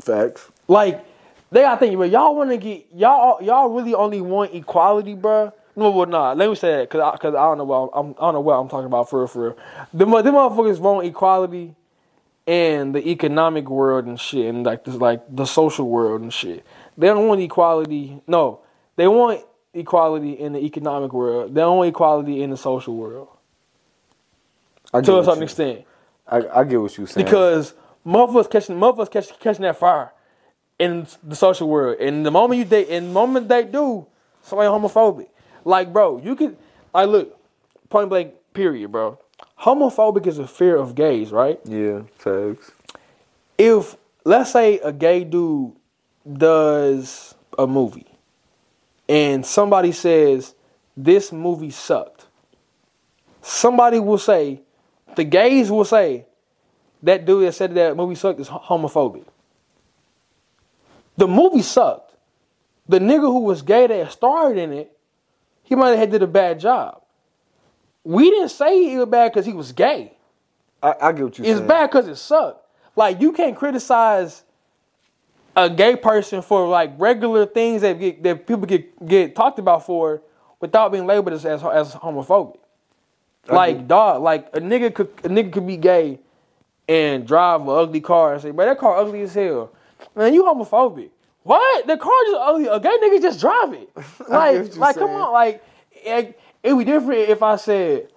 Facts. 0.00 0.50
Like, 0.68 1.04
they 1.50 1.60
gotta 1.60 1.78
think, 1.78 1.96
but 1.98 2.10
y'all 2.10 2.34
wanna 2.34 2.56
get 2.56 2.86
y'all 2.94 3.40
y'all 3.42 3.68
really 3.68 3.94
only 3.94 4.20
want 4.20 4.54
equality, 4.54 5.14
bruh. 5.14 5.52
No, 5.76 5.90
well, 5.90 6.06
nah. 6.06 6.32
Let 6.32 6.48
me 6.48 6.54
say 6.54 6.78
that, 6.78 6.90
cause 6.90 7.00
I, 7.00 7.16
cause 7.16 7.34
I 7.34 7.44
don't 7.44 7.58
know 7.58 7.64
what 7.64 7.90
I'm, 7.94 8.10
I 8.10 8.20
don't 8.26 8.34
know 8.34 8.40
what 8.40 8.54
I'm 8.54 8.68
talking 8.68 8.86
about 8.86 9.10
for 9.10 9.20
real, 9.20 9.26
for 9.28 9.44
real. 9.48 9.58
The 9.92 10.04
them 10.22 10.34
motherfuckers 10.34 10.78
want 10.78 11.06
equality 11.06 11.74
in 12.46 12.92
the 12.92 13.08
economic 13.08 13.68
world 13.68 14.06
and 14.06 14.20
shit, 14.20 14.46
and 14.46 14.64
like 14.64 14.84
this, 14.84 14.94
like 14.94 15.22
the 15.34 15.46
social 15.46 15.88
world 15.88 16.22
and 16.22 16.32
shit. 16.32 16.64
They 16.96 17.08
don't 17.08 17.26
want 17.26 17.40
equality. 17.40 18.20
No, 18.26 18.60
they 18.96 19.08
want 19.08 19.44
equality 19.72 20.32
in 20.32 20.52
the 20.52 20.60
economic 20.60 21.12
world. 21.12 21.54
They 21.54 21.60
don't 21.60 21.78
want 21.78 21.88
equality 21.88 22.42
in 22.42 22.50
the 22.50 22.56
social 22.56 22.94
world 22.96 23.28
I 24.92 25.00
to 25.00 25.18
a 25.18 25.24
certain 25.24 25.40
you- 25.40 25.44
extent. 25.44 25.84
I, 26.26 26.60
I 26.60 26.64
get 26.64 26.80
what 26.80 26.96
you're 26.96 27.06
saying. 27.06 27.26
Because 27.26 27.74
motherfuckers 28.06 28.50
catching 28.50 28.76
motherfuckers 28.76 29.10
catch, 29.10 29.38
catching 29.40 29.62
that 29.62 29.76
fire 29.76 30.12
in 30.78 31.06
the 31.22 31.36
social 31.36 31.68
world. 31.68 31.98
And 32.00 32.24
the 32.24 32.30
moment 32.30 32.58
you 32.58 32.64
date 32.64 32.88
and 32.90 33.08
the 33.08 33.12
moment 33.12 33.48
they 33.48 33.64
do, 33.64 34.06
somebody 34.42 34.68
homophobic. 34.68 35.28
Like, 35.64 35.92
bro, 35.92 36.18
you 36.18 36.36
could 36.36 36.56
like 36.92 37.08
look, 37.08 37.38
point 37.88 38.08
blank, 38.08 38.34
period, 38.52 38.92
bro. 38.92 39.18
Homophobic 39.60 40.26
is 40.26 40.38
a 40.38 40.46
fear 40.46 40.76
of 40.76 40.94
gays, 40.94 41.30
right? 41.30 41.58
yeah, 41.64 42.02
facts. 42.18 42.72
If 43.56 43.96
let's 44.24 44.52
say 44.52 44.78
a 44.80 44.92
gay 44.92 45.24
dude 45.24 45.72
does 46.30 47.34
a 47.58 47.66
movie 47.66 48.06
and 49.08 49.44
somebody 49.44 49.92
says 49.92 50.54
this 50.96 51.32
movie 51.32 51.70
sucked, 51.70 52.26
somebody 53.42 54.00
will 54.00 54.18
say, 54.18 54.60
the 55.16 55.24
gays 55.24 55.70
will 55.70 55.84
say, 55.84 56.26
that 57.02 57.26
dude 57.26 57.46
that 57.46 57.52
said 57.52 57.74
that 57.74 57.96
movie 57.96 58.14
sucked 58.14 58.40
is 58.40 58.48
homophobic. 58.48 59.24
The 61.16 61.28
movie 61.28 61.62
sucked. 61.62 62.14
The 62.88 62.98
nigga 62.98 63.20
who 63.20 63.40
was 63.40 63.62
gay 63.62 63.86
that 63.86 64.12
starred 64.12 64.58
in 64.58 64.72
it, 64.72 64.93
he 65.64 65.74
might 65.74 65.96
have 65.98 66.10
did 66.10 66.22
a 66.22 66.26
bad 66.26 66.60
job. 66.60 67.02
We 68.04 68.30
didn't 68.30 68.50
say 68.50 68.88
he 68.88 68.96
was 68.98 69.08
bad 69.08 69.32
because 69.32 69.46
he 69.46 69.52
was 69.52 69.72
gay. 69.72 70.16
I, 70.82 70.94
I 71.00 71.12
get 71.12 71.24
what 71.24 71.38
you 71.38 71.44
It's 71.44 71.52
saying. 71.52 71.56
It's 71.56 71.60
bad 71.66 71.90
because 71.90 72.06
it 72.06 72.16
sucked. 72.16 72.64
Like 72.94 73.20
you 73.20 73.32
can't 73.32 73.56
criticize 73.56 74.44
a 75.56 75.70
gay 75.70 75.96
person 75.96 76.42
for 76.42 76.68
like 76.68 76.92
regular 76.98 77.46
things 77.46 77.82
that 77.82 77.98
get, 77.98 78.22
that 78.22 78.46
people 78.46 78.66
get 78.66 79.06
get 79.06 79.34
talked 79.34 79.58
about 79.58 79.84
for 79.86 80.22
without 80.60 80.92
being 80.92 81.06
labeled 81.06 81.32
as 81.34 81.44
as, 81.46 81.62
as 81.64 81.94
homophobic. 81.94 82.58
Like 83.48 83.88
dog, 83.88 84.22
like 84.22 84.48
a 84.54 84.60
nigga 84.60 84.94
could 84.94 85.08
a 85.24 85.28
nigga 85.28 85.52
could 85.52 85.66
be 85.66 85.76
gay 85.76 86.20
and 86.88 87.26
drive 87.26 87.62
an 87.62 87.68
ugly 87.68 88.00
car 88.00 88.34
and 88.34 88.42
say, 88.42 88.50
"But 88.50 88.66
that 88.66 88.78
car 88.78 88.96
ugly 88.96 89.22
as 89.22 89.34
hell." 89.34 89.70
Man, 90.14 90.32
you 90.34 90.44
homophobic. 90.44 91.10
What? 91.44 91.86
The 91.86 91.96
car 91.96 92.12
just 92.26 92.36
ugly. 92.40 92.66
A 92.66 92.80
gay 92.80 92.96
nigga 93.02 93.22
just 93.22 93.40
drive 93.40 93.72
it. 93.74 93.88
Like, 94.28 94.76
like, 94.76 94.96
come 94.96 95.10
on. 95.10 95.32
Like, 95.32 95.62
it, 95.92 96.38
it'd 96.62 96.78
be 96.78 96.84
different 96.84 97.28
if 97.28 97.42
I 97.42 97.56
said, 97.56 98.08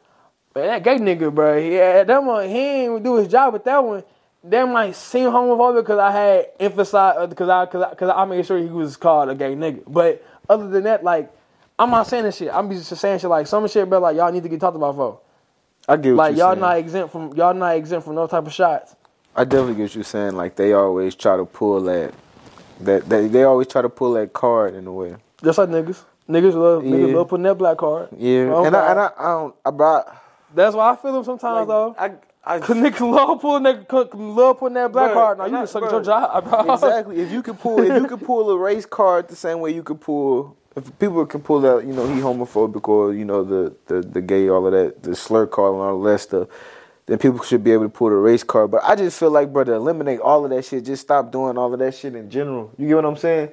Man, 0.56 0.68
that 0.68 0.84
gay 0.84 0.98
nigga, 0.98 1.34
bro, 1.34 1.58
yeah, 1.58 2.04
that 2.04 2.24
one, 2.24 2.50
he 2.50 2.58
ain't 2.58 3.04
do 3.04 3.18
his 3.18 3.28
job 3.28 3.54
with 3.54 3.64
that 3.66 3.84
one. 3.84 4.04
That 4.44 4.68
might 4.68 4.96
seem 4.96 5.30
homophobic 5.30 5.84
because 5.84 6.00
I 6.00 6.12
had 6.12 6.48
emphasized, 6.60 7.20
uh, 7.20 7.28
because 7.28 7.50
I, 7.50 7.66
cause 7.68 7.84
I, 7.84 7.94
cause 7.96 8.12
I 8.16 8.26
made 8.26 8.44
sure 8.46 8.58
he 8.58 8.66
was 8.66 8.98
called 8.98 9.30
a 9.30 9.36
gay 9.36 9.56
nigga. 9.56 9.84
But 9.86 10.26
other 10.50 10.68
than 10.68 10.84
that, 10.86 11.04
like, 11.04 11.32
I'm 11.78 11.92
not 11.92 12.08
saying 12.08 12.24
this 12.24 12.38
shit. 12.38 12.50
I'm 12.52 12.72
just 12.72 12.96
saying 12.96 13.20
shit 13.20 13.30
like 13.30 13.46
some 13.46 13.68
shit, 13.68 13.88
bro, 13.88 14.00
like 14.00 14.16
y'all 14.16 14.32
need 14.32 14.44
to 14.44 14.50
get 14.50 14.60
talked 14.60 14.76
about 14.76 14.96
for. 14.96 15.20
I 15.88 15.98
get 15.98 16.12
what 16.12 16.18
Like 16.18 16.38
you're 16.38 16.46
y'all 16.46 16.54
saying. 16.54 16.62
not 16.62 16.78
exempt 16.78 17.12
from 17.12 17.34
y'all 17.36 17.54
not 17.54 17.76
exempt 17.76 18.06
from 18.06 18.16
no 18.16 18.26
type 18.26 18.48
of 18.48 18.54
shots. 18.54 18.96
I 19.36 19.44
definitely 19.44 19.76
get 19.76 19.84
what 19.84 19.96
you're 19.96 20.04
saying. 20.04 20.36
Like 20.36 20.56
they 20.56 20.74
always 20.74 21.14
try 21.14 21.38
to 21.38 21.46
pull 21.46 21.82
that, 21.82 22.14
that 22.82 23.08
they, 23.10 23.28
they 23.28 23.44
always 23.44 23.68
try 23.68 23.82
to 23.82 23.90
pull 23.90 24.14
that 24.14 24.34
card 24.34 24.76
in 24.76 24.88
a 24.88 24.94
way. 24.94 25.16
Just 25.44 25.58
like 25.58 25.70
niggas. 25.70 26.04
Niggas 26.30 26.54
love 26.56 26.84
niggas 26.84 27.10
Yeah. 27.10 27.16
love 27.16 27.30
putting 27.30 27.44
that 27.44 27.56
black 27.58 27.78
card. 27.78 28.10
Yeah, 28.18 28.50
Oh, 28.54 28.66
and 28.66 28.76
I, 28.76 28.92
and 28.92 29.00
I, 29.00 29.12
I 29.18 29.24
don't. 29.24 29.56
I 29.66 29.72
brought. 29.72 30.24
That's 30.54 30.76
why 30.76 30.92
I 30.92 30.96
feel 30.96 31.14
them 31.14 31.24
sometimes 31.24 31.60
Like, 31.60 31.68
though. 31.68 31.96
I 31.98 32.12
I, 32.56 32.60
Cause 32.62 32.78
niggas 32.78 33.00
love 33.02 33.42
pulling 33.42 33.64
that, 33.64 33.88
cause 33.90 34.08
love 34.14 34.60
putting 34.60 34.76
that 34.76 34.92
black 34.92 35.12
Bruh, 35.12 35.14
card. 35.14 35.38
Now 35.38 35.46
you 35.46 35.52
not- 35.52 35.62
just 35.64 35.74
suck 35.74 35.84
at 35.84 35.92
your 35.92 36.02
job, 36.04 36.50
bro. 36.50 36.74
exactly. 36.74 37.20
If 37.20 37.32
you 37.32 37.42
could 37.44 37.60
pull, 37.60 37.82
if 37.82 38.02
you 38.02 38.08
could 38.08 38.22
pull 38.26 38.50
a 38.50 38.58
race 38.58 38.86
card 38.86 39.28
the 39.28 39.36
same 39.36 39.60
way 39.60 39.72
you 39.72 39.84
could 39.84 40.00
pull, 40.00 40.56
if 40.76 40.98
people 41.00 41.26
can 41.26 41.42
pull 41.42 41.66
out, 41.68 41.86
you 41.86 41.92
know, 41.94 42.08
he 42.08 42.22
homophobic 42.22 42.88
or 42.88 43.14
you 43.14 43.26
know 43.26 43.44
the 43.44 43.76
the 43.88 44.02
the 44.02 44.22
gay, 44.22 44.48
all 44.50 44.66
of 44.66 44.72
that, 44.72 45.04
the 45.04 45.14
slur 45.16 45.46
card 45.48 45.74
and 45.74 45.82
all 45.84 46.02
that 46.04 46.20
stuff, 46.20 46.48
then 47.08 47.18
people 47.18 47.41
should 47.43 47.64
be 47.64 47.72
able 47.72 47.84
to 47.84 47.89
pull 47.89 48.10
the 48.10 48.16
race 48.16 48.43
card. 48.43 48.70
But 48.70 48.84
I 48.84 48.95
just 48.95 49.18
feel 49.18 49.32
like, 49.32 49.51
bro, 49.51 49.64
to 49.64 49.74
eliminate 49.74 50.20
all 50.20 50.43
of 50.43 50.51
that 50.51 50.66
shit, 50.66 50.86
just 50.86 51.01
stop 51.01 51.32
doing 51.32 51.58
all 51.58 51.74
of 51.74 51.80
that 51.80 51.95
shit 51.95 52.16
in 52.16 52.30
general. 52.30 52.72
You 52.78 52.88
get 52.88 52.95
what 52.97 53.05
I'm 53.05 53.18
saying? 53.18 53.49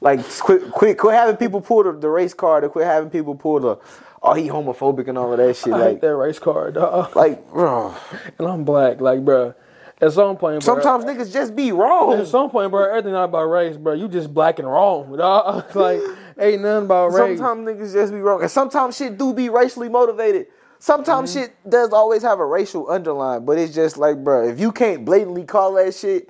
Like, 0.00 0.26
quit, 0.40 0.70
quit, 0.70 0.98
quit 0.98 1.14
having 1.14 1.36
people 1.36 1.60
pull 1.60 1.84
the, 1.84 1.92
the 1.92 2.08
race 2.08 2.34
card, 2.34 2.64
or 2.64 2.70
quit 2.70 2.86
having 2.86 3.10
people 3.10 3.34
pull 3.34 3.60
the, 3.60 3.78
oh, 4.22 4.32
he 4.32 4.48
homophobic 4.48 5.08
and 5.08 5.18
all 5.18 5.30
of 5.30 5.38
that 5.38 5.56
shit. 5.56 5.74
I 5.74 5.90
hate 5.90 6.00
that 6.00 6.16
race 6.16 6.38
card, 6.38 6.74
dog. 6.74 7.14
like, 7.14 7.50
bro. 7.50 7.94
And 8.38 8.48
I'm 8.48 8.64
black, 8.64 9.00
like, 9.00 9.24
bro. 9.24 9.54
At 10.00 10.12
some 10.12 10.36
point, 10.36 10.62
bro, 10.62 10.74
Sometimes 10.74 11.04
niggas 11.04 11.32
just 11.32 11.56
be 11.56 11.72
wrong. 11.72 12.18
At 12.18 12.26
some 12.26 12.50
point, 12.50 12.70
bro, 12.70 12.88
everything 12.88 13.12
not 13.12 13.24
about 13.24 13.44
race, 13.44 13.78
bro. 13.78 13.94
You 13.94 14.08
just 14.08 14.32
black 14.32 14.58
and 14.58 14.68
wrong, 14.68 15.14
dog. 15.16 15.74
like, 15.74 16.00
ain't 16.38 16.62
nothing 16.62 16.86
about 16.86 17.12
race. 17.12 17.38
Sometimes 17.38 17.68
niggas 17.68 17.92
just 17.92 18.12
be 18.12 18.20
wrong, 18.20 18.40
and 18.40 18.50
sometimes 18.50 18.96
shit 18.96 19.18
do 19.18 19.34
be 19.34 19.50
racially 19.50 19.88
motivated. 19.90 20.46
Sometimes 20.86 21.30
Mm-hmm. 21.34 21.40
shit 21.46 21.68
does 21.68 21.92
always 21.92 22.22
have 22.22 22.38
a 22.38 22.46
racial 22.46 22.88
underline, 22.88 23.44
but 23.44 23.58
it's 23.58 23.74
just 23.74 23.96
like, 23.96 24.22
bro, 24.22 24.46
if 24.48 24.60
you 24.60 24.70
can't 24.70 25.04
blatantly 25.04 25.42
call 25.42 25.72
that 25.72 25.92
shit, 25.92 26.28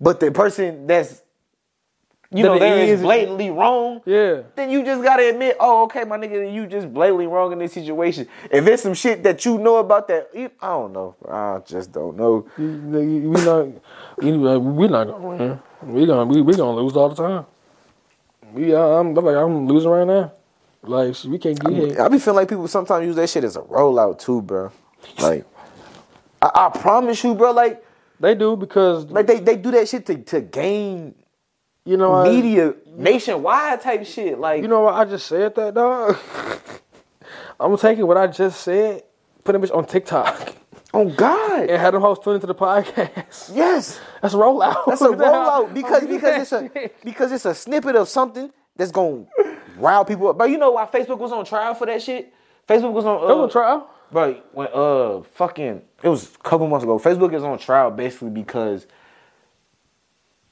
but 0.00 0.20
the 0.20 0.30
person 0.30 0.86
that's 0.86 1.24
you 2.30 2.44
know 2.44 2.56
there 2.56 2.78
is 2.84 3.00
blatantly 3.00 3.50
wrong, 3.50 4.02
Yeah. 4.04 4.42
then 4.54 4.70
you 4.70 4.84
just 4.84 5.02
gotta 5.02 5.28
admit, 5.28 5.56
oh, 5.58 5.82
okay, 5.86 6.04
my 6.04 6.16
nigga, 6.18 6.54
you 6.54 6.68
just 6.68 6.94
blatantly 6.94 7.26
wrong 7.26 7.50
in 7.50 7.58
this 7.58 7.72
situation. 7.72 8.28
If 8.48 8.64
it's 8.68 8.84
some 8.84 8.94
shit 8.94 9.24
that 9.24 9.44
you 9.44 9.58
know 9.58 9.78
about 9.78 10.06
that, 10.06 10.30
I 10.36 10.50
don't 10.68 10.92
know. 10.92 11.16
I 11.28 11.58
just 11.66 11.90
don't 11.90 12.16
know. 12.16 12.46
We 12.56 12.64
not, 12.64 14.62
we 14.62 14.86
not 14.86 15.08
gonna 15.08 15.18
win. 15.18 15.60
We 15.82 16.06
gonna, 16.06 16.24
we, 16.26 16.42
we 16.42 16.54
gonna 16.54 16.80
lose 16.80 16.94
all 16.94 17.08
the 17.08 17.16
time. 17.16 17.46
We, 18.52 18.72
uh, 18.72 18.78
I'm 18.80 19.14
like, 19.14 19.34
I'm 19.34 19.66
losing 19.66 19.90
right 19.90 20.06
now. 20.06 20.32
Like, 20.88 21.14
we 21.24 21.38
can't 21.38 21.58
get 21.58 21.72
hit. 21.72 21.98
I 22.00 22.08
be 22.08 22.18
feeling 22.18 22.36
like 22.36 22.48
people 22.48 22.68
sometimes 22.68 23.06
use 23.06 23.16
that 23.16 23.28
shit 23.28 23.44
as 23.44 23.56
a 23.56 23.62
rollout 23.62 24.18
too, 24.18 24.42
bro. 24.42 24.70
Like, 25.18 25.44
I, 26.42 26.50
I 26.72 26.78
promise 26.78 27.22
you, 27.24 27.34
bro. 27.34 27.52
Like, 27.52 27.84
They 28.20 28.34
do 28.34 28.56
because, 28.56 29.06
like 29.06 29.26
they, 29.26 29.40
they 29.40 29.56
do 29.56 29.70
that 29.72 29.88
shit 29.88 30.06
to, 30.06 30.16
to 30.16 30.40
gain 30.40 31.14
you 31.86 31.96
know, 31.96 32.12
I, 32.14 32.28
media 32.28 32.74
nationwide 32.96 33.80
type 33.80 34.04
shit. 34.04 34.38
Like, 34.38 34.60
You 34.60 34.68
know 34.68 34.80
what? 34.82 34.94
I 34.94 35.04
just 35.04 35.26
said 35.26 35.54
that, 35.54 35.74
dog. 35.74 36.18
I'm 37.60 37.72
it 37.72 38.02
what 38.02 38.18
I 38.18 38.26
just 38.26 38.60
said, 38.60 39.04
put 39.44 39.54
it 39.54 39.60
bitch 39.62 39.74
on 39.74 39.86
TikTok, 39.86 40.54
oh 40.94 41.08
God, 41.08 41.60
and 41.70 41.80
had 41.80 41.94
them 41.94 42.02
host 42.02 42.22
tune 42.22 42.34
into 42.34 42.46
the 42.46 42.54
podcast. 42.54 43.50
yes, 43.54 43.98
That's 44.20 44.34
a 44.34 44.36
rollout. 44.36 44.84
that's 44.86 45.00
a 45.00 45.08
rollout 45.08 45.72
because 45.72 46.06
because 46.06 46.42
it's 46.42 46.52
a 46.52 46.90
because 47.02 47.32
it's 47.32 47.46
a 47.46 47.54
snippet 47.54 47.96
of 47.96 48.08
something 48.10 48.50
that's 48.76 48.90
gonna 48.90 49.24
rile 49.76 50.04
people 50.04 50.28
up. 50.28 50.38
But 50.38 50.50
you 50.50 50.58
know 50.58 50.72
why 50.72 50.86
Facebook 50.86 51.18
was 51.18 51.32
on 51.32 51.44
trial 51.44 51.74
for 51.74 51.86
that 51.86 52.02
shit? 52.02 52.32
Facebook 52.68 52.92
was 52.92 53.04
on. 53.04 53.22
Uh, 53.22 53.26
That 53.28 53.36
was 53.36 53.50
a 53.50 53.52
trial. 53.52 53.90
Bro, 54.12 54.40
when 54.52 54.68
uh 54.72 55.22
fucking 55.34 55.82
it 56.02 56.08
was 56.08 56.34
a 56.34 56.38
couple 56.38 56.68
months 56.68 56.84
ago. 56.84 56.98
Facebook 56.98 57.34
is 57.34 57.42
on 57.42 57.58
trial 57.58 57.90
basically 57.90 58.30
because 58.30 58.86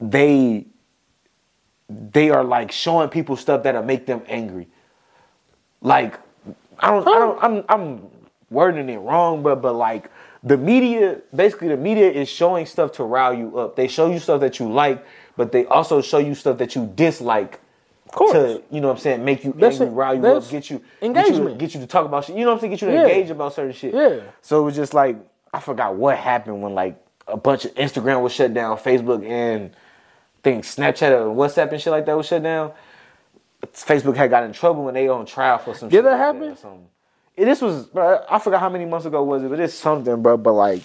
they 0.00 0.66
they 1.88 2.30
are 2.30 2.44
like 2.44 2.72
showing 2.72 3.08
people 3.08 3.36
stuff 3.36 3.62
that'll 3.62 3.82
make 3.82 4.06
them 4.06 4.22
angry. 4.28 4.68
Like 5.82 6.18
I 6.80 6.90
don't 6.90 7.06
I 7.06 7.18
don't 7.18 7.38
I'm 7.44 7.64
I'm 7.68 8.10
wording 8.50 8.88
it 8.88 8.98
wrong, 8.98 9.42
but 9.42 9.62
but 9.62 9.74
like 9.74 10.10
the 10.42 10.56
media 10.56 11.20
basically 11.34 11.68
the 11.68 11.76
media 11.76 12.10
is 12.10 12.28
showing 12.28 12.66
stuff 12.66 12.92
to 12.92 13.04
rile 13.04 13.34
you 13.34 13.58
up. 13.58 13.76
They 13.76 13.88
show 13.88 14.10
you 14.10 14.18
stuff 14.18 14.40
that 14.40 14.58
you 14.58 14.70
like, 14.70 15.04
but 15.36 15.52
they 15.52 15.66
also 15.66 16.02
show 16.02 16.18
you 16.18 16.34
stuff 16.34 16.58
that 16.58 16.74
you 16.74 16.90
dislike. 16.96 17.60
Course. 18.14 18.32
To 18.32 18.62
you 18.70 18.80
know 18.80 18.88
what 18.88 18.94
I'm 18.94 19.00
saying, 19.00 19.24
make 19.24 19.44
you 19.44 19.52
That's 19.56 19.80
angry, 19.80 19.94
it. 19.94 19.96
rile 19.96 20.14
you 20.14 20.26
up, 20.26 20.48
get 20.50 20.70
you 20.70 20.82
engagement. 21.02 21.44
get 21.44 21.52
you, 21.52 21.58
get 21.58 21.74
you 21.74 21.80
to 21.80 21.86
talk 21.86 22.06
about 22.06 22.24
shit. 22.24 22.36
You 22.36 22.42
know 22.44 22.48
what 22.50 22.54
I'm 22.54 22.60
saying? 22.60 22.70
Get 22.72 22.82
you 22.82 22.88
to 22.88 22.94
Yeah. 22.94 23.02
engage 23.06 23.30
about 23.30 23.54
certain 23.54 23.72
shit. 23.72 23.94
Yeah. 23.94 24.20
So 24.42 24.60
it 24.60 24.64
was 24.64 24.76
just 24.76 24.94
like 24.94 25.16
I 25.52 25.60
forgot 25.60 25.94
what 25.96 26.16
happened 26.18 26.62
when 26.62 26.74
like 26.74 27.00
a 27.28 27.36
bunch 27.36 27.64
of 27.64 27.74
Instagram 27.74 28.22
was 28.22 28.32
shut 28.32 28.52
down, 28.54 28.76
Facebook 28.78 29.26
and 29.26 29.70
things, 30.42 30.74
Snapchat 30.74 31.10
or 31.10 31.34
WhatsApp 31.34 31.72
and 31.72 31.80
shit 31.80 31.90
like 31.90 32.06
that 32.06 32.16
was 32.16 32.26
shut 32.26 32.42
down. 32.42 32.72
Facebook 33.72 34.16
had 34.16 34.30
got 34.30 34.44
in 34.44 34.52
trouble 34.52 34.84
when 34.84 34.94
they 34.94 35.08
on 35.08 35.24
trial 35.26 35.58
for 35.58 35.74
some. 35.74 35.88
Did 35.88 35.98
shit 35.98 36.04
that 36.04 36.10
like 36.12 36.20
happen? 36.20 36.42
or 36.50 36.56
something. 36.56 36.86
Yeah, 37.36 37.46
this 37.46 37.60
was, 37.62 37.86
bro. 37.86 38.22
I 38.30 38.38
forgot 38.38 38.60
how 38.60 38.68
many 38.68 38.84
months 38.84 39.06
ago 39.06 39.22
was 39.24 39.42
it, 39.42 39.48
but 39.48 39.58
it's 39.58 39.74
something, 39.74 40.22
bro. 40.22 40.36
But 40.36 40.52
like, 40.52 40.82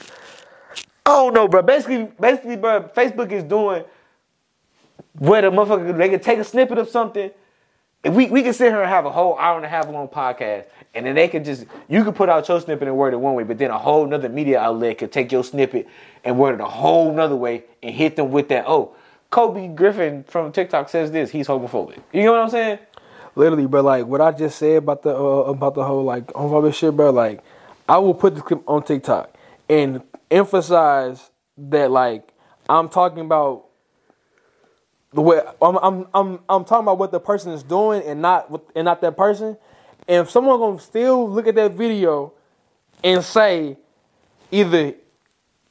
I 1.05 1.11
don't 1.11 1.33
know, 1.33 1.47
bro. 1.47 1.61
Basically, 1.61 2.05
basically, 2.19 2.55
bro. 2.55 2.83
Facebook 2.95 3.31
is 3.31 3.43
doing 3.43 3.83
where 5.17 5.41
the 5.41 5.51
motherfucker 5.51 5.97
they 5.97 6.09
can 6.09 6.19
take 6.19 6.39
a 6.39 6.43
snippet 6.43 6.77
of 6.77 6.89
something. 6.89 7.31
If 8.03 8.13
we 8.13 8.27
we 8.27 8.43
can 8.43 8.53
sit 8.53 8.71
here 8.71 8.81
and 8.81 8.89
have 8.89 9.05
a 9.05 9.11
whole 9.11 9.37
hour 9.37 9.57
and 9.57 9.65
a 9.65 9.69
half 9.69 9.89
long 9.89 10.07
podcast, 10.07 10.65
and 10.93 11.05
then 11.05 11.15
they 11.15 11.27
could 11.27 11.43
just 11.43 11.65
you 11.89 12.03
could 12.03 12.15
put 12.15 12.29
out 12.29 12.47
your 12.47 12.61
snippet 12.61 12.87
and 12.87 12.97
word 12.97 13.13
it 13.13 13.17
one 13.17 13.35
way, 13.35 13.43
but 13.43 13.57
then 13.57 13.71
a 13.71 13.77
whole 13.77 14.05
nother 14.05 14.29
media 14.29 14.59
outlet 14.59 14.99
could 14.99 15.11
take 15.11 15.31
your 15.31 15.43
snippet 15.43 15.87
and 16.23 16.39
word 16.39 16.55
it 16.55 16.61
a 16.61 16.65
whole 16.65 17.13
nother 17.13 17.35
way 17.35 17.65
and 17.83 17.93
hit 17.93 18.15
them 18.15 18.31
with 18.31 18.47
that. 18.49 18.65
Oh, 18.67 18.95
Kobe 19.31 19.67
Griffin 19.67 20.23
from 20.23 20.51
TikTok 20.51 20.89
says 20.89 21.11
this. 21.11 21.29
He's 21.29 21.47
homophobic. 21.47 22.01
You 22.13 22.23
know 22.23 22.31
what 22.31 22.41
I'm 22.41 22.49
saying? 22.49 22.79
Literally, 23.35 23.67
but 23.67 23.83
Like 23.83 24.05
what 24.05 24.21
I 24.21 24.31
just 24.31 24.57
said 24.57 24.77
about 24.77 25.03
the 25.03 25.15
uh, 25.15 25.51
about 25.51 25.75
the 25.75 25.83
whole 25.83 26.03
like 26.03 26.27
homophobic 26.27 26.73
shit, 26.73 26.95
bro. 26.95 27.11
Like 27.11 27.43
I 27.87 27.97
will 27.97 28.13
put 28.13 28.35
this 28.35 28.43
clip 28.43 28.63
on 28.67 28.83
TikTok 28.83 29.35
and 29.67 30.01
emphasize 30.31 31.31
that 31.57 31.91
like 31.91 32.33
I'm 32.69 32.89
talking 32.89 33.19
about 33.21 33.65
the 35.13 35.21
way 35.21 35.41
I'm 35.61 35.77
I'm 35.77 36.07
I'm 36.13 36.39
I'm 36.47 36.65
talking 36.65 36.83
about 36.83 36.97
what 36.99 37.11
the 37.11 37.19
person 37.19 37.51
is 37.51 37.63
doing 37.63 38.03
and 38.03 38.21
not 38.21 38.51
and 38.75 38.85
not 38.85 39.01
that 39.01 39.17
person. 39.17 39.57
And 40.07 40.25
if 40.25 40.29
someone 40.29 40.59
gonna 40.59 40.79
still 40.79 41.29
look 41.29 41.47
at 41.47 41.55
that 41.55 41.71
video 41.73 42.33
and 43.03 43.23
say 43.23 43.77
either 44.51 44.93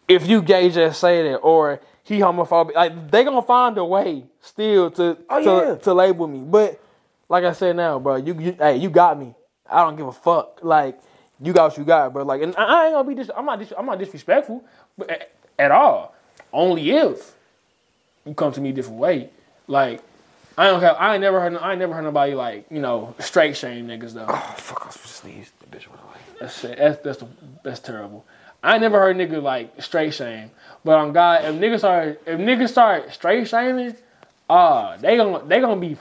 if 0.08 0.26
you 0.26 0.42
gay 0.42 0.70
just 0.70 1.00
say 1.00 1.22
that 1.30 1.36
or 1.36 1.80
he 2.02 2.18
homophobic, 2.20 2.74
like 2.74 3.10
they 3.10 3.22
gonna 3.24 3.42
find 3.42 3.76
a 3.78 3.84
way 3.84 4.24
still 4.40 4.90
to 4.92 5.18
Oh, 5.28 5.42
to, 5.42 5.68
yeah. 5.70 5.74
to 5.76 5.94
label 5.94 6.26
me. 6.26 6.40
But 6.40 6.80
like 7.28 7.44
I 7.44 7.52
said 7.52 7.76
now, 7.76 7.98
bro, 7.98 8.16
you, 8.16 8.34
you 8.40 8.56
hey 8.58 8.76
you 8.78 8.90
got 8.90 9.18
me. 9.18 9.34
I 9.70 9.84
don't 9.84 9.96
give 9.96 10.06
a 10.06 10.12
fuck. 10.12 10.60
Like 10.62 10.98
you 11.40 11.52
got 11.52 11.70
what 11.70 11.78
you 11.78 11.84
got, 11.84 12.12
bro. 12.12 12.24
Like 12.24 12.42
and 12.42 12.54
I 12.56 12.64
I 12.64 12.84
ain't 12.86 12.94
gonna 12.94 13.08
be 13.08 13.14
dis- 13.14 13.30
I'm 13.36 13.44
not 13.44 13.58
dis- 13.60 13.72
I'm 13.76 13.86
not 13.86 13.98
disrespectful, 13.98 14.64
but 14.96 15.10
at, 15.10 15.30
at 15.58 15.70
all. 15.70 16.14
Only 16.52 16.90
if 16.90 17.34
come 18.36 18.52
to 18.52 18.60
me 18.60 18.70
a 18.70 18.72
different 18.72 18.98
way. 18.98 19.30
Like 19.66 20.02
I 20.56 20.66
don't 20.66 20.80
have 20.80 20.96
I 20.98 21.14
ain't 21.14 21.20
never 21.20 21.40
heard 21.40 21.56
I 21.56 21.70
ain't 21.70 21.78
never 21.78 21.94
heard 21.94 22.02
nobody 22.02 22.34
like 22.34 22.66
you 22.70 22.80
know 22.80 23.14
straight 23.18 23.56
shame 23.56 23.86
niggas 23.86 24.14
though. 24.14 24.26
Oh 24.28 24.54
fuck! 24.56 24.82
I 24.82 24.86
was 24.86 24.96
to 24.96 25.08
sneeze. 25.08 25.52
The 25.60 25.76
bitch 25.76 25.88
went 25.88 26.02
away. 26.02 26.18
That's 26.40 26.62
that's 26.62 27.02
that's, 27.02 27.18
the, 27.18 27.26
that's 27.62 27.80
terrible. 27.80 28.24
I 28.62 28.72
ain't 28.74 28.82
never 28.82 28.98
heard 28.98 29.16
niggas 29.16 29.42
like 29.42 29.80
straight 29.80 30.14
shame, 30.14 30.50
but 30.84 30.98
on 30.98 31.12
God, 31.12 31.44
if 31.44 31.54
niggas 31.54 31.78
start 31.78 32.22
if 32.26 32.40
niggas 32.40 32.70
start 32.70 33.12
straight 33.12 33.46
shaming, 33.46 33.94
ah, 34.50 34.96
they 35.00 35.16
gonna 35.16 35.44
they 35.46 35.60
gonna 35.60 35.80
be 35.80 35.96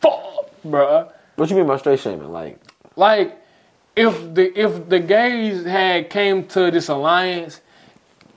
fucked, 0.00 0.62
bruh. 0.66 1.12
What 1.36 1.50
you 1.50 1.56
mean 1.56 1.66
by 1.66 1.76
straight 1.76 2.00
shaming? 2.00 2.32
Like, 2.32 2.58
Like 2.96 3.40
if 3.94 4.34
the 4.34 4.58
if 4.58 4.88
the 4.88 5.00
gays 5.00 5.64
had 5.64 6.08
came 6.08 6.46
to 6.48 6.70
this 6.70 6.88
alliance 6.88 7.60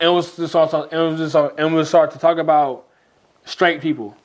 and 0.04 0.14
was 0.14 0.36
to 0.36 0.47
start 0.47 0.74
and 0.91 1.18
was 1.18 1.34
just 1.34 1.54
and 1.58 1.74
was 1.74 1.88
start 1.88 2.12
to 2.12 2.20
talk 2.20 2.38
about 2.38 2.86
straight 3.45 3.80
people 3.82 4.16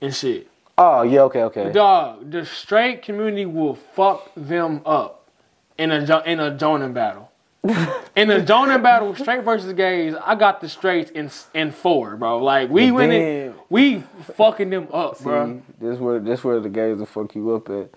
and 0.00 0.14
shit. 0.14 0.48
oh 0.78 1.02
yeah, 1.02 1.22
okay, 1.22 1.42
okay. 1.42 1.72
Dog, 1.72 2.30
the 2.30 2.46
straight 2.46 3.02
community 3.02 3.44
will 3.44 3.74
fuck 3.74 4.30
them 4.36 4.82
up 4.86 5.28
in 5.76 5.90
a 5.90 6.22
in 6.24 6.38
a 6.40 6.56
joining 6.56 6.92
battle. 6.92 7.26
in 8.16 8.30
a 8.30 8.40
joining 8.42 8.82
battle, 8.82 9.14
straight 9.14 9.44
versus 9.44 9.72
gays, 9.74 10.14
I 10.24 10.34
got 10.34 10.60
the 10.60 10.68
straights 10.68 11.10
in 11.10 11.30
in 11.54 11.72
four, 11.72 12.16
bro. 12.16 12.38
Like 12.38 12.70
we 12.70 12.90
But 12.90 12.94
winning, 12.94 13.20
then- 13.20 13.54
we 13.68 14.04
fucking 14.36 14.70
them 14.70 14.88
up, 14.92 15.20
bro. 15.22 15.60
This 15.80 15.98
where 15.98 16.20
this 16.20 16.44
where 16.44 16.60
the 16.60 16.70
gays 16.70 16.98
will 16.98 17.06
fuck 17.06 17.34
you 17.34 17.54
up 17.54 17.68
at. 17.68 17.90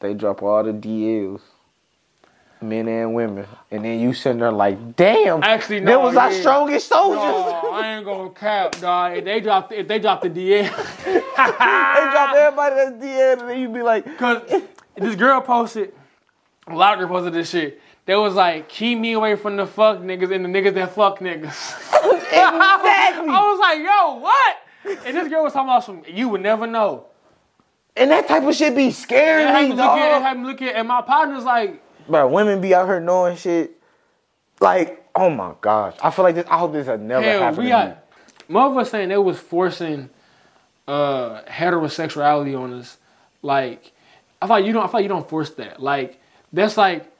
They 0.00 0.14
drop 0.14 0.42
all 0.42 0.64
the 0.64 0.72
DLs, 0.72 1.42
men 2.62 2.88
and 2.88 3.14
women, 3.14 3.46
and 3.70 3.84
then 3.84 4.00
you 4.00 4.12
sitting 4.14 4.38
there 4.38 4.52
like, 4.52 4.96
damn. 4.96 5.42
Actually, 5.42 5.80
that 5.80 5.86
no, 5.86 6.00
was 6.00 6.16
our 6.16 6.32
strongest 6.32 6.88
soldiers. 6.88 7.16
No, 7.18 7.70
I 7.72 7.96
ain't 7.96 8.04
gonna 8.04 8.30
cap, 8.30 8.78
dog. 8.80 9.16
If 9.18 9.24
they 9.24 9.40
drop, 9.40 9.68
the, 9.68 9.80
if 9.80 9.88
they 9.88 9.98
drop 9.98 10.22
the 10.22 10.30
DL, 10.30 11.04
they 11.04 11.20
drop 11.34 12.34
everybody 12.34 12.74
that's 12.76 12.92
DL, 13.04 13.40
and 13.40 13.50
then 13.50 13.60
you 13.60 13.68
be 13.68 13.82
like, 13.82 14.18
Cause 14.18 14.42
this 14.96 15.14
girl 15.16 15.40
posted, 15.40 15.92
a 16.66 16.74
lot 16.74 16.94
of 16.94 17.00
girls 17.00 17.10
posted 17.10 17.34
this 17.34 17.50
shit. 17.50 17.80
They 18.04 18.16
was 18.16 18.34
like, 18.34 18.68
keep 18.68 18.98
me 18.98 19.12
away 19.12 19.36
from 19.36 19.56
the 19.56 19.66
fuck 19.66 19.98
niggas 19.98 20.34
and 20.34 20.44
the 20.44 20.48
niggas 20.48 20.74
that 20.74 20.92
fuck 20.94 21.20
niggas. 21.20 21.44
exactly. 22.32 23.28
I 23.28 23.50
was 23.50 23.60
like, 23.60 23.78
yo, 23.78 24.16
what? 24.16 24.56
And 25.06 25.16
this 25.16 25.28
girl 25.28 25.44
was 25.44 25.52
talking 25.52 25.68
about 25.68 25.84
some, 25.84 26.02
you 26.08 26.28
would 26.28 26.40
never 26.40 26.66
know. 26.66 27.06
and 27.96 28.10
that 28.10 28.26
type 28.26 28.42
of 28.42 28.54
shit 28.56 28.74
be 28.74 28.86
And 28.86 28.94
scaring 28.94 29.46
me 29.68 29.72
at, 29.72 29.76
dog. 29.76 30.36
me 30.38 30.44
look 30.44 30.60
at, 30.62 30.74
and 30.74 30.88
my 30.88 31.00
partner's 31.02 31.44
like, 31.44 31.80
Bro, 32.08 32.28
women 32.28 32.60
be 32.60 32.74
out 32.74 32.86
here 32.86 33.00
knowing 33.00 33.36
shit. 33.36 33.72
Like, 34.60 35.02
Oh 35.14 35.28
my 35.28 35.52
gosh, 35.60 35.94
I 36.02 36.10
feel 36.10 36.24
like 36.24 36.34
this. 36.34 36.46
I 36.48 36.58
hope 36.58 36.72
this 36.72 36.86
has 36.86 36.98
never 36.98 37.22
Hell, 37.22 37.40
happened. 37.40 37.58
we 37.58 37.64
to 37.64 37.66
me. 37.66 37.70
got 37.70 38.04
motherfuckers 38.48 38.86
saying 38.88 39.08
they 39.10 39.18
was 39.18 39.38
forcing 39.38 40.08
uh 40.88 41.42
heterosexuality 41.42 42.58
on 42.58 42.72
us. 42.72 42.96
Like 43.42 43.92
I 44.40 44.46
thought 44.46 44.64
you 44.64 44.72
don't 44.72 44.84
I 44.84 44.86
thought 44.86 45.02
you 45.02 45.08
don't 45.08 45.28
force 45.28 45.50
that. 45.50 45.82
Like 45.82 46.18
that's 46.52 46.76
like 46.78 47.12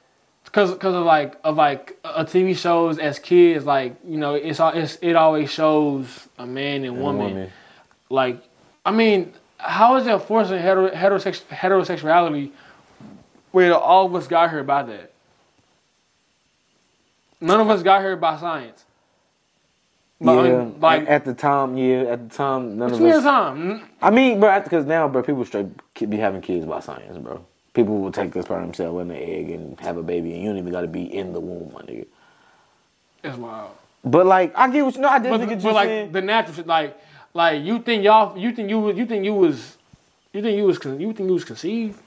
cause 0.52 0.74
cause 0.78 0.94
of 0.94 1.04
like 1.04 1.36
of 1.44 1.56
like 1.56 1.98
a 2.02 2.24
TV 2.24 2.56
shows 2.56 2.98
as 2.98 3.18
kids, 3.18 3.66
like, 3.66 3.94
you 4.06 4.16
know, 4.16 4.34
it's 4.34 4.58
all 4.58 4.70
it's 4.72 4.96
it 5.02 5.14
always 5.14 5.50
shows 5.50 6.28
a 6.38 6.46
man 6.46 6.84
and 6.84 6.98
woman. 6.98 7.34
woman. 7.34 7.52
Like 8.08 8.42
I 8.86 8.90
mean, 8.90 9.34
how 9.58 9.96
is 9.96 10.06
that 10.06 10.26
forcing 10.26 10.58
hetero, 10.58 10.90
heterosex, 10.90 11.42
heterosexuality 11.42 12.52
where 13.52 13.74
all 13.74 14.06
of 14.06 14.14
us 14.14 14.26
got 14.26 14.50
here 14.50 14.64
by 14.64 14.82
that? 14.82 15.12
None 17.40 17.60
of 17.60 17.70
us 17.70 17.82
got 17.82 18.00
here 18.02 18.16
by 18.16 18.38
science. 18.38 18.84
But, 20.20 20.44
yeah, 20.44 20.70
like 20.78 21.08
at, 21.08 21.24
the 21.24 21.34
time, 21.34 21.76
yeah, 21.76 22.02
at 22.02 22.28
the 22.28 22.36
time, 22.36 22.78
none 22.78 22.92
of 22.92 23.02
us. 23.02 23.24
time? 23.24 23.82
I 24.00 24.10
mean, 24.10 24.38
bro, 24.38 24.60
because 24.60 24.86
now, 24.86 25.08
bro, 25.08 25.22
people 25.22 25.44
straight 25.44 25.66
be 26.08 26.16
having 26.16 26.40
kids 26.40 26.64
by 26.64 26.78
science, 26.78 27.18
bro. 27.18 27.44
People 27.74 27.98
will 27.98 28.12
take 28.12 28.32
this 28.32 28.44
part 28.46 28.60
of 28.60 28.68
themselves 28.68 29.00
in 29.00 29.08
the 29.08 29.16
egg 29.16 29.50
and 29.50 29.80
have 29.80 29.96
a 29.96 30.02
baby, 30.02 30.32
and 30.34 30.42
you 30.42 30.48
don't 30.50 30.58
even 30.58 30.72
got 30.72 30.82
to 30.82 30.86
be 30.86 31.12
in 31.12 31.32
the 31.32 31.40
womb, 31.40 31.72
my 31.72 31.80
nigga. 31.80 32.06
It's 33.24 33.36
wild. 33.36 33.72
But 34.04 34.26
like, 34.26 34.52
I 34.56 34.70
get 34.70 34.84
what 34.84 34.94
you 34.94 35.00
know. 35.00 35.08
I 35.08 35.18
But, 35.18 35.38
get 35.38 35.48
but 35.48 35.64
you 35.64 35.72
like 35.72 35.88
saying. 35.88 36.12
the 36.12 36.22
natural 36.22 36.54
shit, 36.54 36.66
like 36.66 36.96
like 37.34 37.64
you 37.64 37.80
think 37.80 38.04
y'all, 38.04 38.36
you 38.36 38.52
think 38.52 38.68
you 38.68 38.78
was, 38.78 38.96
you 38.96 39.06
think 39.06 39.24
you 39.24 39.34
was, 39.34 39.76
you 40.32 40.42
think 40.42 40.56
you 40.56 40.64
was, 40.64 40.78
con- 40.78 41.00
you 41.00 41.12
think 41.12 41.28
you 41.28 41.34
was 41.34 41.44
conceived. 41.44 41.98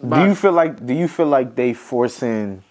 Do 0.00 0.24
you 0.24 0.34
feel 0.34 0.52
like? 0.52 0.84
Do 0.84 0.94
you 0.94 1.08
feel 1.08 1.26
like 1.26 1.54
they 1.54 1.72
forcing? 1.74 2.62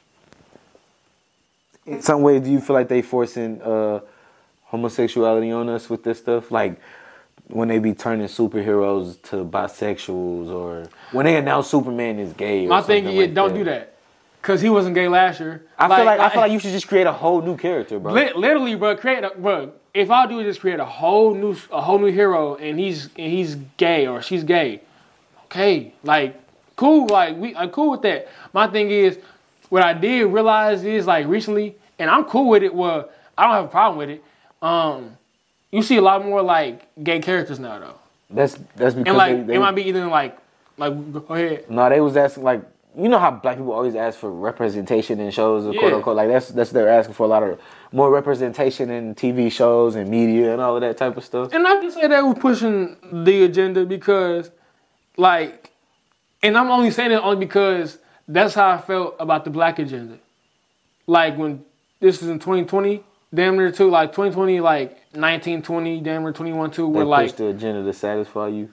In 1.85 2.01
some 2.01 2.21
way, 2.21 2.39
do 2.39 2.49
you 2.49 2.59
feel 2.59 2.75
like 2.75 2.87
they 2.87 3.01
forcing 3.01 3.61
uh, 3.61 3.99
homosexuality 4.65 5.51
on 5.51 5.69
us 5.69 5.89
with 5.89 6.03
this 6.03 6.19
stuff? 6.19 6.51
Like 6.51 6.79
when 7.47 7.67
they 7.67 7.79
be 7.79 7.93
turning 7.93 8.27
superheroes 8.27 9.21
to 9.23 9.45
bisexuals, 9.45 10.49
or 10.49 10.89
when 11.11 11.25
they 11.25 11.37
announce 11.37 11.67
Superman 11.67 12.19
is 12.19 12.33
gay. 12.33 12.65
My 12.65 12.81
thing 12.81 13.05
is, 13.05 13.15
like 13.15 13.33
don't 13.33 13.49
that. 13.49 13.57
do 13.57 13.63
that, 13.65 13.97
cause 14.41 14.61
he 14.61 14.69
wasn't 14.69 14.95
gay 14.95 15.07
last 15.07 15.39
year. 15.39 15.65
I 15.77 15.95
feel 15.95 16.05
like 16.05 16.19
I 16.19 16.29
feel 16.29 16.41
like 16.41 16.51
you 16.51 16.59
should 16.59 16.71
just 16.71 16.87
create 16.87 17.07
a 17.07 17.13
whole 17.13 17.41
new 17.41 17.57
character, 17.57 17.99
bro. 17.99 18.13
Li- 18.13 18.33
literally, 18.35 18.75
bro, 18.75 18.95
create 18.95 19.23
a 19.23 19.31
bro. 19.35 19.71
If 19.93 20.11
I 20.11 20.27
do 20.27 20.39
is 20.39 20.45
just 20.45 20.59
create 20.59 20.79
a 20.79 20.85
whole 20.85 21.33
new 21.33 21.55
a 21.71 21.81
whole 21.81 21.99
new 21.99 22.11
hero, 22.11 22.55
and 22.55 22.79
he's 22.79 23.05
and 23.17 23.31
he's 23.31 23.55
gay 23.77 24.07
or 24.07 24.21
she's 24.21 24.43
gay, 24.43 24.81
okay, 25.45 25.93
like 26.03 26.44
cool, 26.75 27.07
like 27.07 27.35
we 27.37 27.55
I'm 27.55 27.69
cool 27.69 27.91
with 27.91 28.01
that. 28.03 28.27
My 28.53 28.67
thing 28.67 28.89
is, 28.89 29.17
what 29.69 29.83
I 29.83 29.93
did 29.93 30.25
realize 30.25 30.83
is 30.83 31.05
like 31.05 31.27
recently, 31.27 31.75
and 31.99 32.09
I'm 32.09 32.25
cool 32.25 32.49
with 32.49 32.63
it. 32.63 32.73
Well, 32.73 33.09
I 33.37 33.43
don't 33.43 33.53
have 33.53 33.65
a 33.65 33.69
problem 33.69 33.97
with 33.97 34.09
it. 34.09 34.23
Um, 34.61 35.17
you 35.71 35.81
see 35.83 35.97
a 35.97 36.01
lot 36.01 36.23
more 36.25 36.41
like 36.41 36.87
gay 37.03 37.19
characters 37.19 37.59
now 37.59 37.79
though, 37.79 37.95
That's 38.29 38.57
that's 38.75 38.95
because 38.95 39.07
and 39.07 39.17
like 39.17 39.37
they, 39.37 39.43
they, 39.43 39.55
it 39.55 39.59
might 39.59 39.75
be 39.75 39.83
either 39.83 40.07
like 40.07 40.37
like 40.77 40.93
go 41.13 41.33
ahead. 41.33 41.69
no, 41.69 41.89
they 41.89 41.99
was 41.99 42.15
asking 42.17 42.43
like 42.43 42.61
you 42.97 43.09
know 43.09 43.19
how 43.19 43.31
black 43.31 43.57
people 43.57 43.73
always 43.73 43.95
ask 43.95 44.17
for 44.17 44.31
representation 44.31 45.19
in 45.19 45.29
shows, 45.31 45.65
quote 45.77 45.93
unquote. 45.93 46.15
Like 46.15 46.29
that's 46.29 46.49
that's 46.49 46.71
they're 46.71 46.87
asking 46.89 47.15
for 47.15 47.23
a 47.23 47.27
lot 47.27 47.43
of 47.43 47.59
more 47.91 48.09
representation 48.09 48.89
in 48.89 49.15
TV 49.15 49.51
shows 49.51 49.95
and 49.95 50.09
media 50.09 50.53
and 50.53 50.61
all 50.61 50.75
of 50.75 50.81
that 50.81 50.97
type 50.97 51.17
of 51.17 51.23
stuff. 51.23 51.53
And 51.53 51.67
I 51.67 51.75
can 51.79 51.91
say 51.91 52.07
that 52.07 52.25
we're 52.25 52.33
pushing 52.33 52.97
the 53.23 53.43
agenda 53.43 53.85
because, 53.85 54.51
like, 55.17 55.64
and 56.45 56.57
I'm 56.57 56.69
only 56.69 56.91
saying 56.91 57.11
it 57.11 57.15
only 57.15 57.37
because 57.37 57.97
that's 58.27 58.53
how 58.53 58.69
I 58.69 58.77
felt 58.77 59.15
about 59.19 59.43
the 59.45 59.49
black 59.49 59.79
agenda. 59.79 60.17
Like 61.07 61.37
when 61.37 61.63
this 61.99 62.21
was 62.21 62.29
in 62.29 62.39
2020, 62.39 63.03
damn 63.33 63.55
near 63.57 63.71
too, 63.71 63.89
like 63.89 64.11
2020, 64.11 64.59
like 64.59 64.89
1920, 65.13 66.01
damn 66.01 66.23
near 66.23 66.31
21 66.31 66.71
too, 66.71 66.83
They 66.83 66.87
where 66.89 67.05
like, 67.05 67.27
push 67.29 67.37
the 67.37 67.47
agenda 67.47 67.83
to 67.83 67.93
satisfy 67.93 68.47
you. 68.47 68.69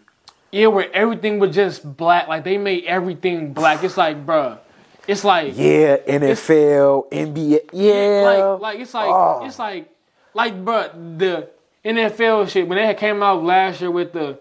yeah, 0.51 0.67
where 0.69 0.91
everything 0.95 1.39
was 1.39 1.55
just 1.55 1.97
black. 1.97 2.29
Like 2.29 2.45
they 2.45 2.59
made 2.59 2.85
everything 2.85 3.53
black. 3.53 3.83
It's 3.85 3.97
like, 3.97 4.25
bruh, 4.27 4.59
it's 5.07 5.25
like, 5.25 5.53
Yeah, 5.57 5.97
NFL, 6.07 7.11
NBA. 7.11 7.61
Yeah. 7.73 8.23
like, 8.25 8.61
like 8.61 8.81
it's 8.81 8.95
like 8.95 9.09
Oh. 9.11 9.45
it's 9.45 9.59
like 9.59 9.89
like 10.35 10.65
but 10.65 10.95
the 11.19 11.49
NFL 11.85 12.49
shit 12.49 12.67
when 12.69 12.79
they 12.79 12.95
came 12.95 13.23
out 13.23 13.43
last 13.43 13.81
year 13.81 13.91
with 13.91 14.13
the 14.13 14.39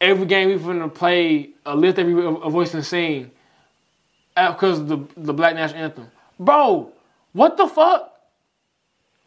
every 0.00 0.26
game 0.26 0.48
we 0.48 0.56
finna 0.56 0.92
play 0.92 1.50
a 1.66 1.74
lift 1.76 1.98
every 1.98 2.12
a 2.24 2.50
voice 2.50 2.74
and 2.74 2.84
sing 2.84 3.30
because 4.36 4.80
of 4.80 4.88
the 4.88 4.98
the 5.16 5.32
black 5.32 5.54
national 5.54 5.82
anthem, 5.84 6.10
bro. 6.38 6.90
What 7.32 7.56
the 7.56 7.66
fuck? 7.66 8.10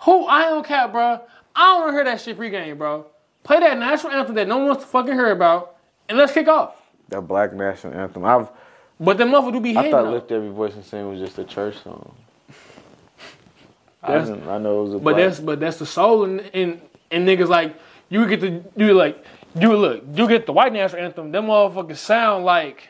Who 0.01 0.25
I 0.27 0.43
don't 0.43 0.65
care, 0.65 0.87
bro. 0.87 1.21
I 1.55 1.65
don't 1.65 1.79
want 1.81 1.89
to 1.91 1.95
hear 1.97 2.03
that 2.05 2.21
shit 2.21 2.37
pregame, 2.37 2.77
bro. 2.77 3.05
Play 3.43 3.59
that 3.59 3.77
national 3.77 4.13
anthem 4.13 4.35
that 4.35 4.47
no 4.47 4.57
one 4.57 4.67
wants 4.67 4.83
to 4.83 4.89
fucking 4.89 5.13
hear 5.13 5.31
about, 5.31 5.75
and 6.07 6.17
let's 6.17 6.31
kick 6.33 6.47
off. 6.47 6.75
the 7.09 7.19
black 7.21 7.53
national 7.53 7.93
anthem. 7.93 8.23
I've 8.25 8.49
But 8.99 9.17
the 9.17 9.23
motherfucker 9.23 9.53
do 9.53 9.59
be 9.61 9.75
I 9.77 9.89
thought 9.89 10.03
though. 10.03 10.11
Lift 10.11 10.31
Every 10.31 10.49
Voice 10.49 10.75
and 10.75 10.85
Sing 10.85 11.09
was 11.09 11.19
just 11.19 11.37
a 11.39 11.43
church 11.43 11.77
song. 11.83 12.13
I, 14.03 14.15
I 14.15 14.57
know 14.59 14.81
it 14.81 14.83
was 14.83 14.93
a 14.93 14.97
But 14.99 15.01
black- 15.01 15.15
that's 15.17 15.39
but 15.39 15.59
that's 15.59 15.79
the 15.79 15.85
soul 15.85 16.23
and 16.25 16.39
and, 16.53 16.81
and 17.11 17.27
niggas 17.27 17.47
like 17.47 17.75
you 18.09 18.19
would 18.19 18.29
get 18.29 18.39
to 18.41 18.63
do 18.77 18.93
like 18.93 19.23
you 19.55 19.75
look 19.75 20.03
you 20.13 20.27
get 20.27 20.45
the 20.45 20.53
white 20.53 20.73
national 20.73 21.03
anthem. 21.03 21.31
Them 21.31 21.47
motherfuckers 21.47 21.97
sound 21.97 22.45
like 22.45 22.89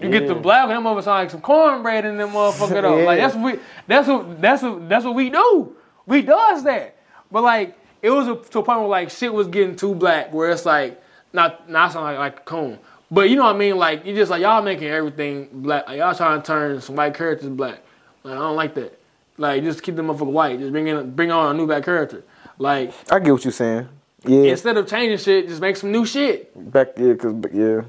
you 0.00 0.10
get 0.10 0.28
the 0.28 0.34
black. 0.34 0.68
Them 0.68 0.84
motherfuckers 0.84 1.04
sound 1.04 1.18
like 1.18 1.30
some 1.30 1.40
cornbread 1.40 2.04
in 2.04 2.16
them 2.16 2.30
motherfucker 2.30 2.82
though. 2.82 3.04
Like 3.04 3.18
that's 3.18 3.34
what 3.34 3.54
we 3.54 3.60
that's 3.86 4.08
what 4.08 4.40
that's 4.40 4.62
what 4.62 4.88
that's 4.88 5.04
what 5.04 5.14
we 5.14 5.30
do. 5.30 5.74
We 6.06 6.22
does 6.22 6.64
that. 6.64 6.96
But 7.30 7.42
like 7.42 7.78
it 8.02 8.10
was 8.10 8.28
a, 8.28 8.36
to 8.50 8.60
a 8.60 8.62
point 8.62 8.80
where 8.80 8.88
like 8.88 9.10
shit 9.10 9.32
was 9.32 9.48
getting 9.48 9.76
too 9.76 9.94
black 9.94 10.32
where 10.32 10.50
it's 10.50 10.66
like 10.66 11.02
not 11.32 11.68
not 11.68 11.92
sound 11.92 12.04
like 12.04 12.18
like 12.18 12.36
a 12.38 12.42
cone. 12.42 12.78
But 13.10 13.30
you 13.30 13.36
know 13.36 13.44
what 13.44 13.56
I 13.56 13.58
mean? 13.58 13.76
Like 13.76 14.04
you 14.04 14.14
just 14.14 14.30
like 14.30 14.42
y'all 14.42 14.62
making 14.62 14.88
everything 14.88 15.48
black. 15.52 15.88
Like, 15.88 15.98
y'all 15.98 16.14
trying 16.14 16.40
to 16.40 16.46
turn 16.46 16.80
some 16.80 16.96
white 16.96 17.14
characters 17.14 17.48
black. 17.48 17.80
Like, 18.22 18.34
I 18.34 18.38
don't 18.38 18.56
like 18.56 18.74
that. 18.74 18.98
Like 19.38 19.62
just 19.62 19.82
keep 19.82 19.96
them 19.96 20.08
motherfucker 20.08 20.26
white. 20.26 20.58
Just 20.58 20.72
bring 20.72 20.88
in 20.88 21.14
bring 21.14 21.30
on 21.30 21.54
a 21.54 21.58
new 21.58 21.66
black 21.66 21.84
character. 21.84 22.24
Like 22.58 22.92
I 23.10 23.18
get 23.18 23.32
what 23.32 23.44
you're 23.44 23.52
saying. 23.52 23.88
Yeah. 24.24 24.50
instead 24.50 24.76
of 24.76 24.88
changing 24.88 25.18
shit, 25.18 25.48
just 25.48 25.60
make 25.60 25.76
some 25.76 25.92
new 25.92 26.04
shit. 26.04 26.50
Back 26.72 26.88
yeah, 26.96 27.14
cause 27.14 27.34
yeah, 27.52 27.82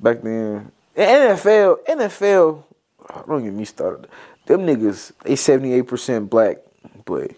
back 0.00 0.22
then 0.22 0.72
NFL 0.96 1.84
NFL. 1.86 2.62
oh, 3.10 3.24
Don't 3.26 3.44
get 3.44 3.52
me 3.52 3.64
started. 3.64 4.08
Them 4.46 4.62
niggas 4.66 5.12
they 5.22 5.36
seventy 5.36 5.72
eight 5.74 5.86
percent 5.86 6.28
black, 6.28 6.58
but 7.04 7.30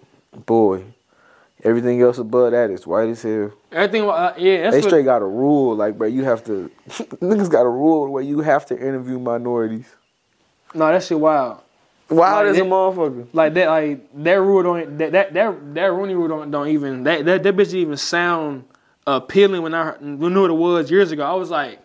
boy, 0.47 0.83
everything 1.63 2.01
else 2.01 2.19
above 2.19 2.53
that 2.53 2.71
is 2.71 2.87
white 2.87 3.09
as 3.11 3.23
hell. 3.23 3.53
Everything, 3.71 4.09
uh, 4.09 4.35
yeah, 4.39 4.63
that's 4.63 4.75
They 4.77 4.81
what, 4.81 4.89
straight 4.89 5.05
got 5.05 5.21
a 5.23 5.27
rule, 5.27 5.77
like 5.77 5.99
bro, 5.99 6.09
you 6.09 6.25
have 6.25 6.43
to. 6.45 6.71
niggas 6.89 7.51
got 7.51 7.63
a 7.67 7.69
rule 7.71 8.09
where 8.11 8.23
you 8.23 8.41
have 8.41 8.65
to 8.67 8.75
interview 8.77 9.19
minorities. 9.19 9.87
no, 10.75 10.87
that 10.91 11.03
shit 11.03 11.21
wild. 11.21 11.62
Wild 12.13 12.47
Like 12.47 12.55
as 12.55 12.61
a 12.61 12.65
motherfucker. 12.65 13.27
Like 13.33 13.55
that, 13.55 13.69
like 13.69 14.23
that 14.23 14.41
rule 14.41 14.63
don't 14.63 14.99
that 14.99 15.13
that 15.13 15.35
that, 15.35 15.75
that 15.75 15.93
Rooney 15.93 16.15
rule 16.15 16.29
don't, 16.29 16.51
don't 16.51 16.69
even 16.69 17.05
that, 17.05 17.25
that 17.25 17.43
that 17.43 17.57
bitch 17.57 17.75
even 17.75 17.97
sound 17.97 18.65
appealing 19.07 19.63
when 19.63 19.75
I 19.75 19.93
when 20.01 20.33
knew 20.35 20.43
what 20.43 20.51
it 20.51 20.55
was 20.55 20.91
years 20.91 21.13
ago. 21.13 21.25
I 21.25 21.35
was 21.35 21.51
like, 21.51 21.79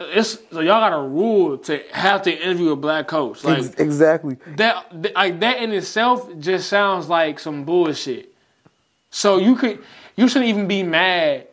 it's 0.00 0.38
so 0.50 0.60
y'all 0.60 0.80
got 0.80 0.92
a 0.92 1.08
rule 1.08 1.58
to 1.58 1.82
have 1.92 2.22
to 2.22 2.32
interview 2.32 2.72
a 2.72 2.76
black 2.76 3.06
coach. 3.06 3.44
Like 3.44 3.58
Ex- 3.58 3.74
exactly. 3.74 4.36
that, 4.56 4.86
that 5.02 5.14
like 5.14 5.40
that 5.40 5.62
in 5.62 5.72
itself 5.72 6.28
just 6.38 6.68
sounds 6.68 7.08
like 7.08 7.38
some 7.38 7.64
bullshit. 7.64 8.32
So 9.10 9.38
you 9.38 9.56
could 9.56 9.82
you 10.16 10.28
shouldn't 10.28 10.48
even 10.48 10.66
be 10.66 10.82
mad 10.82 11.48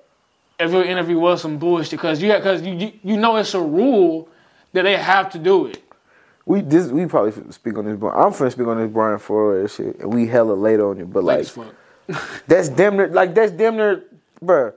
if 0.59 0.71
your 0.71 0.83
interview 0.83 1.19
was 1.19 1.41
some 1.41 1.57
bullshit 1.57 1.91
because 1.91 2.21
you 2.21 2.33
because 2.33 2.61
you, 2.61 2.73
you 2.73 2.93
you 3.03 3.17
know 3.17 3.35
it's 3.35 3.53
a 3.53 3.61
rule 3.61 4.29
that 4.73 4.83
they 4.83 4.95
have 4.95 5.31
to 5.31 5.39
do 5.39 5.65
it. 5.67 5.83
We 6.47 6.61
this 6.61 6.87
we 6.87 7.05
probably 7.07 7.33
speak 7.51 7.77
on 7.77 7.83
this. 7.83 7.93
I'm 7.95 8.31
finna 8.31 8.51
speak 8.53 8.67
on 8.67 8.77
this 8.77 8.89
Brian 8.89 9.19
Flores 9.19 9.75
shit, 9.75 9.99
and 9.99 10.13
we 10.13 10.27
hella 10.27 10.53
late 10.53 10.79
on 10.79 10.97
it. 10.97 11.11
But 11.11 11.25
Like, 11.25 11.45
that's 12.47 12.69
damn 12.69 12.95
near 12.95 13.09
like 13.09 13.35
that's 13.35 13.51
damn 13.51 13.75
near, 13.75 14.05
bruh. 14.41 14.73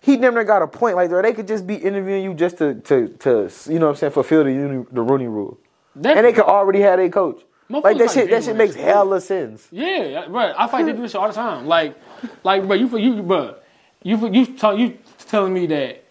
He 0.00 0.16
damn 0.16 0.34
near 0.34 0.44
got 0.44 0.62
a 0.62 0.68
point. 0.68 0.94
Like, 0.94 1.10
bro, 1.10 1.22
they 1.22 1.32
could 1.32 1.48
just 1.48 1.66
be 1.66 1.74
interviewing 1.74 2.22
you 2.22 2.34
just 2.34 2.58
to 2.58 2.74
to 2.82 3.08
to 3.18 3.50
you 3.66 3.80
know 3.80 3.86
what 3.86 3.90
I'm 3.90 3.96
saying 3.96 4.12
fulfill 4.12 4.44
the 4.44 4.52
uni, 4.52 4.86
the 4.92 5.02
Rooney 5.02 5.26
rule, 5.26 5.58
That- 5.96 6.16
and 6.16 6.24
they 6.24 6.32
could 6.32 6.44
already 6.44 6.80
have 6.82 7.00
a 7.00 7.08
coach. 7.10 7.42
Like 7.68 7.98
that 7.98 8.10
shit. 8.12 8.30
That 8.30 8.44
shit 8.44 8.54
makes 8.56 8.76
hella 8.76 9.20
sense. 9.20 9.66
Yeah, 9.72 10.26
bro. 10.28 10.52
I 10.56 10.68
fight 10.68 10.86
they 10.86 10.92
do 10.92 11.02
this 11.02 11.10
shit 11.12 11.20
all 11.20 11.26
the 11.28 11.34
time. 11.34 11.66
Like, 11.66 11.96
like, 12.44 12.64
bro, 12.66 12.76
you 12.76 12.88
for 12.88 12.98
you, 12.98 13.22
bro, 13.22 13.56
you 14.04 14.16
for 14.18 14.28
you 14.28 14.46
tell 14.46 14.78
you 14.78 14.98
telling 15.26 15.52
me 15.52 15.66
that 15.66 16.04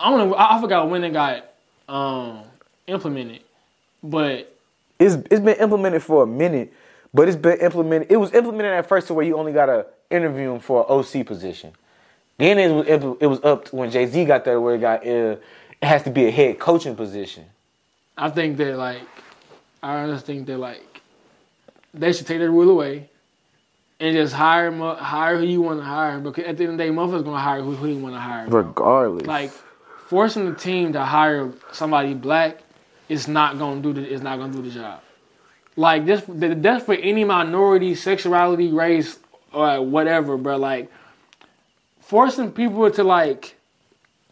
I 0.00 0.10
don't 0.10 0.30
know. 0.30 0.34
I, 0.34 0.56
I 0.56 0.60
forgot 0.60 0.88
when 0.88 1.04
it 1.04 1.12
got 1.12 1.52
um 1.88 2.44
implemented, 2.86 3.40
but 4.04 4.54
It's 4.98 5.16
it's 5.30 5.40
been 5.40 5.56
implemented 5.56 6.02
for 6.02 6.22
a 6.22 6.26
minute, 6.26 6.72
but 7.12 7.26
it's 7.26 7.36
been 7.36 7.58
implemented. 7.58 8.12
It 8.12 8.18
was 8.18 8.32
implemented 8.32 8.72
at 8.74 8.86
first 8.86 9.08
to 9.08 9.14
where 9.14 9.24
you 9.24 9.36
only 9.36 9.52
gotta 9.52 9.86
interview 10.10 10.52
him 10.52 10.60
for 10.60 10.80
an 10.80 10.86
OC 10.88 11.26
position. 11.26 11.72
Then 12.38 12.58
it 12.58 12.68
was 12.70 13.16
it 13.20 13.26
was 13.26 13.42
up 13.42 13.64
to 13.66 13.76
when 13.76 13.90
Jay 13.90 14.06
Z 14.06 14.24
got 14.26 14.44
there 14.44 14.60
where 14.60 14.74
it 14.74 14.80
got 14.80 15.06
uh, 15.06 15.36
it 15.40 15.42
has 15.82 16.02
to 16.04 16.10
be 16.10 16.26
a 16.26 16.30
head 16.30 16.58
coaching 16.58 16.94
position. 16.94 17.46
I 18.16 18.28
think 18.30 18.58
that 18.58 18.76
like 18.76 19.00
I 19.82 20.06
just 20.06 20.26
think 20.26 20.46
that 20.46 20.58
like 20.58 21.00
they 21.94 22.12
should 22.12 22.26
take 22.26 22.40
that 22.40 22.50
rule 22.50 22.70
away 22.70 23.08
and 24.00 24.14
just 24.14 24.34
hire 24.34 24.70
hire 24.96 25.38
who 25.38 25.46
you 25.46 25.62
want 25.62 25.80
to 25.80 25.84
hire. 25.84 26.18
Because 26.20 26.44
at 26.44 26.56
the 26.58 26.64
end 26.64 26.72
of 26.72 26.78
the 26.78 26.84
day, 26.84 26.90
motherfuckers 26.90 27.24
gonna 27.24 27.38
hire 27.38 27.62
who, 27.62 27.74
who 27.74 27.88
you 27.88 27.98
want 27.98 28.14
to 28.14 28.20
hire. 28.20 28.48
bro. 28.48 28.60
Regardless. 28.60 29.26
Like 29.26 29.50
forcing 30.08 30.50
the 30.50 30.54
team 30.56 30.92
to 30.92 31.04
hire 31.04 31.52
somebody 31.72 32.14
black 32.14 32.62
is 33.08 33.28
not 33.28 33.58
gonna 33.58 33.80
do 33.80 33.92
the 33.92 34.06
is 34.06 34.22
not 34.22 34.38
gonna 34.38 34.52
do 34.52 34.62
the 34.62 34.70
job. 34.70 35.00
Like 35.76 36.06
this, 36.06 36.24
th- 36.24 36.58
that's 36.58 36.84
for 36.84 36.94
any 36.94 37.24
minority, 37.24 37.94
sexuality, 37.94 38.72
race, 38.72 39.18
or 39.52 39.82
whatever, 39.82 40.36
bro. 40.36 40.56
Like 40.56 40.90
forcing 42.00 42.52
people 42.52 42.90
to 42.90 43.02
like 43.02 43.56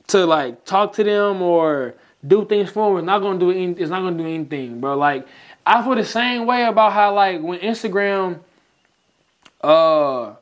to 0.09 0.25
like 0.27 0.65
talk 0.65 0.93
to 0.95 1.05
them 1.05 1.43
or 1.43 1.95
do 2.27 2.45
things 2.45 2.71
for 2.71 2.91
them 2.91 2.99
is 2.99 3.07
not 3.07 3.21
gonna 3.21 3.39
do 3.39 3.51
any, 3.51 3.73
it's 3.73 3.91
not 3.91 4.03
gonna 4.03 4.17
do 4.17 4.27
anything, 4.27 4.81
bro. 4.81 4.97
Like 4.97 5.27
I 5.67 5.83
feel 5.83 5.95
the 5.95 6.05
same 6.05 6.47
way 6.47 6.65
about 6.65 6.93
how 6.93 7.15
like 7.15 7.41
when 7.41 7.59
Instagram, 7.59 8.41
uh, 9.61 10.35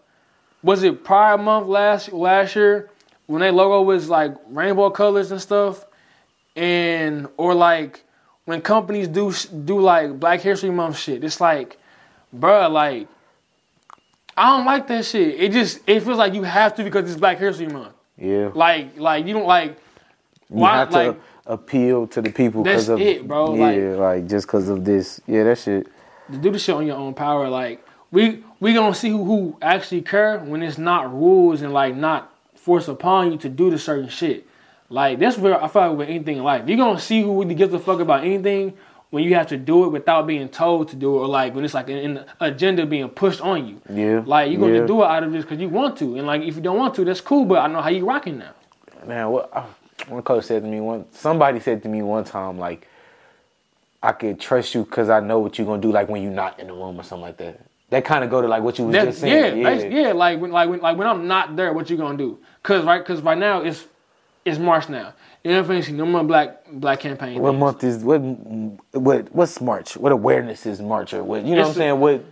was 0.63 0.83
it 0.83 1.03
Pride 1.03 1.41
Month 1.41 1.67
last 1.67 2.13
last 2.13 2.57
year 2.57 2.91
when 3.27 3.41
their 3.41 3.53
logo 3.53 3.83
was 3.83 4.09
like 4.09 4.35
rainbow 4.49 4.91
colors 4.91 5.31
and 5.31 5.41
stuff, 5.41 5.87
and 6.57 7.29
or 7.37 7.55
like 7.55 8.05
when 8.51 8.61
companies 8.61 9.07
do 9.07 9.33
do 9.65 9.81
like 9.81 10.19
Black 10.19 10.41
History 10.41 10.71
Month 10.71 10.99
shit, 10.99 11.23
it's 11.23 11.41
like, 11.41 11.79
bruh, 12.37 12.69
like 12.69 13.07
I 14.37 14.57
don't 14.57 14.67
like 14.67 14.89
that 14.89 15.05
shit. 15.05 15.41
It 15.41 15.53
just 15.53 15.79
it 15.87 16.01
feels 16.01 16.19
like 16.19 16.35
you 16.35 16.43
have 16.43 16.75
to 16.75 16.83
because 16.83 17.09
it's 17.09 17.21
Black 17.21 17.39
History 17.39 17.69
Month. 17.69 17.95
Yeah. 18.19 18.51
Like 18.53 18.99
like 18.99 19.25
you 19.25 19.35
don't 19.35 19.47
like 19.47 19.79
You 20.51 20.57
why 20.57 20.79
have 20.79 20.91
to 20.91 20.97
like 20.97 21.21
appeal 21.47 22.09
to 22.09 22.21
the 22.21 22.33
people 22.33 22.65
That's 22.65 22.87
because 22.87 22.89
of 22.89 23.01
it, 23.01 23.29
bro, 23.29 23.55
Yeah, 23.55 23.95
like, 23.95 24.27
just 24.27 24.49
because 24.49 24.69
of 24.69 24.85
this. 24.85 25.21
Yeah, 25.29 25.45
that 25.45 25.59
shit. 25.59 25.87
to 26.33 26.37
do 26.37 26.51
the 26.51 26.59
shit 26.59 26.75
on 26.75 26.85
your 26.85 26.97
own 26.97 27.15
power. 27.15 27.49
Like 27.49 27.87
we 28.11 28.43
we 28.59 28.75
gonna 28.75 28.97
see 28.97 29.11
who, 29.11 29.23
who 29.23 29.57
actually 29.63 30.03
care 30.03 30.41
when 30.41 30.65
it's 30.65 30.77
not 30.77 31.13
rules 31.13 31.63
and 31.63 31.73
like 31.73 31.95
not 31.95 32.35
forced 32.57 32.89
upon 32.89 33.31
you 33.31 33.39
to 33.39 33.49
do 33.49 33.71
the 33.71 33.79
certain 33.79 34.09
shit. 34.09 34.45
Like 34.91 35.21
that's 35.21 35.39
where 35.39 35.63
I 35.63 35.69
feel 35.69 35.89
like 35.89 35.99
with 35.99 36.09
anything 36.09 36.39
in 36.39 36.43
life, 36.43 36.69
you're 36.69 36.77
gonna 36.77 36.99
see 36.99 37.23
who 37.23 37.41
really 37.41 37.55
gives 37.55 37.73
a 37.73 37.79
fuck 37.79 38.01
about 38.01 38.25
anything 38.25 38.77
when 39.11 39.23
you 39.25 39.35
have 39.37 39.47
to 39.49 39.57
do 39.57 39.85
it 39.85 39.89
without 39.89 40.27
being 40.27 40.49
told 40.49 40.89
to 40.89 40.97
do 40.97 41.17
it, 41.17 41.19
or 41.21 41.29
like 41.29 41.55
when 41.55 41.65
it's 41.65 41.75
like 41.75 41.89
an, 41.89 42.25
agenda 42.41 42.85
being 42.85 43.09
pushed 43.09 43.41
on 43.41 43.67
you. 43.67 43.81
Yeah. 43.89 44.23
Like 44.27 44.51
you're 44.51 44.61
gonna 44.61 44.81
yeah. 44.81 44.87
do 44.87 45.03
it 45.03 45.07
out 45.07 45.23
of 45.23 45.33
this 45.33 45.45
because 45.45 45.61
you 45.61 45.69
want 45.69 45.97
to, 45.99 46.17
and 46.17 46.27
like 46.27 46.43
if 46.43 46.57
you 46.57 46.61
don't 46.61 46.77
want 46.77 46.95
to, 46.97 47.05
that's 47.05 47.21
cool. 47.21 47.45
But 47.45 47.61
I 47.61 47.69
know 47.69 47.81
how 47.81 47.89
you 47.89 48.05
rocking 48.05 48.39
now. 48.39 48.53
Man, 49.07 49.31
what 49.31 49.49
uh, 49.53 49.65
one 50.09 50.23
coach 50.23 50.45
said 50.45 50.63
to 50.63 50.69
me 50.69 50.81
one 50.81 51.07
somebody 51.13 51.61
said 51.61 51.83
to 51.85 51.89
me 51.89 52.03
one 52.03 52.25
time 52.25 52.59
like 52.59 52.89
I 54.03 54.13
could 54.13 54.41
trust 54.41 54.75
you 54.75 54.85
because 54.85 55.09
I 55.09 55.21
know 55.21 55.39
what 55.39 55.57
you're 55.57 55.67
gonna 55.69 55.83
do 55.83 55.93
like 55.93 56.09
when 56.09 56.23
you're 56.23 56.33
not 56.33 56.59
in 56.59 56.67
the 56.67 56.73
room 56.73 56.99
or 56.99 57.05
something 57.05 57.23
like 57.23 57.37
that. 57.37 57.61
That 57.91 58.05
kind 58.05 58.25
of 58.25 58.31
go 58.31 58.41
to 58.41 58.49
like 58.49 58.63
what 58.63 58.79
you 58.79 58.87
was 58.87 58.93
That, 58.93 59.05
just 59.07 59.23
yeah, 59.23 59.51
saying. 59.51 59.65
basi- 59.65 59.93
yeah, 59.93 60.13
Like 60.13 60.41
when, 60.41 60.53
like 60.53 60.69
when, 60.71 60.81
like 60.81 60.97
when 60.97 61.07
I'm 61.09 61.27
not 61.27 61.57
there, 61.57 61.73
what 61.73 61.91
you 61.91 61.97
gonna 61.97 62.17
do? 62.17 62.39
Cause 62.63 62.85
right, 62.85 63.05
cause 63.05 63.21
right 63.21 63.37
now 63.37 63.63
it's 63.63 63.85
it's 64.51 64.59
March 64.59 64.89
now. 64.89 65.15
You 65.45 65.53
know 65.53 65.63
what 65.63 65.71
I'm 65.71 65.83
saying? 65.83 65.97
No 65.97 66.05
more 66.05 66.23
black 66.25 66.65
black 66.71 67.01
campaign. 67.01 67.41
What 67.41 67.55
month 67.55 67.83
is 67.85 68.05
what? 68.05 68.19
What 68.19 69.33
what's 69.35 69.61
March? 69.61 69.97
What 69.97 70.13
awareness 70.13 70.67
is 70.67 70.81
March 70.81 71.15
or 71.15 71.25
what? 71.25 71.45
You 71.45 71.55
know 71.55 71.63
what 71.63 71.69
I'm 71.69 71.75
saying? 71.75 72.01
What? 72.01 72.25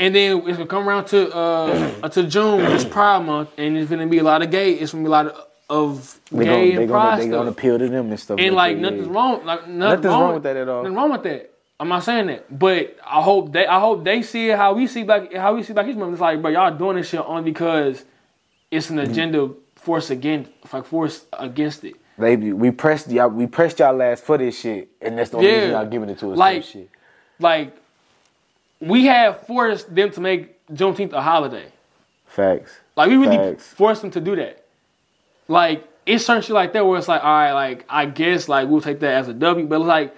And 0.00 0.14
then 0.14 0.38
it's 0.48 0.56
gonna 0.56 0.66
come 0.66 0.88
around 0.88 1.06
to 1.06 1.34
uh 1.34 1.92
until 2.02 2.26
June, 2.26 2.62
which 2.64 2.72
is 2.72 2.84
Pride 2.84 3.24
Month, 3.24 3.50
and 3.58 3.76
it's 3.76 3.90
gonna 3.90 4.06
be 4.06 4.18
a 4.18 4.22
lot 4.24 4.42
of 4.42 4.50
gay. 4.50 4.72
It's 4.72 4.92
gonna 4.92 5.04
be 5.04 5.08
a 5.08 5.10
lot 5.10 5.26
of, 5.26 5.46
of 5.68 6.20
They 6.30 6.44
gay 6.44 6.70
gonna, 6.72 6.80
and 6.82 6.90
pride 6.90 7.04
gonna, 7.04 7.16
they 7.16 7.22
stuff. 7.24 7.32
gonna 7.38 7.50
appeal 7.50 7.78
to 7.78 7.88
them 7.88 8.10
and 8.10 8.18
stuff. 8.20 8.40
and 8.40 8.54
like 8.54 8.76
that, 8.76 8.82
nothing's 8.82 9.08
wrong. 9.08 9.44
Like 9.44 9.60
nothing 9.68 9.78
Nothing's 9.78 10.04
wrong, 10.06 10.20
wrong 10.22 10.34
with 10.34 10.42
that 10.44 10.56
at 10.56 10.68
all. 10.68 10.82
Nothing 10.82 10.96
wrong 10.96 11.12
with 11.12 11.22
that. 11.24 11.50
I'm 11.78 11.88
not 11.88 12.04
saying 12.04 12.26
that, 12.28 12.58
but 12.58 12.96
I 13.04 13.20
hope 13.20 13.52
they 13.52 13.66
I 13.66 13.78
hope 13.80 14.04
they 14.04 14.22
see 14.22 14.50
it 14.50 14.56
how 14.56 14.72
we 14.72 14.86
see 14.86 15.02
black 15.02 15.32
how 15.34 15.54
we 15.54 15.62
see 15.62 15.72
black 15.72 15.86
history. 15.86 16.10
It's 16.12 16.20
like, 16.20 16.40
bro, 16.40 16.50
y'all 16.50 16.76
doing 16.76 16.96
this 16.96 17.08
shit 17.08 17.20
only 17.20 17.42
because 17.42 18.04
it's 18.70 18.88
an 18.90 19.00
agenda 19.00 19.50
force 19.82 20.10
against 20.10 20.50
like 20.72 20.84
force 20.84 21.24
against 21.32 21.84
it. 21.84 21.94
They 22.18 22.36
we 22.36 22.70
pressed 22.70 23.10
y'all 23.10 23.28
we 23.28 23.46
pressed 23.46 23.78
y'all 23.80 23.94
last 23.94 24.24
for 24.24 24.38
this 24.38 24.58
shit, 24.60 24.88
and 25.00 25.18
that's 25.18 25.30
the 25.30 25.38
only 25.38 25.48
Yeah. 25.50 25.54
reason 25.56 25.70
y'all 25.72 25.86
giving 25.86 26.08
it 26.10 26.18
to 26.20 26.32
us. 26.32 26.38
Like- 26.38 26.56
Like 26.56 26.64
shit. 26.64 26.90
Like 27.38 27.76
we 28.80 29.06
have 29.06 29.46
forced 29.46 29.94
them 29.94 30.10
to 30.10 30.20
make 30.20 30.58
Juneteenth 30.72 31.12
a 31.12 31.20
holiday. 31.22 31.66
Facts. 32.26 32.72
Like 32.96 33.08
we 33.08 33.16
really 33.16 33.36
Facts. 33.36 33.68
forced 33.68 34.02
them 34.02 34.10
to 34.12 34.20
do 34.20 34.36
that. 34.36 34.64
Like 35.48 35.84
it's 36.06 36.24
certain 36.26 36.42
shit 36.42 36.50
like 36.54 36.72
that 36.72 36.84
where 36.86 36.98
it's 36.98 37.08
like, 37.08 37.22
all 37.22 37.30
right, 37.30 37.52
like 37.52 37.84
I 37.88 38.06
guess 38.06 38.48
like 38.48 38.68
we'll 38.68 38.80
take 38.80 39.00
that 39.00 39.14
as 39.14 39.28
a 39.28 39.34
W, 39.34 39.66
but 39.66 39.80
like 39.80 40.14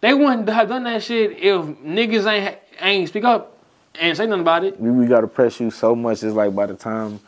they 0.00 0.14
wouldn't 0.14 0.48
have 0.48 0.68
done 0.68 0.84
that 0.84 1.02
shit 1.02 1.32
if 1.32 1.62
niggas 1.82 2.26
ain't 2.30 2.58
ain't 2.80 3.08
speak 3.08 3.24
up 3.24 3.56
and 4.00 4.16
say 4.16 4.26
nothing 4.26 4.40
about 4.42 4.64
it. 4.64 4.80
We, 4.80 4.90
we 4.90 5.06
gotta 5.06 5.26
press 5.26 5.58
you 5.60 5.70
so 5.70 5.94
much. 5.94 6.22
It's 6.22 6.34
like 6.34 6.54
by 6.54 6.66
the 6.66 6.74
time 6.74 7.20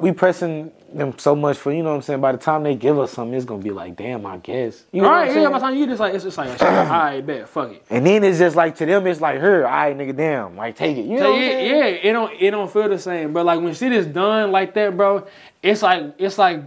we 0.00 0.12
pressing 0.12 0.70
them 0.92 1.18
so 1.18 1.34
much 1.34 1.58
for 1.58 1.72
you 1.72 1.82
know 1.82 1.90
what 1.90 1.96
I'm 1.96 2.02
saying. 2.02 2.20
By 2.20 2.32
the 2.32 2.38
time 2.38 2.62
they 2.62 2.74
give 2.74 2.98
us 2.98 3.12
something, 3.12 3.34
it's 3.34 3.44
gonna 3.44 3.62
be 3.62 3.70
like, 3.70 3.96
damn, 3.96 4.24
I 4.24 4.38
guess. 4.38 4.84
You 4.92 5.02
know 5.02 5.08
All 5.08 5.14
what 5.14 5.20
right, 5.20 5.30
I'm 5.30 5.42
yeah. 5.42 5.48
By 5.48 5.58
the 5.58 5.58
time 5.58 5.76
you 5.76 5.86
just 5.86 6.00
like 6.00 6.14
it's 6.14 6.24
just 6.24 6.38
like, 6.38 6.62
all 6.62 6.68
right, 6.68 7.20
bet, 7.20 7.48
fuck 7.48 7.72
it. 7.72 7.84
And 7.90 8.06
then 8.06 8.24
it's 8.24 8.38
just 8.38 8.56
like 8.56 8.76
to 8.76 8.86
them, 8.86 9.06
it's 9.06 9.20
like 9.20 9.40
her, 9.40 9.66
all 9.66 9.72
right, 9.72 9.96
nigga, 9.96 10.16
damn, 10.16 10.56
like 10.56 10.76
take 10.76 10.96
it. 10.96 11.06
You 11.06 11.18
know 11.18 11.34
I'm 11.34 11.40
yeah, 11.40 11.86
it 11.86 12.12
don't 12.12 12.32
it 12.40 12.50
don't 12.50 12.72
feel 12.72 12.88
the 12.88 12.98
same. 12.98 13.32
But 13.32 13.44
like 13.46 13.60
when 13.60 13.74
shit 13.74 13.92
is 13.92 14.06
done 14.06 14.52
like 14.52 14.74
that, 14.74 14.96
bro, 14.96 15.26
it's 15.62 15.82
like 15.82 16.14
it's 16.18 16.38
like 16.38 16.62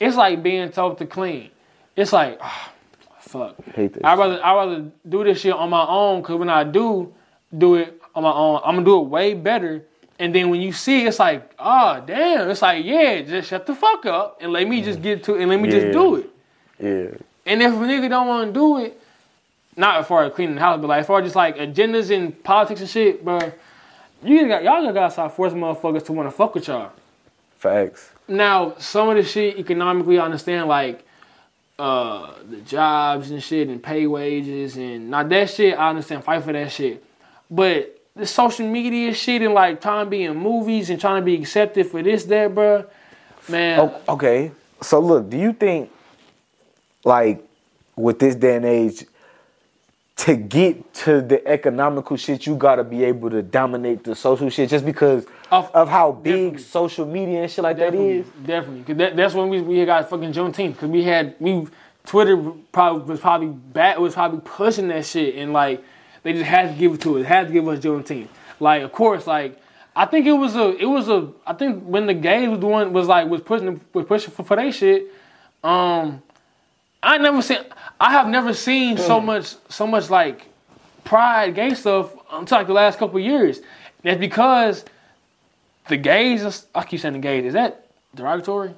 it's 0.00 0.16
like 0.16 0.42
being 0.42 0.70
told 0.70 0.98
to 0.98 1.06
clean. 1.06 1.50
It's 1.96 2.12
like 2.12 2.38
ah, 2.40 2.72
fuck. 3.20 3.62
Hate 3.74 3.92
this 3.92 4.02
I 4.04 4.14
rather 4.14 4.42
I 4.44 4.54
rather 4.54 4.90
do 5.08 5.24
this 5.24 5.40
shit 5.40 5.52
on 5.52 5.70
my 5.70 5.84
own 5.86 6.22
because 6.22 6.36
when 6.36 6.48
I 6.48 6.64
do 6.64 7.12
do 7.56 7.76
it 7.76 8.00
on 8.14 8.22
my 8.22 8.32
own, 8.32 8.60
I'm 8.64 8.76
gonna 8.76 8.84
do 8.84 9.00
it 9.00 9.08
way 9.08 9.34
better. 9.34 9.84
And 10.20 10.34
then 10.34 10.50
when 10.50 10.60
you 10.60 10.72
see, 10.72 11.04
it, 11.04 11.08
it's 11.08 11.18
like, 11.20 11.52
oh 11.58 12.02
damn, 12.04 12.50
it's 12.50 12.62
like 12.62 12.84
yeah, 12.84 13.20
just 13.22 13.48
shut 13.48 13.66
the 13.66 13.74
fuck 13.74 14.04
up 14.06 14.38
and 14.40 14.52
let 14.52 14.68
me 14.68 14.82
just 14.82 15.00
get 15.00 15.22
to 15.24 15.36
and 15.36 15.48
let 15.48 15.60
me 15.60 15.68
Yeah. 15.68 15.80
just 15.80 15.92
do 15.92 16.16
it. 16.16 16.30
Yeah. 16.80 17.18
And 17.46 17.62
if 17.62 17.72
a 17.72 17.76
nigga 17.76 18.08
don't 18.08 18.26
want 18.26 18.48
to 18.48 18.52
do 18.52 18.78
it, 18.84 19.00
not 19.76 20.00
as 20.00 20.06
far 20.06 20.24
as 20.24 20.32
cleaning 20.34 20.56
the 20.56 20.60
house, 20.60 20.80
but 20.80 20.88
like 20.88 21.00
as 21.00 21.06
far 21.06 21.20
as 21.20 21.26
just 21.26 21.36
like 21.36 21.56
agendas 21.56 22.14
and 22.14 22.42
politics 22.42 22.80
and 22.80 22.90
shit, 22.90 23.24
bro, 23.24 23.52
you 24.24 24.48
got 24.48 24.64
y'all 24.64 24.82
just 24.82 24.94
gotta 24.94 25.12
stop 25.12 25.36
forcing 25.36 25.60
motherfuckers 25.60 26.04
to 26.06 26.12
want 26.12 26.26
to 26.28 26.32
fuck 26.36 26.54
with 26.54 26.66
y'all. 26.66 26.90
Facts. 27.56 28.10
Now, 28.26 28.74
some 28.78 29.08
of 29.08 29.16
the 29.16 29.22
shit 29.22 29.56
economically, 29.58 30.18
I 30.18 30.24
understand 30.24 30.68
like 30.68 31.04
uh 31.78 32.32
the 32.50 32.56
jobs 32.62 33.30
and 33.30 33.40
shit 33.40 33.68
and 33.68 33.80
pay 33.80 34.04
wages 34.08 34.76
and 34.76 35.10
now 35.10 35.22
that 35.22 35.48
shit, 35.48 35.78
I 35.78 35.90
understand 35.90 36.24
fight 36.24 36.42
for 36.42 36.52
that 36.52 36.72
shit, 36.72 37.04
but 37.48 37.97
the 38.18 38.26
social 38.26 38.66
media 38.66 39.14
shit 39.14 39.42
and 39.42 39.54
like 39.54 39.80
trying 39.80 40.06
to 40.06 40.10
be 40.10 40.24
in 40.24 40.36
movies 40.36 40.90
and 40.90 41.00
trying 41.00 41.22
to 41.22 41.24
be 41.24 41.34
accepted 41.36 41.86
for 41.86 42.02
this, 42.02 42.24
that, 42.24 42.54
bro, 42.54 42.84
man. 43.48 43.80
Oh, 43.80 44.14
okay. 44.14 44.50
So 44.82 45.00
look, 45.00 45.30
do 45.30 45.36
you 45.38 45.52
think 45.52 45.90
like 47.04 47.44
with 47.96 48.18
this 48.18 48.34
day 48.34 48.56
and 48.56 48.64
age 48.64 49.04
to 50.16 50.34
get 50.34 50.92
to 50.92 51.20
the 51.20 51.46
economical 51.46 52.16
shit 52.16 52.44
you 52.44 52.56
gotta 52.56 52.82
be 52.82 53.04
able 53.04 53.30
to 53.30 53.40
dominate 53.40 54.02
the 54.02 54.16
social 54.16 54.50
shit 54.50 54.68
just 54.68 54.84
because 54.84 55.24
Of- 55.50 55.70
of, 55.72 55.88
how 55.88 56.10
big 56.10 56.34
definitely. 56.34 56.58
social 56.62 57.06
media 57.06 57.42
and 57.42 57.50
shit 57.50 57.62
like 57.62 57.76
that 57.76 57.92
Definitely, 57.92 58.18
is? 58.18 58.26
definitely. 58.44 58.82
Cause 58.82 58.96
that, 58.96 59.16
that's 59.16 59.34
when 59.34 59.48
we 59.48 59.60
we 59.60 59.84
got 59.86 60.10
fucking 60.10 60.32
Juneteenth. 60.32 60.76
Cause 60.78 60.88
we 60.88 61.04
had 61.04 61.36
we 61.38 61.68
Twitter 62.04 62.36
probably 62.72 63.04
was 63.04 63.20
probably 63.20 63.48
bad 63.48 63.98
was 64.00 64.14
probably 64.14 64.40
pushing 64.44 64.88
that 64.88 65.06
shit 65.06 65.36
and 65.36 65.52
like 65.52 65.84
they 66.22 66.32
just 66.32 66.44
had 66.44 66.72
to 66.72 66.78
give 66.78 66.94
it 66.94 67.00
to 67.02 67.18
us. 67.18 67.26
Had 67.26 67.48
to 67.48 67.52
give 67.52 67.66
us 67.68 67.80
Juneteenth. 67.80 68.28
Like 68.60 68.82
of 68.82 68.92
course 68.92 69.26
like. 69.26 69.60
I 69.96 70.06
think 70.06 70.26
it 70.26 70.32
was 70.32 70.54
a, 70.54 70.76
it 70.76 70.84
was 70.84 71.08
a, 71.08 71.32
I 71.44 71.54
think 71.54 71.82
when 71.82 72.06
the 72.06 72.14
gays 72.14 72.48
was 72.48 72.60
doing, 72.60 72.92
was 72.92 73.08
like, 73.08 73.26
was 73.28 73.40
pushing, 73.40 73.80
was 73.92 74.06
pushing 74.06 74.30
for, 74.30 74.44
for 74.44 74.54
their 74.54 74.70
shit, 74.70 75.08
um, 75.64 76.22
I 77.02 77.18
never 77.18 77.42
seen, 77.42 77.58
I 77.98 78.12
have 78.12 78.28
never 78.28 78.54
seen 78.54 78.96
so 78.96 79.20
much, 79.20 79.56
so 79.68 79.88
much 79.88 80.08
like 80.08 80.46
pride 81.02 81.56
gay 81.56 81.74
stuff 81.74 82.14
until 82.30 82.58
like 82.58 82.68
the 82.68 82.74
last 82.74 83.00
couple 83.00 83.18
of 83.18 83.24
years. 83.24 83.60
That's 84.04 84.20
because 84.20 84.84
the 85.88 85.96
gays, 85.96 86.66
I 86.72 86.84
keep 86.84 87.00
saying 87.00 87.14
the 87.14 87.20
gays, 87.20 87.46
is 87.46 87.54
that 87.54 87.86
derogatory? 88.14 88.74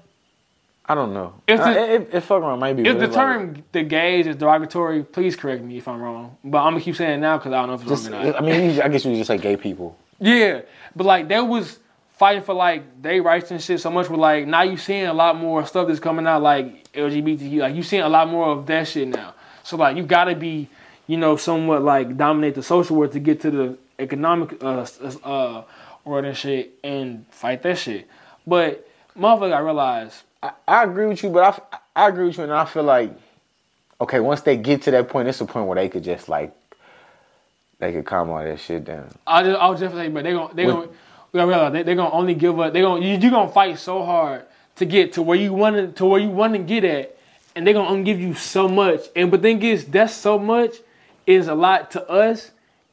I 0.91 0.95
don't 0.97 1.15
know. 1.15 1.35
If 1.47 1.61
Uh, 1.61 1.73
the- 1.73 1.95
it, 1.95 2.09
it, 2.13 2.21
fuck 2.23 2.43
around 2.43 2.59
maybe. 2.59 2.83
If 2.83 2.99
the 2.99 3.05
it's 3.05 3.15
like- 3.17 3.25
term 3.25 3.63
the 3.71 3.83
gays 3.85 4.27
is 4.27 4.35
derogatory, 4.37 5.05
please 5.05 5.37
correct 5.37 5.63
me 5.63 5.79
if 5.79 5.87
I'm 5.87 6.01
wrong. 6.03 6.37
But 6.43 6.59
I'm 6.65 6.73
gonna 6.73 6.81
keep 6.85 6.97
saying 6.97 7.13
it 7.13 7.19
now 7.19 7.39
because 7.39 7.53
I 7.53 7.59
don't 7.61 7.69
know 7.69 7.75
if 7.75 7.83
it's 7.83 7.91
just, 7.91 8.11
wrong 8.11 8.23
or 8.23 8.33
not. 8.33 8.43
I 8.43 8.45
mean, 8.45 8.81
I 8.83 8.89
guess 8.89 9.05
you 9.05 9.15
just 9.15 9.29
say 9.29 9.39
gay 9.39 9.57
people. 9.57 9.97
Yeah, 10.19 10.63
but 10.97 11.07
like 11.07 11.29
they 11.29 11.41
was 11.41 11.79
fighting 12.15 12.43
for 12.43 12.55
like 12.55 13.01
they 13.03 13.21
rights 13.21 13.53
and 13.53 13.63
shit 13.63 13.79
so 13.81 13.89
much. 13.91 14.11
With 14.11 14.19
like 14.19 14.49
now 14.49 14.63
you 14.63 14.77
seeing 14.77 15.07
a 15.07 15.15
lot 15.15 15.37
more 15.37 15.65
stuff 15.65 15.87
that's 15.87 16.01
coming 16.01 16.27
out 16.27 16.43
like 16.43 16.93
LGBTQ. 16.93 17.61
Like 17.61 17.75
you 17.77 17.85
seeing 17.85 18.03
a 18.03 18.09
lot 18.09 18.29
more 18.29 18.47
of 18.49 18.67
that 18.67 18.89
shit 18.89 19.07
now. 19.07 19.35
So 19.63 19.77
like 19.77 19.97
you 19.97 20.03
gotta 20.03 20.35
be, 20.35 20.69
you 21.07 21.17
know, 21.19 21.37
somewhat 21.37 21.83
like 21.83 22.17
dominate 22.17 22.57
the 22.57 22.65
social 22.65 22.97
world 22.97 23.13
to 23.13 23.21
get 23.21 23.41
to 23.43 23.51
the 23.53 23.79
economic 24.01 24.61
uh 24.65 24.85
uh 25.23 25.63
world 26.05 26.25
and 26.25 26.37
shit 26.37 26.75
and 26.83 27.27
fight 27.31 27.63
that 27.63 27.79
shit. 27.79 28.09
But 28.45 28.89
motherfucker, 29.17 29.55
I 29.55 29.61
realize 29.61 30.25
I, 30.43 30.53
I 30.67 30.85
agree 30.85 31.07
with 31.07 31.23
you, 31.23 31.31
but 31.31 31.61
I, 31.97 32.05
I 32.05 32.09
agree 32.09 32.27
with 32.27 32.39
you, 32.39 32.45
and 32.45 32.53
I 32.53 32.65
feel 32.65 32.83
like, 32.83 33.13
okay, 34.01 34.21
once 34.21 34.41
they 34.43 34.57
get 34.57 34.83
to 34.83 34.91
that 34.93 35.09
point, 35.09 35.29
it's 35.29 35.41
a 35.41 35.45
point 35.45 35.67
where 35.67 35.77
they 35.77 35.89
could 35.89 36.05
just 36.05 36.29
like 36.29 36.55
they 37.79 37.93
could 37.93 38.05
calm 38.05 38.31
all 38.31 38.43
that 38.43 38.61
shit 38.61 38.85
down. 38.85 39.11
I 39.27 39.43
just, 39.43 39.59
I 39.59 39.69
was 39.69 39.81
just 39.81 39.95
saying, 39.95 40.13
but 40.13 40.25
they 40.25 40.33
gonna, 40.33 40.55
they 40.55 40.67
gonna, 40.67 40.89
we 41.33 41.39
gotta 41.39 41.49
realize 41.49 41.73
they, 41.73 41.83
they 41.83 41.95
gonna 41.95 42.15
only 42.15 42.35
give 42.35 42.59
up. 42.61 42.73
They 42.73 42.83
gonna, 42.83 43.05
you, 43.05 43.17
you 43.17 43.31
gonna 43.31 43.51
fight 43.51 43.79
so 43.79 44.05
hard 44.05 44.45
to 44.77 44.85
get 44.85 45.15
to 45.15 45.23
where 45.23 45.37
you 45.37 45.53
want 45.53 45.97
to, 45.97 46.07
where 46.07 46.21
you 46.21 46.29
want 46.31 46.53
to 46.53 46.59
get 46.59 46.85
at, 46.85 47.17
and 47.57 47.67
they 47.67 47.73
gonna 47.73 47.89
only 47.89 48.05
give 48.05 48.21
you 48.21 48.35
so 48.35 48.69
much. 48.69 49.01
And 49.17 49.31
but 49.31 49.43
thing 49.43 49.63
is, 49.63 49.87
that's 49.87 50.15
so 50.15 50.39
much 50.39 50.77
is 51.27 51.49
a 51.49 51.55
lot 51.55 51.91
to 51.93 52.09
us. 52.09 52.51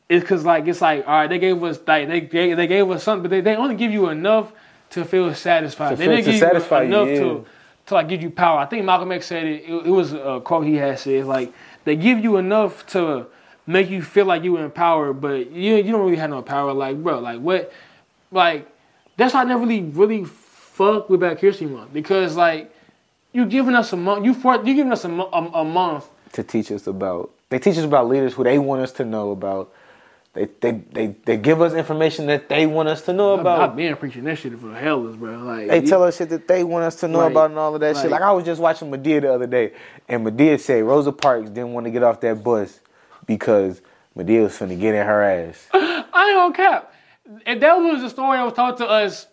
It's 0.09 0.25
cause 0.25 0.45
like 0.45 0.67
it's 0.67 0.79
like 0.79 1.05
all 1.05 1.13
right, 1.13 1.27
they 1.27 1.39
gave 1.39 1.61
us 1.63 1.79
like 1.85 2.07
they 2.07 2.21
they, 2.21 2.53
they 2.53 2.67
gave 2.67 2.89
us 2.89 3.03
something, 3.03 3.23
but 3.23 3.29
they, 3.29 3.41
they 3.41 3.55
only 3.57 3.75
give 3.75 3.91
you 3.91 4.07
enough 4.09 4.53
to 4.97 5.05
feel 5.05 5.33
satisfied. 5.33 5.91
To 5.91 5.95
they 5.95 6.05
feel- 6.05 6.15
didn't 6.17 6.31
give 6.31 6.39
satisfy 6.39 6.83
you 6.83 6.89
you, 6.89 6.95
enough 6.95 7.07
yeah. 7.09 7.19
to 7.19 7.45
to 7.87 7.93
like 7.93 8.07
give 8.09 8.21
you 8.21 8.29
power. 8.29 8.59
I 8.59 8.65
think 8.65 8.85
Malcolm 8.85 9.11
X 9.11 9.27
said 9.27 9.45
it. 9.45 9.63
It, 9.63 9.87
it 9.87 9.89
was 9.89 10.13
a 10.13 10.41
quote 10.43 10.65
he 10.65 10.75
had 10.75 10.99
said 10.99 11.25
like 11.25 11.53
they 11.85 11.95
give 11.95 12.19
you 12.19 12.37
enough 12.37 12.85
to 12.87 13.27
make 13.65 13.89
you 13.89 14.01
feel 14.01 14.25
like 14.25 14.43
you 14.43 14.57
in 14.57 14.71
power, 14.71 15.13
but 15.13 15.51
you 15.51 15.75
you 15.75 15.91
don't 15.91 16.01
really 16.03 16.17
have 16.17 16.29
no 16.29 16.41
power. 16.41 16.73
Like 16.73 17.01
bro, 17.01 17.19
like 17.19 17.39
what, 17.39 17.71
like 18.31 18.67
that's 19.15 19.33
why 19.33 19.41
I 19.41 19.43
never 19.45 19.61
really 19.61 19.81
really 19.81 20.25
fuck 20.25 21.09
with 21.09 21.21
Black 21.21 21.39
History 21.39 21.67
Month 21.67 21.93
because 21.93 22.35
like 22.35 22.73
you 23.33 23.45
giving 23.45 23.75
us 23.75 23.93
a 23.93 23.97
month, 23.97 24.25
you 24.25 24.33
for 24.33 24.55
you 24.65 24.73
giving 24.73 24.91
us 24.91 25.05
a, 25.05 25.09
a, 25.09 25.61
a 25.61 25.65
month. 25.65 26.05
to 26.33 26.43
teach 26.43 26.71
us 26.71 26.87
about. 26.87 27.31
They 27.49 27.59
teach 27.59 27.77
us 27.77 27.85
about 27.85 28.09
leaders 28.09 28.33
who 28.33 28.43
they 28.43 28.59
want 28.59 28.81
us 28.81 28.91
to 28.93 29.05
know 29.05 29.31
about. 29.31 29.71
They 30.37 30.47
they 30.61 30.71
they, 30.91 31.07
they 31.25 31.37
give 31.37 31.61
us 31.61 31.73
information 31.73 32.27
that 32.27 32.47
they 32.47 32.67
want 32.67 32.89
us 32.89 33.01
to 33.03 33.13
know 33.13 33.33
I've 33.33 33.39
about. 33.41 33.75
been 33.75 33.95
preaching 33.95 34.23
that 34.25 34.37
shit 34.37 34.57
for 34.59 34.73
hell 34.73 35.07
is 35.07 35.15
bro. 35.15 35.37
Like 35.39 35.67
They 35.67 35.81
tell 35.81 36.03
us 36.03 36.17
shit 36.17 36.29
that 36.29 36.47
they 36.47 36.63
want 36.63 36.83
us 36.85 36.95
to 36.97 37.07
know 37.07 37.19
Like- 37.19 37.31
about 37.31 37.49
and 37.49 37.59
all 37.59 37.73
of 37.73 37.81
that 37.81 37.95
shit. 37.95 38.11
like- 38.11 38.21
Like 38.21 38.29
I 38.29 38.31
was 38.31 38.45
just 38.45 38.61
watching 38.61 38.91
Madea 38.91 39.21
the 39.21 39.33
other 39.33 39.47
day, 39.47 39.73
and 40.07 40.25
Madea 40.25 40.59
said 40.59 40.83
Rosa 40.83 41.11
Parks 41.11 41.49
didn't 41.49 41.73
want 41.73 41.85
to 41.85 41.91
get 41.91 42.03
off 42.03 42.19
that 42.21 42.43
bus 42.43 42.79
because 43.25 43.81
Madea 44.15 44.43
was 44.43 44.53
finna 44.53 44.79
get 44.79 44.93
in 44.95 45.05
her 45.05 45.23
ass. 45.23 45.67
I 45.73 46.03
ain't 46.29 46.37
gonna 46.37 46.53
cap. 46.53 46.93
If 47.45 47.59
that 47.59 47.73
was 47.77 48.01
the 48.01 48.09
story 48.09 48.37
that 48.37 48.43
was 48.43 48.53
told 48.53 48.77
to 48.77 48.85
us 48.87 49.27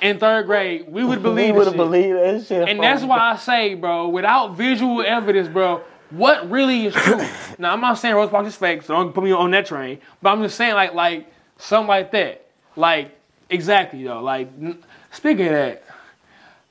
in 0.00 0.18
third 0.18 0.46
grade, 0.46 0.86
we 0.88 1.04
would 1.04 1.22
believe 1.22 1.50
it. 1.50 1.52
we 1.52 1.58
would 1.58 1.66
have 1.68 1.76
believed 1.76 2.16
that 2.18 2.46
shit. 2.46 2.68
And 2.68 2.80
that's 2.82 3.02
why 3.02 3.18
I 3.18 3.36
say, 3.36 3.74
bro, 3.74 4.08
without 4.08 4.56
visual 4.56 5.02
evidence, 5.02 5.48
bro, 5.48 5.82
what 6.10 6.50
really 6.50 6.86
is 6.86 6.94
true? 6.94 7.18
now 7.58 7.72
I'm 7.72 7.80
not 7.80 7.94
saying 7.98 8.14
Rose 8.14 8.30
Parks 8.30 8.48
is 8.48 8.56
fake, 8.56 8.82
so 8.82 8.94
don't 8.94 9.12
put 9.12 9.24
me 9.24 9.32
on 9.32 9.50
that 9.52 9.66
train. 9.66 9.98
But 10.22 10.30
I'm 10.30 10.42
just 10.42 10.56
saying, 10.56 10.74
like, 10.74 10.94
like 10.94 11.32
something 11.58 11.88
like 11.88 12.12
that, 12.12 12.46
like 12.76 13.16
exactly 13.50 14.04
though. 14.04 14.22
Like 14.22 14.48
n- 14.60 14.82
speaking 15.10 15.46
of 15.46 15.52
that, 15.52 15.84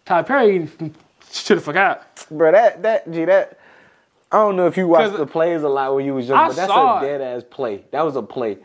Tyler 0.05 0.23
Perry 0.23 0.69
should 1.31 1.57
have 1.57 1.63
forgot. 1.63 2.25
bro. 2.31 2.51
That 2.51 2.81
that 2.83 3.11
gee 3.11 3.25
that. 3.25 3.59
I 4.31 4.37
don't 4.37 4.55
know 4.57 4.67
if 4.67 4.75
you 4.75 4.87
watched 4.87 5.15
the 5.15 5.25
plays 5.27 5.63
a 5.63 5.69
lot 5.69 5.95
when 5.95 6.05
you 6.05 6.13
was 6.15 6.27
young, 6.27 6.37
I 6.37 6.47
but 6.47 6.55
that's 6.55 6.71
a 6.71 6.99
dead 7.01 7.21
ass 7.21 7.43
play. 7.49 7.83
That 7.91 8.01
was 8.01 8.15
a 8.15 8.21
play. 8.21 8.57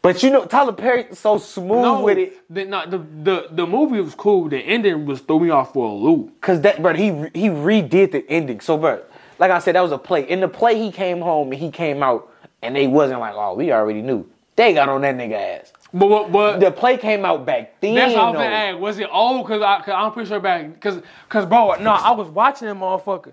But 0.00 0.22
you 0.22 0.30
know, 0.30 0.44
Tyler 0.46 0.72
Perry 0.72 1.06
so 1.12 1.38
smooth 1.38 1.82
No, 1.82 2.02
with 2.02 2.18
it. 2.18 2.42
the, 2.52 2.64
no, 2.64 2.86
the 2.86 2.98
the 2.98 3.46
the 3.52 3.66
movie 3.66 4.00
was 4.00 4.14
cool. 4.14 4.48
The 4.48 4.58
ending 4.58 5.06
was 5.06 5.20
threw 5.20 5.40
me 5.40 5.50
off 5.50 5.72
for 5.74 5.88
a 5.88 5.92
loop. 5.94 6.40
Cause 6.40 6.60
that, 6.62 6.82
bro, 6.82 6.94
he 6.94 7.06
he 7.38 7.48
redid 7.48 8.10
the 8.12 8.24
ending. 8.28 8.58
So, 8.60 8.76
bro, 8.78 9.02
like 9.42 9.50
I 9.50 9.58
said, 9.58 9.74
that 9.74 9.80
was 9.80 9.90
a 9.90 9.98
play. 9.98 10.22
In 10.30 10.38
the 10.38 10.46
play, 10.46 10.78
he 10.78 10.92
came 10.92 11.20
home 11.20 11.50
and 11.50 11.60
he 11.60 11.68
came 11.68 12.00
out, 12.00 12.32
and 12.62 12.76
they 12.76 12.86
wasn't 12.86 13.18
like, 13.18 13.34
oh, 13.34 13.54
we 13.54 13.72
already 13.72 14.00
knew. 14.00 14.24
They 14.54 14.72
got 14.72 14.88
on 14.88 15.00
that 15.00 15.16
nigga 15.16 15.58
ass. 15.58 15.72
But 15.92 16.06
what? 16.08 16.30
But 16.30 16.60
The 16.60 16.70
play 16.70 16.96
came 16.96 17.24
out 17.24 17.44
back 17.44 17.80
then. 17.80 17.96
That's 17.96 18.14
all 18.14 18.28
I'm 18.28 18.34
gonna 18.34 18.44
ask. 18.44 18.78
Was 18.78 19.00
it 19.00 19.08
old? 19.10 19.44
Cause, 19.44 19.60
I, 19.60 19.78
cause 19.78 19.94
I'm 19.96 20.12
pretty 20.12 20.28
sure 20.28 20.38
back. 20.38 20.80
Cause, 20.80 21.02
cause 21.28 21.44
bro, 21.44 21.74
no, 21.80 21.90
I 21.90 22.12
was 22.12 22.28
watching 22.28 22.68
that 22.68 22.76
motherfucker, 22.76 23.32